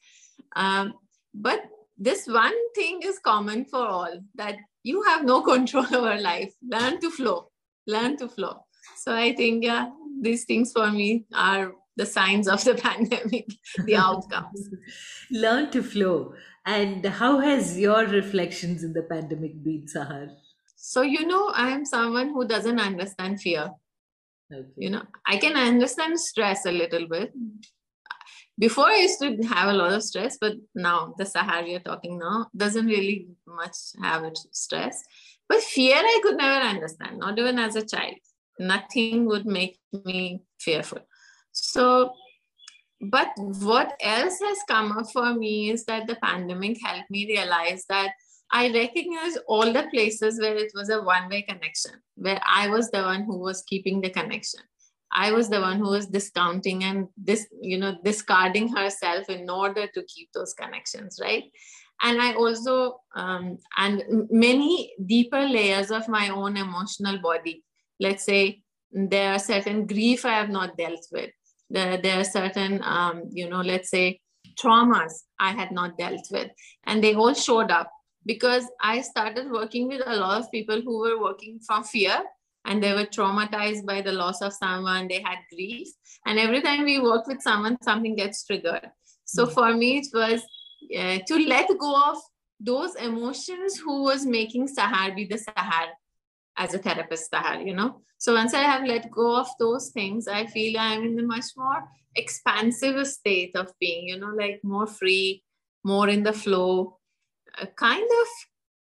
um, 0.56 0.94
but 1.34 1.62
this 1.98 2.28
one 2.28 2.56
thing 2.74 3.02
is 3.04 3.20
common 3.20 3.66
for 3.66 3.86
all 3.86 4.20
that 4.36 4.56
you 4.84 5.04
have 5.04 5.26
no 5.26 5.42
control 5.54 5.86
over 5.94 6.20
life. 6.20 6.54
Learn 6.68 7.00
to 7.02 7.12
flow. 7.12 7.52
Learn 7.88 8.18
to 8.18 8.28
flow. 8.28 8.66
So 8.98 9.14
i 9.14 9.34
think 9.34 9.64
yeah 9.64 9.90
these 10.22 10.46
things 10.46 10.72
for 10.72 10.92
me 10.92 11.26
are 11.34 11.74
the 12.00 12.08
signs 12.18 12.48
of 12.48 12.64
the 12.68 12.76
pandemic 12.88 13.48
the 13.90 13.96
outcomes 14.08 14.70
learn 15.46 15.70
to 15.76 15.82
flow 15.94 16.16
and 16.66 17.06
how 17.06 17.40
has 17.40 17.80
your 17.80 18.06
reflections 18.06 18.84
in 18.84 18.94
the 18.94 19.04
pandemic 19.04 19.64
been, 19.64 19.86
Sahar? 19.94 20.30
So, 20.76 21.02
you 21.02 21.26
know, 21.26 21.50
I 21.50 21.70
am 21.70 21.84
someone 21.86 22.30
who 22.30 22.48
doesn't 22.48 22.80
understand 22.80 23.42
fear. 23.42 23.72
Okay. 24.54 24.68
You 24.78 24.92
know, 24.92 25.04
I 25.26 25.38
can 25.38 25.56
understand 25.56 26.20
stress 26.20 26.66
a 26.66 26.72
little 26.72 27.08
bit. 27.08 27.34
Before 28.58 28.86
I 28.86 28.98
used 28.98 29.20
to 29.22 29.38
have 29.48 29.70
a 29.70 29.74
lot 29.74 29.94
of 29.94 30.04
stress, 30.04 30.38
but 30.40 30.54
now 30.76 31.16
the 31.18 31.24
Sahar 31.24 31.68
you're 31.68 31.80
talking 31.80 32.20
now 32.20 32.48
doesn't 32.56 32.86
really 32.86 33.28
much 33.48 33.78
have 34.02 34.24
it 34.26 34.38
stress. 34.52 35.04
But 35.48 35.62
fear 35.62 35.96
I 35.96 36.20
could 36.22 36.38
never 36.38 36.66
understand, 36.66 37.20
not 37.20 37.40
even 37.40 37.58
as 37.58 37.76
a 37.78 37.86
child. 37.86 38.16
Nothing 38.60 39.26
would 39.26 39.46
make 39.46 39.80
me 40.06 40.44
fearful. 40.60 41.00
So 41.52 42.14
but 43.02 43.30
what 43.38 43.94
else 44.02 44.40
has 44.40 44.58
come 44.68 44.92
up 44.92 45.10
for 45.12 45.34
me 45.34 45.70
is 45.70 45.86
that 45.86 46.08
the 46.08 46.16
pandemic 46.16 46.80
helped 46.84 47.10
me 47.10 47.26
realize 47.28 47.86
that 47.88 48.12
I 48.52 48.72
recognize 48.74 49.38
all 49.48 49.72
the 49.72 49.88
places 49.94 50.40
where 50.40 50.58
it 50.58 50.72
was 50.74 50.90
a 50.90 51.02
one 51.02 51.30
way 51.30 51.44
connection, 51.44 51.92
where 52.16 52.42
I 52.46 52.68
was 52.68 52.90
the 52.92 53.04
one 53.04 53.24
who 53.24 53.38
was 53.38 53.64
keeping 53.68 54.02
the 54.02 54.10
connection. 54.10 54.62
I 55.12 55.32
was 55.32 55.50
the 55.50 55.62
one 55.62 55.78
who 55.78 55.90
was 55.90 56.08
discounting 56.08 56.84
and 56.84 57.08
this, 57.18 57.48
you 57.62 57.78
know, 57.78 57.98
discarding 58.04 58.68
herself 58.76 59.30
in 59.30 59.50
order 59.50 59.88
to 59.88 60.04
keep 60.04 60.30
those 60.34 60.54
connections, 60.54 61.20
right? 61.22 61.44
And 62.02 62.22
I 62.22 62.34
also, 62.34 63.00
um, 63.16 63.58
and 63.78 64.28
many 64.30 64.94
deeper 65.06 65.42
layers 65.42 65.90
of 65.90 66.08
my 66.08 66.30
own 66.30 66.58
emotional 66.58 67.20
body. 67.20 67.64
Let's 68.00 68.24
say 68.26 68.62
there 68.92 69.34
are 69.34 69.40
certain 69.40 69.86
grief 69.86 70.26
I 70.26 70.34
have 70.34 70.50
not 70.50 70.78
dealt 70.78 71.06
with 71.12 71.32
there, 71.70 71.98
there 71.98 72.20
are 72.20 72.24
certain, 72.24 72.82
um, 72.84 73.24
you 73.32 73.50
know, 73.50 73.62
let's 73.62 73.90
say 73.90 74.20
traumas 74.60 75.14
I 75.40 75.52
had 75.52 75.72
not 75.72 75.98
dealt 75.98 76.28
with. 76.32 76.52
And 76.86 77.04
they 77.04 77.14
all 77.14 77.34
showed 77.34 77.72
up 77.72 77.92
because 78.26 78.66
I 78.82 79.02
started 79.02 79.52
working 79.52 79.88
with 79.88 80.02
a 80.06 80.16
lot 80.16 80.42
of 80.42 80.52
people 80.52 80.82
who 80.82 81.00
were 81.00 81.22
working 81.22 81.60
from 81.66 81.84
fear 81.84 82.22
and 82.66 82.84
they 82.84 82.94
were 82.94 83.06
traumatized 83.06 83.86
by 83.86 84.02
the 84.02 84.12
loss 84.12 84.42
of 84.42 84.54
someone, 84.54 85.08
they 85.08 85.22
had 85.22 85.38
grief. 85.54 85.88
And 86.26 86.38
every 86.38 86.62
time 86.62 86.84
we 86.84 87.00
work 87.00 87.26
with 87.28 87.42
someone, 87.42 87.78
something 87.82 88.16
gets 88.16 88.46
triggered. 88.46 88.90
So 89.26 89.46
mm-hmm. 89.46 89.54
for 89.54 89.74
me, 89.74 90.00
it 90.00 90.08
was 90.14 90.42
uh, 90.98 91.20
to 91.26 91.48
let 91.48 91.70
go 91.80 92.12
of 92.12 92.18
those 92.60 92.96
emotions 92.96 93.78
who 93.78 94.04
was 94.04 94.26
making 94.26 94.68
Sahar 94.68 95.16
be 95.16 95.26
the 95.26 95.38
Sahar 95.38 95.88
as 96.60 96.76
a 96.76 96.80
therapist 96.80 97.32
Sahar, 97.32 97.66
you 97.66 97.76
know. 97.76 98.02
So 98.20 98.36
once 98.36 98.54
I 98.54 98.64
have 98.64 98.86
let 98.86 99.12
go 99.12 99.36
of 99.38 99.48
those 99.60 99.90
things, 99.92 100.28
I 100.28 100.46
feel 100.48 100.80
I'm 100.80 101.04
in 101.04 101.20
a 101.20 101.24
much 101.24 101.46
more 101.58 101.84
expansive 102.16 103.08
state 103.08 103.56
of 103.56 103.74
being, 103.80 104.10
you 104.10 104.20
know, 104.20 104.34
like 104.38 104.62
more 104.64 104.88
free, 104.88 105.44
more 105.86 106.10
in 106.10 106.24
the 106.24 106.34
flow. 106.34 106.98
uh, 107.62 107.66
kind 107.78 108.04
of 108.22 108.28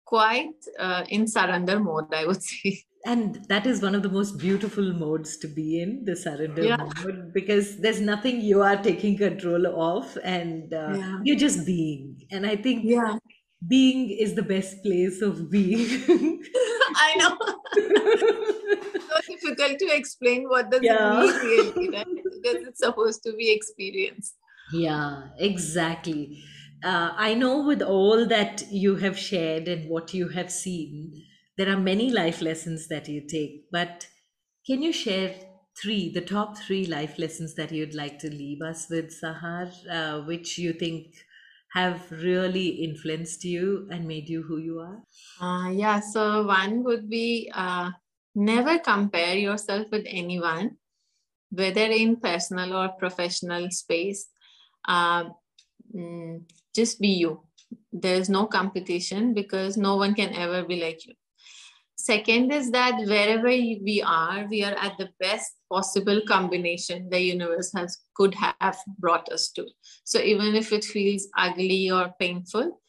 quite 0.05 0.59
uh, 0.79 1.03
in 1.09 1.27
surrender 1.27 1.79
mode, 1.79 2.13
I 2.13 2.25
would 2.27 2.43
say. 2.51 2.83
And 3.05 3.39
that 3.49 3.65
is 3.65 3.81
one 3.81 3.95
of 3.95 4.03
the 4.03 4.09
most 4.09 4.37
beautiful 4.39 4.93
modes 4.93 5.37
to 5.39 5.47
be 5.47 5.81
in, 5.81 6.05
the 6.05 6.15
surrender 6.15 6.63
Yeah. 6.63 6.77
mode, 6.79 7.33
because 7.33 7.77
there's 7.77 7.99
nothing 7.99 8.41
you 8.41 8.61
are 8.61 8.77
taking 8.81 9.17
control 9.17 9.67
of, 9.67 10.17
and 10.23 10.73
uh, 10.73 10.95
Yeah. 10.97 11.17
you're 11.23 11.37
just 11.37 11.65
being. 11.65 12.25
And 12.31 12.45
I 12.45 12.55
think 12.55 12.85
Yeah, 12.85 13.17
being 13.67 14.09
is 14.09 14.35
the 14.35 14.43
best 14.43 14.81
place 14.83 15.21
of 15.21 15.49
being. 15.49 16.43
I 16.95 17.15
know. 17.17 17.37
so 19.09 19.15
difficult 19.27 19.79
to 19.79 19.95
explain 19.95 20.49
what 20.49 20.69
does 20.69 20.81
Yeah. 20.81 20.89
it 20.89 21.07
mean 21.07 21.39
really, 21.41 21.89
right? 21.93 22.05
Because 22.31 22.57
it's 22.67 22.79
supposed 22.79 23.23
to 23.23 23.33
be 23.33 23.51
experienced. 23.53 24.35
Yeah, 24.73 25.29
exactly. 25.37 26.43
Uh, 26.83 27.13
I 27.15 27.33
know 27.33 27.63
with 27.65 27.81
all 27.81 28.25
that 28.27 28.63
you 28.71 28.97
have 28.97 29.17
shared 29.17 29.67
and 29.67 29.89
what 29.89 30.13
you 30.13 30.29
have 30.29 30.51
seen, 30.51 31.25
there 31.57 31.69
are 31.69 31.79
many 31.79 32.09
life 32.11 32.41
lessons 32.41 32.87
that 32.89 33.07
you 33.07 33.25
take. 33.27 33.69
But 33.71 34.07
can 34.65 34.81
you 34.81 34.91
share 34.91 35.35
three, 35.81 36.11
the 36.11 36.21
top 36.21 36.57
three 36.57 36.85
life 36.85 37.17
lessons 37.17 37.55
that 37.55 37.71
you'd 37.71 37.95
like 37.95 38.19
to 38.19 38.29
leave 38.29 38.61
us 38.61 38.89
with, 38.89 39.11
Sahar, 39.11 39.71
uh, 39.89 40.25
which 40.25 40.57
you 40.57 40.73
think 40.73 41.15
have 41.73 42.11
really 42.11 42.67
influenced 42.83 43.43
you 43.43 43.87
and 43.91 44.07
made 44.07 44.29
you 44.29 44.43
who 44.43 44.57
you 44.57 44.79
are? 44.79 45.01
Uh, 45.41 45.69
yeah, 45.69 45.99
so 45.99 46.45
one 46.45 46.83
would 46.83 47.09
be 47.09 47.51
uh, 47.53 47.91
never 48.35 48.79
compare 48.79 49.35
yourself 49.35 49.87
with 49.91 50.05
anyone, 50.07 50.77
whether 51.49 51.85
in 51.85 52.17
personal 52.17 52.75
or 52.75 52.89
professional 52.89 53.69
space. 53.71 54.27
Uh, 54.87 55.29
mm, 55.95 56.43
just 56.75 56.99
be 56.99 57.09
you. 57.09 57.41
There's 57.91 58.29
no 58.29 58.45
competition 58.45 59.33
because 59.33 59.77
no 59.77 59.95
one 59.95 60.13
can 60.13 60.33
ever 60.33 60.63
be 60.63 60.79
like 60.81 61.05
you. 61.07 61.15
Second 61.95 62.51
is 62.51 62.71
that 62.71 62.97
wherever 63.05 63.47
we 63.47 64.03
are, 64.05 64.47
we 64.49 64.63
are 64.63 64.73
at 64.73 64.97
the 64.97 65.09
best 65.19 65.53
possible 65.71 66.21
combination 66.27 67.09
the 67.09 67.21
universe 67.21 67.71
has 67.75 67.97
could 68.15 68.35
have 68.35 68.77
brought 68.99 69.31
us 69.31 69.49
to. 69.51 69.67
So 70.03 70.19
even 70.19 70.55
if 70.55 70.73
it 70.73 70.83
feels 70.83 71.27
ugly 71.37 71.91
or 71.91 72.13
painful, 72.19 72.81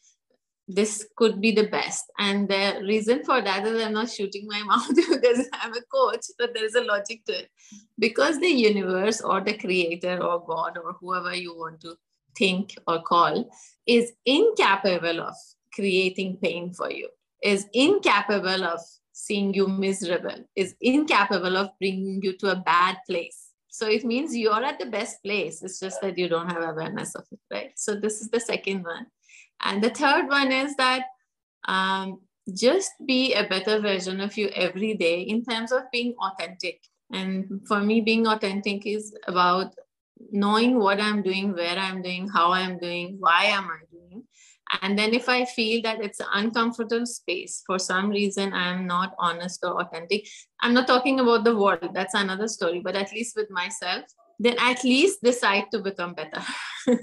this 0.67 1.07
could 1.15 1.39
be 1.39 1.51
the 1.51 1.67
best. 1.67 2.05
And 2.17 2.49
the 2.49 2.81
reason 2.83 3.23
for 3.23 3.41
that 3.41 3.65
is 3.65 3.83
I'm 3.83 3.93
not 3.93 4.09
shooting 4.09 4.47
my 4.47 4.63
mouth 4.65 4.95
because 4.95 5.47
I'm 5.53 5.73
a 5.73 5.81
coach, 5.93 6.25
but 6.39 6.53
there 6.53 6.65
is 6.65 6.75
a 6.75 6.81
logic 6.81 7.25
to 7.25 7.39
it. 7.39 7.49
Because 7.99 8.39
the 8.39 8.47
universe 8.47 9.21
or 9.21 9.41
the 9.41 9.57
creator 9.57 10.21
or 10.23 10.43
God 10.45 10.77
or 10.83 10.93
whoever 10.99 11.35
you 11.35 11.55
want 11.55 11.81
to 11.81 11.95
think 12.37 12.75
or 12.87 13.01
call 13.01 13.49
is 13.85 14.11
incapable 14.25 15.21
of 15.21 15.35
creating 15.73 16.37
pain 16.41 16.73
for 16.73 16.91
you, 16.91 17.09
is 17.45 17.67
incapable 17.73 18.63
of 18.65 18.81
seeing 19.11 19.53
you 19.53 19.67
miserable, 19.67 20.43
is 20.55 20.75
incapable 20.81 21.55
of 21.55 21.69
bringing 21.79 22.19
you 22.23 22.35
to 22.37 22.51
a 22.51 22.55
bad 22.55 22.97
place. 23.07 23.51
So 23.69 23.87
it 23.87 24.03
means 24.03 24.35
you're 24.35 24.63
at 24.63 24.79
the 24.79 24.87
best 24.87 25.21
place. 25.23 25.61
It's 25.61 25.79
just 25.79 26.01
that 26.01 26.17
you 26.17 26.27
don't 26.27 26.51
have 26.51 26.63
awareness 26.63 27.13
of 27.13 27.25
it, 27.31 27.39
right? 27.53 27.71
So 27.75 27.95
this 27.95 28.19
is 28.19 28.29
the 28.29 28.39
second 28.39 28.83
one. 28.83 29.05
And 29.63 29.83
the 29.83 29.91
third 29.91 30.27
one 30.27 30.51
is 30.51 30.75
that 30.77 31.03
um, 31.67 32.21
just 32.53 32.91
be 33.05 33.33
a 33.33 33.47
better 33.47 33.79
version 33.79 34.21
of 34.21 34.35
you 34.37 34.47
every 34.55 34.95
day 34.95 35.21
in 35.21 35.45
terms 35.45 35.71
of 35.71 35.83
being 35.91 36.15
authentic. 36.19 36.81
And 37.11 37.61
for 37.67 37.79
me, 37.79 38.01
being 38.01 38.25
authentic 38.25 38.87
is 38.87 39.15
about 39.27 39.75
knowing 40.31 40.79
what 40.79 40.99
I'm 40.99 41.21
doing, 41.21 41.53
where 41.53 41.77
I'm 41.77 42.01
doing, 42.01 42.27
how 42.27 42.51
I'm 42.53 42.79
doing, 42.79 43.17
why 43.19 43.45
am 43.45 43.65
I 43.65 43.79
doing. 43.91 44.23
And 44.81 44.97
then 44.97 45.13
if 45.13 45.29
I 45.29 45.45
feel 45.45 45.81
that 45.83 46.01
it's 46.01 46.19
an 46.19 46.27
uncomfortable 46.33 47.05
space, 47.05 47.63
for 47.65 47.79
some 47.79 48.09
reason 48.09 48.53
I'm 48.53 48.87
not 48.87 49.15
honest 49.19 49.63
or 49.63 49.81
authentic, 49.81 50.27
I'm 50.61 50.73
not 50.73 50.87
talking 50.87 51.19
about 51.19 51.43
the 51.43 51.55
world, 51.55 51.89
that's 51.93 52.13
another 52.13 52.47
story, 52.47 52.81
but 52.83 52.95
at 52.95 53.11
least 53.11 53.35
with 53.35 53.49
myself, 53.49 54.05
then 54.39 54.55
at 54.59 54.83
least 54.83 55.21
decide 55.23 55.65
to 55.71 55.79
become 55.79 56.13
better. 56.13 56.41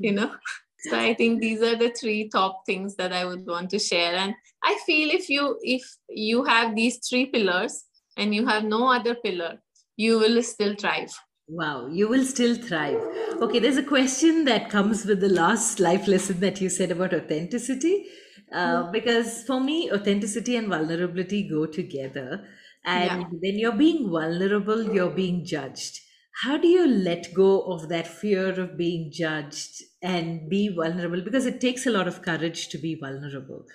you 0.00 0.12
know? 0.12 0.34
So 0.80 0.98
I 0.98 1.14
think 1.14 1.40
these 1.40 1.60
are 1.60 1.76
the 1.76 1.90
three 1.90 2.30
top 2.30 2.62
things 2.64 2.96
that 2.96 3.12
I 3.12 3.26
would 3.26 3.46
want 3.46 3.70
to 3.70 3.78
share. 3.78 4.14
And 4.14 4.34
I 4.64 4.78
feel 4.86 5.10
if 5.10 5.28
you 5.28 5.58
if 5.62 5.82
you 6.08 6.44
have 6.44 6.74
these 6.74 7.06
three 7.06 7.26
pillars 7.26 7.84
and 8.16 8.34
you 8.34 8.46
have 8.46 8.64
no 8.64 8.90
other 8.90 9.14
pillar, 9.14 9.58
you 9.96 10.18
will 10.18 10.42
still 10.42 10.74
thrive. 10.74 11.12
Wow, 11.52 11.88
you 11.88 12.06
will 12.08 12.24
still 12.24 12.54
thrive. 12.54 13.00
Okay, 13.42 13.58
there's 13.58 13.76
a 13.76 13.82
question 13.82 14.44
that 14.44 14.70
comes 14.70 15.04
with 15.04 15.20
the 15.20 15.28
last 15.28 15.80
life 15.80 16.06
lesson 16.06 16.38
that 16.40 16.60
you 16.60 16.68
said 16.68 16.90
about 16.92 17.12
authenticity. 17.14 18.06
Uh, 18.52 18.90
because 18.92 19.42
for 19.44 19.60
me, 19.60 19.90
authenticity 19.92 20.54
and 20.56 20.68
vulnerability 20.68 21.48
go 21.48 21.66
together. 21.66 22.46
And 22.84 23.24
Yeah. 23.24 23.30
when 23.40 23.58
you're 23.58 23.76
being 23.76 24.08
vulnerable, 24.10 24.92
you're 24.94 25.10
being 25.14 25.44
judged. 25.44 26.00
How 26.42 26.56
do 26.56 26.68
you 26.68 26.86
let 26.86 27.34
go 27.34 27.62
of 27.62 27.88
that 27.88 28.06
fear 28.06 28.48
of 28.60 28.76
being 28.76 29.10
judged 29.10 29.82
and 30.02 30.48
be 30.48 30.68
vulnerable? 30.68 31.20
Because 31.22 31.46
it 31.46 31.60
takes 31.60 31.84
a 31.86 31.90
lot 31.90 32.06
of 32.08 32.22
courage 32.22 32.68
to 32.68 32.78
be 32.78 32.94
vulnerable. 32.94 33.66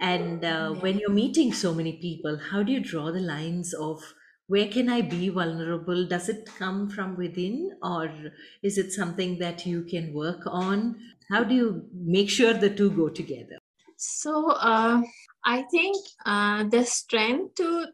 And 0.00 0.44
uh, 0.44 0.74
when 0.74 0.98
you're 0.98 1.10
meeting 1.10 1.52
so 1.52 1.74
many 1.74 1.98
people, 2.00 2.38
how 2.50 2.62
do 2.62 2.72
you 2.72 2.80
draw 2.80 3.10
the 3.12 3.20
lines 3.20 3.74
of 3.74 4.14
where 4.46 4.68
can 4.68 4.88
I 4.88 5.00
be 5.00 5.30
vulnerable? 5.30 6.06
Does 6.06 6.28
it 6.28 6.48
come 6.58 6.88
from 6.90 7.16
within, 7.16 7.72
or 7.82 8.10
is 8.62 8.78
it 8.78 8.92
something 8.92 9.38
that 9.38 9.64
you 9.64 9.82
can 9.84 10.12
work 10.12 10.42
on? 10.46 10.96
How 11.30 11.44
do 11.44 11.54
you 11.54 11.86
make 11.94 12.28
sure 12.28 12.52
the 12.52 12.70
two 12.70 12.90
go 12.90 13.08
together? 13.08 13.58
So 13.96 14.50
uh, 14.50 15.02
I 15.44 15.62
think 15.62 15.96
uh, 16.26 16.64
the 16.64 16.84
strength 16.84 17.54
to 17.56 17.86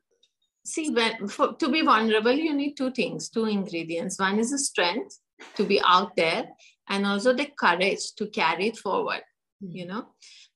see 0.64 0.90
when 0.90 1.28
for, 1.28 1.55
to 1.55 1.68
be 1.68 1.82
vulnerable, 1.82 2.32
you 2.32 2.53
need 2.53 2.74
two 2.74 2.90
things, 2.90 3.28
two 3.28 3.44
ingredients. 3.44 4.18
One 4.18 4.38
is 4.38 4.51
the 4.51 4.59
strength 4.59 5.18
to 5.57 5.64
be 5.64 5.80
out 5.86 6.16
there, 6.16 6.48
and 6.88 7.07
also 7.07 7.32
the 7.32 7.46
courage 7.59 8.14
to 8.16 8.26
carry 8.26 8.68
it 8.68 8.76
forward. 8.76 9.22
You 9.61 9.86
know, 9.86 10.07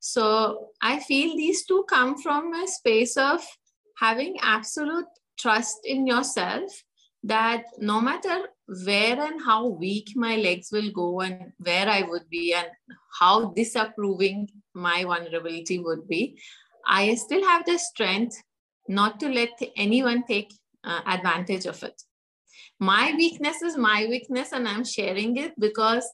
so 0.00 0.70
I 0.82 0.98
feel 0.98 1.36
these 1.36 1.66
two 1.66 1.84
come 1.88 2.20
from 2.20 2.52
a 2.54 2.66
space 2.66 3.16
of 3.16 3.46
having 3.98 4.38
absolute 4.40 5.06
trust 5.38 5.78
in 5.84 6.06
yourself 6.06 6.70
that 7.22 7.64
no 7.78 8.00
matter 8.00 8.48
where 8.84 9.20
and 9.20 9.40
how 9.44 9.66
weak 9.66 10.12
my 10.14 10.36
legs 10.36 10.68
will 10.70 10.90
go 10.90 11.20
and 11.20 11.52
where 11.58 11.88
I 11.88 12.02
would 12.02 12.28
be 12.30 12.54
and 12.54 12.68
how 13.18 13.52
disapproving 13.52 14.48
my 14.74 15.04
vulnerability 15.04 15.78
would 15.78 16.06
be, 16.08 16.38
I 16.86 17.14
still 17.14 17.42
have 17.44 17.64
the 17.64 17.78
strength 17.78 18.36
not 18.88 19.20
to 19.20 19.28
let 19.28 19.58
anyone 19.76 20.24
take 20.26 20.52
uh, 20.84 21.00
advantage 21.06 21.66
of 21.66 21.82
it. 21.82 22.02
My 22.78 23.14
weakness 23.16 23.62
is 23.62 23.76
my 23.76 24.06
weakness, 24.08 24.52
and 24.52 24.68
I'm 24.68 24.84
sharing 24.84 25.36
it 25.36 25.58
because 25.58 26.06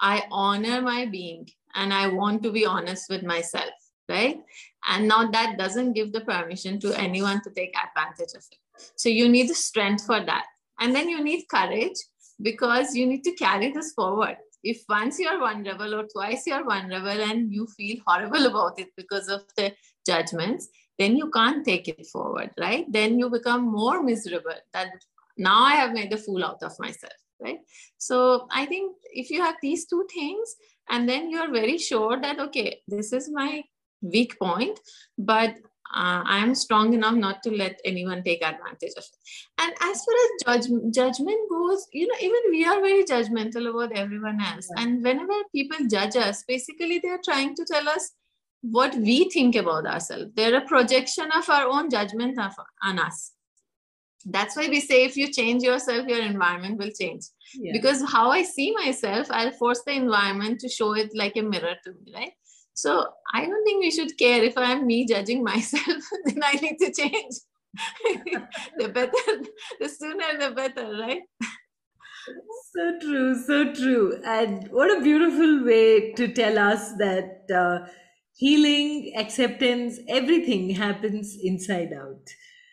I 0.00 0.24
honor 0.30 0.80
my 0.80 1.06
being 1.06 1.48
and 1.74 1.92
I 1.92 2.08
want 2.08 2.42
to 2.42 2.50
be 2.50 2.64
honest 2.64 3.08
with 3.08 3.22
myself, 3.22 3.70
right? 4.08 4.40
And 4.88 5.08
now 5.08 5.30
that 5.30 5.58
doesn't 5.58 5.92
give 5.92 6.12
the 6.12 6.20
permission 6.20 6.80
to 6.80 6.92
anyone 6.98 7.42
to 7.42 7.50
take 7.50 7.74
advantage 7.76 8.34
of 8.34 8.44
it. 8.50 8.58
So 8.96 9.08
you 9.08 9.28
need 9.28 9.48
the 9.48 9.54
strength 9.54 10.06
for 10.06 10.24
that. 10.24 10.46
And 10.80 10.94
then 10.94 11.08
you 11.08 11.22
need 11.22 11.48
courage 11.48 11.96
because 12.40 12.94
you 12.94 13.06
need 13.06 13.24
to 13.24 13.32
carry 13.32 13.72
this 13.72 13.92
forward. 13.92 14.36
If 14.62 14.82
once 14.88 15.18
you're 15.18 15.38
vulnerable 15.38 15.94
or 15.94 16.06
twice 16.12 16.46
you're 16.46 16.64
vulnerable 16.64 17.08
and 17.08 17.52
you 17.52 17.66
feel 17.66 17.98
horrible 18.06 18.46
about 18.46 18.78
it 18.78 18.88
because 18.96 19.28
of 19.28 19.42
the 19.56 19.72
judgments, 20.06 20.68
then 20.98 21.16
you 21.16 21.30
can't 21.30 21.64
take 21.64 21.88
it 21.88 22.06
forward, 22.06 22.50
right? 22.58 22.84
Then 22.90 23.18
you 23.18 23.30
become 23.30 23.70
more 23.70 24.02
miserable 24.02 24.54
that 24.72 24.88
now 25.36 25.62
I 25.62 25.74
have 25.74 25.92
made 25.92 26.12
a 26.12 26.16
fool 26.16 26.44
out 26.44 26.62
of 26.62 26.72
myself, 26.80 27.12
right? 27.40 27.60
So 27.98 28.48
I 28.50 28.66
think 28.66 28.96
if 29.12 29.30
you 29.30 29.40
have 29.42 29.54
these 29.62 29.86
two 29.86 30.06
things, 30.12 30.56
and 30.90 31.08
then 31.08 31.30
you're 31.30 31.52
very 31.52 31.78
sure 31.78 32.20
that, 32.20 32.40
okay, 32.40 32.80
this 32.88 33.12
is 33.12 33.30
my 33.30 33.62
weak 34.02 34.38
point, 34.38 34.78
but 35.16 35.56
uh, 35.94 36.22
I 36.26 36.38
am 36.38 36.54
strong 36.54 36.92
enough 36.92 37.14
not 37.14 37.42
to 37.44 37.50
let 37.50 37.80
anyone 37.84 38.22
take 38.22 38.42
advantage 38.42 38.92
of 38.96 39.04
it. 39.04 39.18
And 39.58 39.72
as 39.80 40.04
far 40.04 40.54
as 40.54 40.66
judge, 40.66 40.94
judgment 40.94 41.38
goes, 41.50 41.86
you 41.92 42.06
know, 42.06 42.14
even 42.20 42.40
we 42.50 42.64
are 42.66 42.80
very 42.80 43.04
judgmental 43.04 43.70
about 43.70 43.96
everyone 43.96 44.40
else. 44.40 44.68
And 44.76 45.02
whenever 45.02 45.32
people 45.54 45.78
judge 45.90 46.16
us, 46.16 46.44
basically 46.46 47.00
they're 47.02 47.20
trying 47.24 47.54
to 47.56 47.64
tell 47.64 47.88
us 47.88 48.12
what 48.60 48.94
we 48.96 49.30
think 49.30 49.56
about 49.56 49.86
ourselves. 49.86 50.30
They're 50.34 50.56
a 50.56 50.66
projection 50.66 51.30
of 51.34 51.48
our 51.48 51.66
own 51.66 51.88
judgment 51.90 52.38
of, 52.38 52.52
on 52.82 52.98
us. 52.98 53.32
That's 54.26 54.56
why 54.56 54.68
we 54.68 54.80
say 54.80 55.04
if 55.04 55.16
you 55.16 55.32
change 55.32 55.62
yourself, 55.62 56.06
your 56.06 56.20
environment 56.20 56.76
will 56.76 56.90
change. 56.90 57.22
Yeah. 57.54 57.72
Because 57.72 58.04
how 58.10 58.30
I 58.30 58.42
see 58.42 58.74
myself, 58.74 59.28
I'll 59.30 59.52
force 59.52 59.82
the 59.86 59.92
environment 59.92 60.60
to 60.60 60.68
show 60.68 60.94
it 60.94 61.12
like 61.14 61.36
a 61.36 61.42
mirror 61.42 61.76
to 61.84 61.92
me, 61.92 62.12
right? 62.14 62.32
So 62.78 63.04
I 63.34 63.44
don't 63.44 63.64
think 63.64 63.80
we 63.82 63.90
should 63.90 64.16
care 64.16 64.44
if 64.44 64.56
I'm 64.56 64.86
me 64.86 65.04
judging 65.04 65.42
myself, 65.52 66.04
then 66.26 66.40
I 66.44 66.52
need 66.52 66.76
to 66.78 66.92
change. 66.92 67.34
the 68.78 68.88
better, 68.88 69.34
the 69.80 69.88
sooner 69.88 70.38
the 70.38 70.54
better, 70.54 70.96
right? 70.96 71.22
So 72.72 72.98
true, 73.00 73.42
so 73.42 73.72
true. 73.72 74.20
And 74.24 74.68
what 74.70 74.96
a 74.96 75.00
beautiful 75.00 75.64
way 75.64 76.12
to 76.12 76.32
tell 76.32 76.56
us 76.56 76.92
that 76.98 77.50
uh, 77.52 77.90
healing, 78.36 79.12
acceptance, 79.16 79.98
everything 80.08 80.70
happens 80.70 81.36
inside 81.42 81.92
out. 81.92 82.28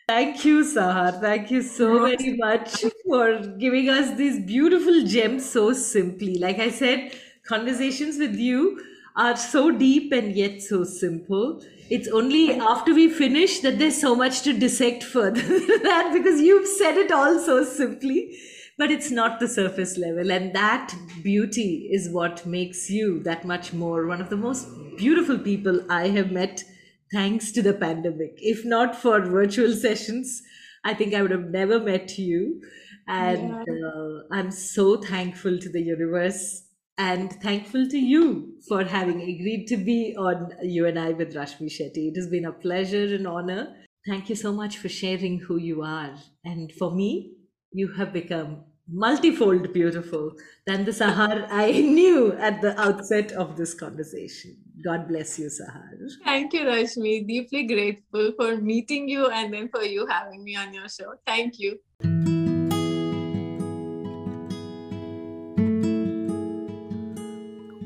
Thank 0.08 0.44
you, 0.44 0.62
Sahar. 0.62 1.20
Thank 1.20 1.50
you 1.50 1.62
so 1.62 2.06
very 2.06 2.36
much 2.36 2.84
for 3.04 3.40
giving 3.58 3.88
us 3.88 4.16
these 4.16 4.38
beautiful 4.46 5.02
gems 5.04 5.50
so 5.50 5.72
simply. 5.72 6.38
Like 6.38 6.60
I 6.60 6.70
said, 6.70 7.10
conversations 7.48 8.18
with 8.18 8.36
you 8.36 8.80
are 9.16 9.36
so 9.36 9.70
deep 9.70 10.12
and 10.12 10.34
yet 10.36 10.60
so 10.62 10.84
simple. 10.84 11.62
It's 11.88 12.08
only 12.08 12.52
after 12.58 12.94
we 12.94 13.08
finish 13.08 13.60
that 13.60 13.78
there's 13.78 14.00
so 14.00 14.14
much 14.14 14.42
to 14.42 14.52
dissect 14.52 15.04
further 15.04 15.40
that 15.84 16.10
because 16.12 16.40
you've 16.40 16.66
said 16.68 16.96
it 16.96 17.10
all 17.12 17.38
so 17.38 17.64
simply, 17.64 18.36
but 18.76 18.90
it's 18.90 19.10
not 19.10 19.40
the 19.40 19.48
surface 19.48 19.96
level. 19.96 20.30
And 20.30 20.54
that 20.54 20.94
beauty 21.22 21.88
is 21.92 22.10
what 22.10 22.44
makes 22.44 22.90
you 22.90 23.22
that 23.22 23.44
much 23.44 23.72
more 23.72 24.06
one 24.06 24.20
of 24.20 24.30
the 24.30 24.36
most 24.36 24.68
beautiful 24.96 25.38
people 25.38 25.80
I 25.90 26.08
have 26.08 26.30
met 26.32 26.64
thanks 27.12 27.52
to 27.52 27.62
the 27.62 27.72
pandemic. 27.74 28.34
If 28.38 28.64
not 28.64 28.96
for 28.96 29.20
virtual 29.20 29.72
sessions, 29.72 30.42
I 30.84 30.94
think 30.94 31.14
I 31.14 31.22
would 31.22 31.30
have 31.30 31.50
never 31.50 31.78
met 31.80 32.18
you. 32.18 32.62
And 33.08 33.60
Yeah. 33.64 33.64
uh, 33.68 34.22
I'm 34.32 34.50
so 34.50 34.96
thankful 35.00 35.58
to 35.58 35.68
the 35.68 35.80
universe 35.82 36.65
and 36.98 37.32
thankful 37.42 37.86
to 37.88 37.98
you 37.98 38.54
for 38.68 38.84
having 38.84 39.20
agreed 39.20 39.66
to 39.68 39.76
be 39.76 40.14
on 40.18 40.52
You 40.62 40.86
and 40.86 40.98
I 40.98 41.10
with 41.10 41.34
Rashmi 41.34 41.68
Shetty. 41.68 42.08
It 42.10 42.16
has 42.16 42.28
been 42.28 42.46
a 42.46 42.52
pleasure 42.52 43.14
and 43.14 43.26
honor. 43.26 43.76
Thank 44.06 44.28
you 44.28 44.36
so 44.36 44.52
much 44.52 44.78
for 44.78 44.88
sharing 44.88 45.40
who 45.40 45.56
you 45.56 45.82
are. 45.82 46.14
And 46.44 46.72
for 46.72 46.90
me, 46.90 47.32
you 47.72 47.92
have 47.94 48.12
become 48.12 48.64
multifold 48.88 49.72
beautiful 49.72 50.32
than 50.66 50.84
the 50.84 50.92
Sahar 50.92 51.48
I 51.50 51.72
knew 51.72 52.32
at 52.34 52.62
the 52.62 52.80
outset 52.80 53.32
of 53.32 53.56
this 53.56 53.74
conversation. 53.74 54.56
God 54.84 55.08
bless 55.08 55.38
you, 55.38 55.46
Sahar. 55.46 55.90
Thank 56.24 56.52
you, 56.52 56.60
Rashmi. 56.60 57.26
Deeply 57.26 57.66
grateful 57.66 58.32
for 58.36 58.56
meeting 58.56 59.08
you 59.08 59.28
and 59.28 59.52
then 59.52 59.68
for 59.68 59.82
you 59.82 60.06
having 60.06 60.44
me 60.44 60.56
on 60.56 60.72
your 60.72 60.88
show. 60.88 61.14
Thank 61.26 61.58
you. 61.58 62.35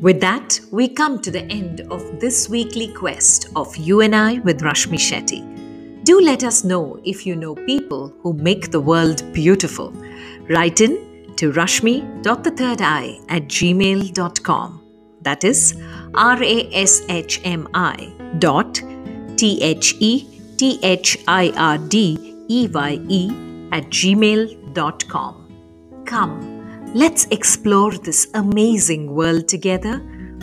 With 0.01 0.21
that, 0.23 0.59
we 0.71 0.89
come 0.89 1.21
to 1.21 1.31
the 1.31 1.45
end 1.45 1.83
of 1.91 2.21
this 2.21 2.49
weekly 2.49 2.89
quest 2.95 3.49
of 3.55 3.77
You 3.77 4.01
and 4.01 4.17
I 4.17 4.39
with 4.39 4.63
Rashmi 4.63 4.97
Shetty. 4.97 6.05
Do 6.05 6.19
let 6.21 6.43
us 6.43 6.65
know 6.65 6.99
if 7.05 7.27
you 7.27 7.37
know 7.37 7.55
people 7.55 8.15
who 8.23 8.33
make 8.33 8.71
the 8.71 8.81
world 8.81 9.23
beautiful. 9.35 9.93
Write 10.49 10.81
in 10.81 11.35
to 11.37 11.53
rashmi.thethirdeye 11.53 13.25
at 13.29 13.43
gmail.com. 13.43 14.81
That 15.21 15.45
is 15.45 15.77
R 16.15 16.43
A 16.43 16.71
S 16.73 17.03
H 17.11 17.43
M 17.45 17.69
I 17.75 18.11
dot 18.39 18.83
T 19.37 19.63
H 19.63 19.97
E 20.01 20.27
T 20.57 20.79
H 20.83 21.19
I 21.29 21.53
R 21.57 21.77
D 21.77 22.37
E 22.49 22.69
Y 22.73 23.01
E 23.09 23.29
at 23.71 23.85
gmail.com. 23.91 25.35
Come, 26.07 26.60
Let's 26.93 27.27
explore 27.27 27.93
this 27.93 28.27
amazing 28.35 29.15
world 29.15 29.47
together, 29.47 29.99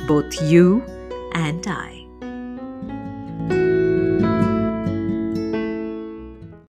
both 0.07 0.41
you 0.41 0.81
and 1.33 1.67
I. 1.67 1.97